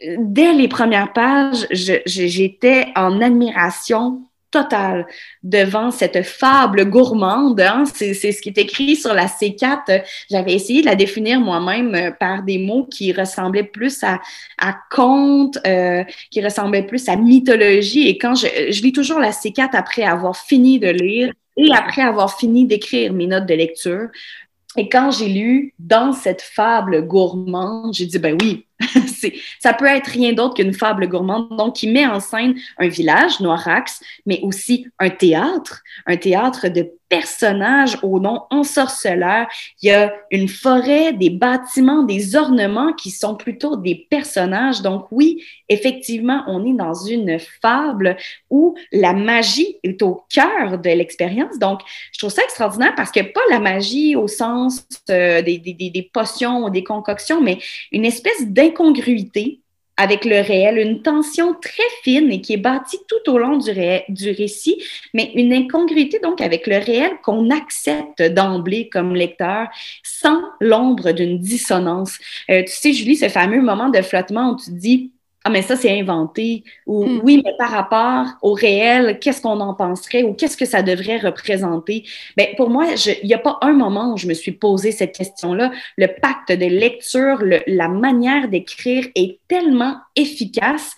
[0.00, 5.06] dès les premières pages, j'étais en admiration totale
[5.42, 7.60] devant cette fable gourmande.
[7.60, 7.84] Hein.
[7.92, 10.02] C'est ce qui est écrit sur la C4.
[10.30, 14.20] J'avais essayé de la définir moi-même euh, par des mots qui ressemblaient plus à,
[14.58, 18.08] à conte, euh, qui ressemblaient plus à mythologie.
[18.08, 22.02] Et quand je, je lis toujours la C4 après avoir fini de lire et après
[22.02, 24.08] avoir fini d'écrire mes notes de lecture,
[24.76, 28.67] et quand j'ai lu dans cette fable gourmande, j'ai dit, ben oui,
[29.58, 33.40] ça peut être rien d'autre qu'une fable gourmande, donc qui met en scène un village,
[33.40, 39.46] Noirax, mais aussi un théâtre, un théâtre de personnages au nom ensorceleur.
[39.82, 44.82] Il y a une forêt, des bâtiments, des ornements qui sont plutôt des personnages.
[44.82, 48.16] Donc oui, effectivement, on est dans une fable
[48.50, 51.58] où la magie est au cœur de l'expérience.
[51.58, 51.80] Donc,
[52.12, 56.64] je trouve ça extraordinaire parce que pas la magie au sens euh, des, des, potions
[56.64, 57.58] ou des concoctions, mais
[57.92, 59.60] une espèce d'incongruité
[59.98, 63.72] avec le réel, une tension très fine qui est bâtie tout au long du,
[64.08, 64.80] du récit,
[65.12, 69.66] mais une incongruité donc avec le réel qu'on accepte d'emblée comme lecteur
[70.04, 72.16] sans l'ombre d'une dissonance.
[72.48, 75.10] Euh, tu sais, Julie, ce fameux moment de flottement où tu dis
[75.48, 76.62] ah, mais ça, c'est inventé.
[76.84, 77.20] Ou hmm.
[77.24, 81.16] oui, mais par rapport au réel, qu'est-ce qu'on en penserait ou qu'est-ce que ça devrait
[81.16, 82.04] représenter?
[82.36, 82.84] Bien, pour moi,
[83.22, 85.72] il n'y a pas un moment où je me suis posé cette question-là.
[85.96, 90.92] Le pacte de lecture, la manière d'écrire est tellement efficace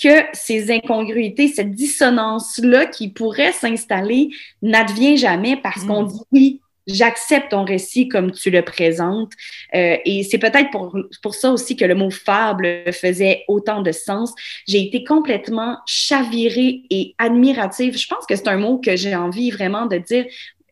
[0.00, 4.28] que ces incongruités, cette dissonance-là qui pourrait s'installer
[4.62, 6.08] n'advient jamais parce qu'on hmm.
[6.08, 9.32] dit oui, j'accepte ton récit comme tu le présentes.
[9.74, 13.92] Euh, et c'est peut-être pour, pour ça aussi que le mot fable faisait autant de
[13.92, 14.34] sens.
[14.66, 17.96] J'ai été complètement chavirée et admirative.
[17.98, 20.26] Je pense que c'est un mot que j'ai envie vraiment de dire.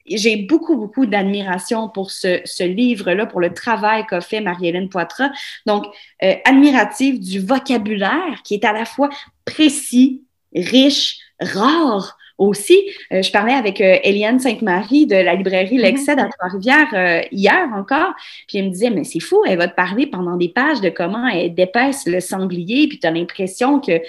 [0.07, 5.31] J'ai beaucoup, beaucoup d'admiration pour ce, ce livre-là, pour le travail qu'a fait Marie-Hélène Poitras.
[5.65, 5.87] Donc,
[6.23, 9.09] euh, admirative du vocabulaire qui est à la fois
[9.47, 10.23] précis,
[10.55, 12.91] riche, rare, aussi.
[13.13, 17.69] Euh, je parlais avec euh, Eliane Sainte-Marie de la librairie L'Excède à Trois-Rivières euh, hier
[17.75, 18.13] encore,
[18.49, 20.89] puis elle me disait, mais c'est fou, elle va te parler pendant des pages de
[20.89, 24.01] comment elle dépaisse le sanglier, puis tu as l'impression que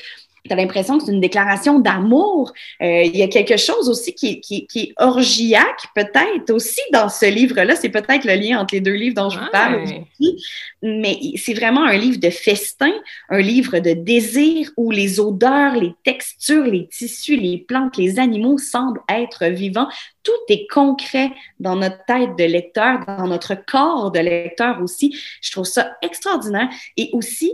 [0.45, 2.51] tu as l'impression que c'est une déclaration d'amour.
[2.81, 7.09] Euh, il y a quelque chose aussi qui, qui, qui est orgiaque, peut-être aussi dans
[7.09, 7.75] ce livre-là.
[7.75, 10.43] C'est peut-être le lien entre les deux livres dont je vous parle aujourd'hui.
[10.83, 12.93] Mais c'est vraiment un livre de festin,
[13.29, 18.57] un livre de désir où les odeurs, les textures, les tissus, les plantes, les animaux
[18.57, 19.87] semblent être vivants.
[20.23, 25.15] Tout est concret dans notre tête de lecteur, dans notre corps de lecteur aussi.
[25.41, 26.69] Je trouve ça extraordinaire.
[26.97, 27.53] Et aussi,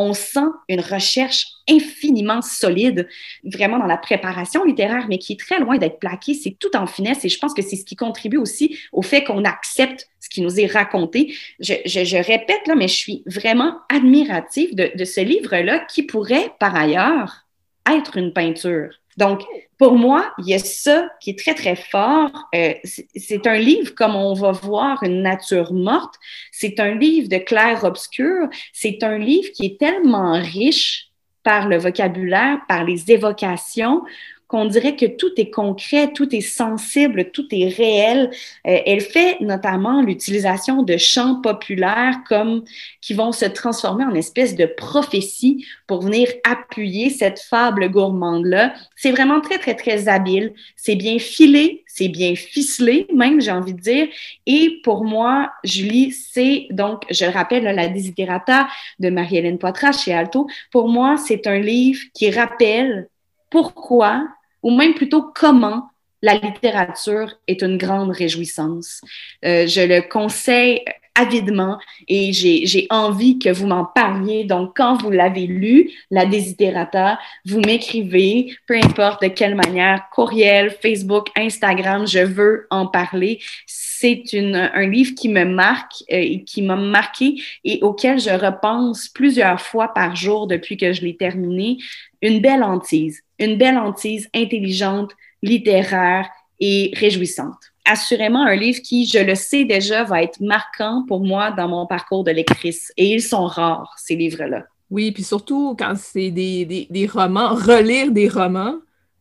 [0.00, 3.08] on sent une recherche infiniment solide,
[3.44, 6.34] vraiment dans la préparation littéraire, mais qui est très loin d'être plaquée.
[6.34, 9.24] C'est tout en finesse et je pense que c'est ce qui contribue aussi au fait
[9.24, 11.34] qu'on accepte ce qui nous est raconté.
[11.60, 16.74] Je, répète là, mais je suis vraiment admirative de, de ce livre-là qui pourrait, par
[16.74, 17.46] ailleurs,
[17.86, 18.99] être une peinture.
[19.20, 19.42] Donc,
[19.76, 22.48] pour moi, il y a ça qui est très, très fort.
[22.54, 26.14] Euh, c'est un livre comme on va voir une nature morte.
[26.50, 28.48] C'est un livre de clair-obscur.
[28.72, 31.10] C'est un livre qui est tellement riche
[31.42, 34.02] par le vocabulaire, par les évocations,
[34.50, 38.30] qu'on dirait que tout est concret, tout est sensible, tout est réel.
[38.66, 42.64] Euh, elle fait notamment l'utilisation de chants populaires comme
[43.00, 48.74] qui vont se transformer en espèce de prophétie pour venir appuyer cette fable gourmande-là.
[48.96, 50.52] C'est vraiment très, très, très habile.
[50.74, 54.08] C'est bien filé, c'est bien ficelé, même, j'ai envie de dire.
[54.46, 58.66] Et pour moi, Julie, c'est donc, je le rappelle, la Desiderata
[58.98, 60.48] de Marie-Hélène Poitras chez Alto.
[60.72, 63.08] Pour moi, c'est un livre qui rappelle
[63.48, 64.26] pourquoi
[64.62, 65.90] ou même plutôt comment
[66.22, 69.00] la littérature est une grande réjouissance.
[69.44, 70.84] Euh, je le conseille
[71.20, 71.78] avidement
[72.08, 74.44] et j'ai envie que vous m'en parliez.
[74.44, 80.70] Donc, quand vous l'avez lu, La Desiderata, vous m'écrivez, peu importe de quelle manière, courriel,
[80.82, 83.40] Facebook, Instagram, je veux en parler.
[83.66, 87.34] C'est un livre qui me marque euh, et qui m'a marqué
[87.64, 91.76] et auquel je repense plusieurs fois par jour depuis que je l'ai terminé.
[92.22, 96.28] Une belle hantise une belle hantise intelligente, littéraire
[96.60, 97.69] et réjouissante.
[97.84, 101.86] Assurément un livre qui, je le sais déjà, va être marquant pour moi dans mon
[101.86, 102.92] parcours de lectrice.
[102.96, 104.64] Et ils sont rares, ces livres-là.
[104.90, 108.74] Oui, puis surtout quand c'est des, romans, relire des romans,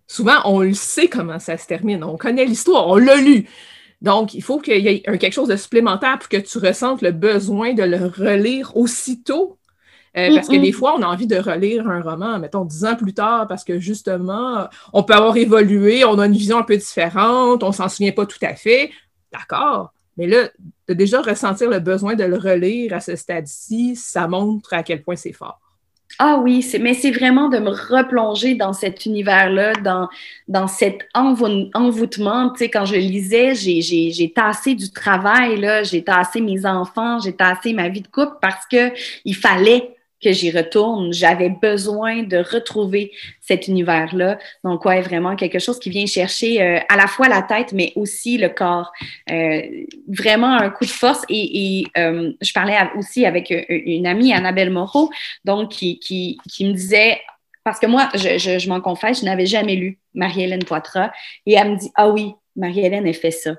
[0.07, 3.47] souvent on le sait comment ça se termine, on connaît l'histoire, on l'a lu.
[4.01, 7.11] Donc, il faut qu'il y ait quelque chose de supplémentaire pour que tu ressentes le
[7.11, 9.58] besoin de le relire aussitôt.
[10.27, 12.95] Euh, parce que des fois, on a envie de relire un roman, mettons, dix ans
[12.95, 16.77] plus tard, parce que justement, on peut avoir évolué, on a une vision un peu
[16.77, 18.91] différente, on s'en souvient pas tout à fait.
[19.31, 19.93] D'accord.
[20.17, 20.49] Mais là,
[20.87, 25.01] de déjà ressentir le besoin de le relire à ce stade-ci, ça montre à quel
[25.01, 25.59] point c'est fort.
[26.17, 30.09] Ah oui, mais c'est vraiment de me replonger dans cet univers-là, dans,
[30.47, 32.49] dans cet envoûtement.
[32.49, 37.73] Tu sais, quand je lisais, j'ai tassé du travail, j'ai tassé mes enfants, j'ai tassé
[37.73, 41.13] ma vie de couple parce qu'il fallait que j'y retourne.
[41.13, 44.37] J'avais besoin de retrouver cet univers-là.
[44.63, 47.93] Donc, ouais, vraiment quelque chose qui vient chercher euh, à la fois la tête, mais
[47.95, 48.91] aussi le corps.
[49.31, 49.61] Euh,
[50.07, 51.23] vraiment un coup de force.
[51.29, 55.09] Et, euh, je parlais aussi avec une amie, Annabelle Moreau,
[55.45, 57.19] donc qui, qui, qui me disait,
[57.63, 61.11] parce que moi, je, je, je m'en confesse, je n'avais jamais lu Marie-Hélène Poitras.
[61.45, 63.51] Et elle me dit, ah oui, Marie-Hélène, elle fait ça.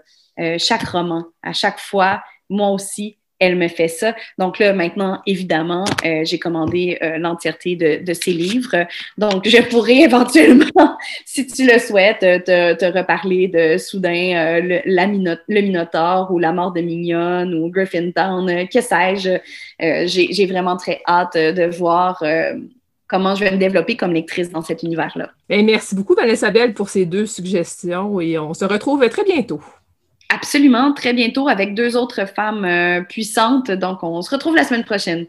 [0.58, 4.14] chaque roman, à chaque fois, moi aussi, elle me fait ça.
[4.38, 8.86] Donc là, maintenant, évidemment, euh, j'ai commandé euh, l'entièreté de, de, ses livres.
[9.18, 14.80] Donc, je pourrais éventuellement, si tu le souhaites, te, te reparler de soudain euh, le,
[14.84, 15.06] la
[15.62, 19.38] Minotaure ou La mort de Mignonne ou Griffintown, que sais-je.
[19.80, 22.22] j'ai vraiment très hâte de voir
[23.08, 25.30] comment je vais me développer comme lectrice dans cet univers-là.
[25.48, 29.60] Ben, merci beaucoup, Vanessa Belle, pour ces deux suggestions et on se retrouve très bientôt.
[30.32, 33.70] Absolument, très bientôt avec deux autres femmes euh, puissantes.
[33.72, 35.26] Donc, on se retrouve la semaine prochaine.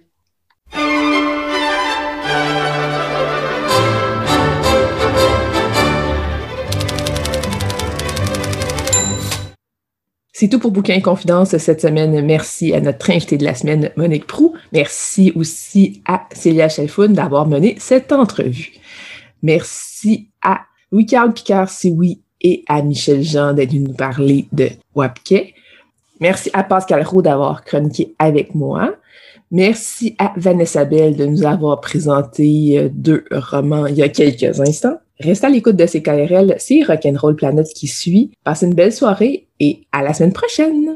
[10.33, 12.23] C'est tout pour Bouquin Confidence cette semaine.
[12.25, 14.55] Merci à notre invitée de la semaine, Monique Prou.
[14.71, 18.73] Merci aussi à Célia Chalfoun d'avoir mené cette entrevue.
[19.41, 20.61] Merci à
[20.91, 25.53] Louis-Carl Picard, c'est oui, et à Michel Jean d'être venu nous parler de Wapke.
[26.19, 28.95] Merci à Pascal Roux d'avoir chroniqué avec moi.
[29.49, 34.59] Merci à Vanessa Bell de nous avoir présenté euh, deux romans il y a quelques
[34.61, 34.97] instants.
[35.19, 38.31] Restez à l'écoute de ces KRL, c'est Rock'n'Roll Planet qui suit.
[38.43, 40.95] Passez une belle soirée et à la semaine prochaine!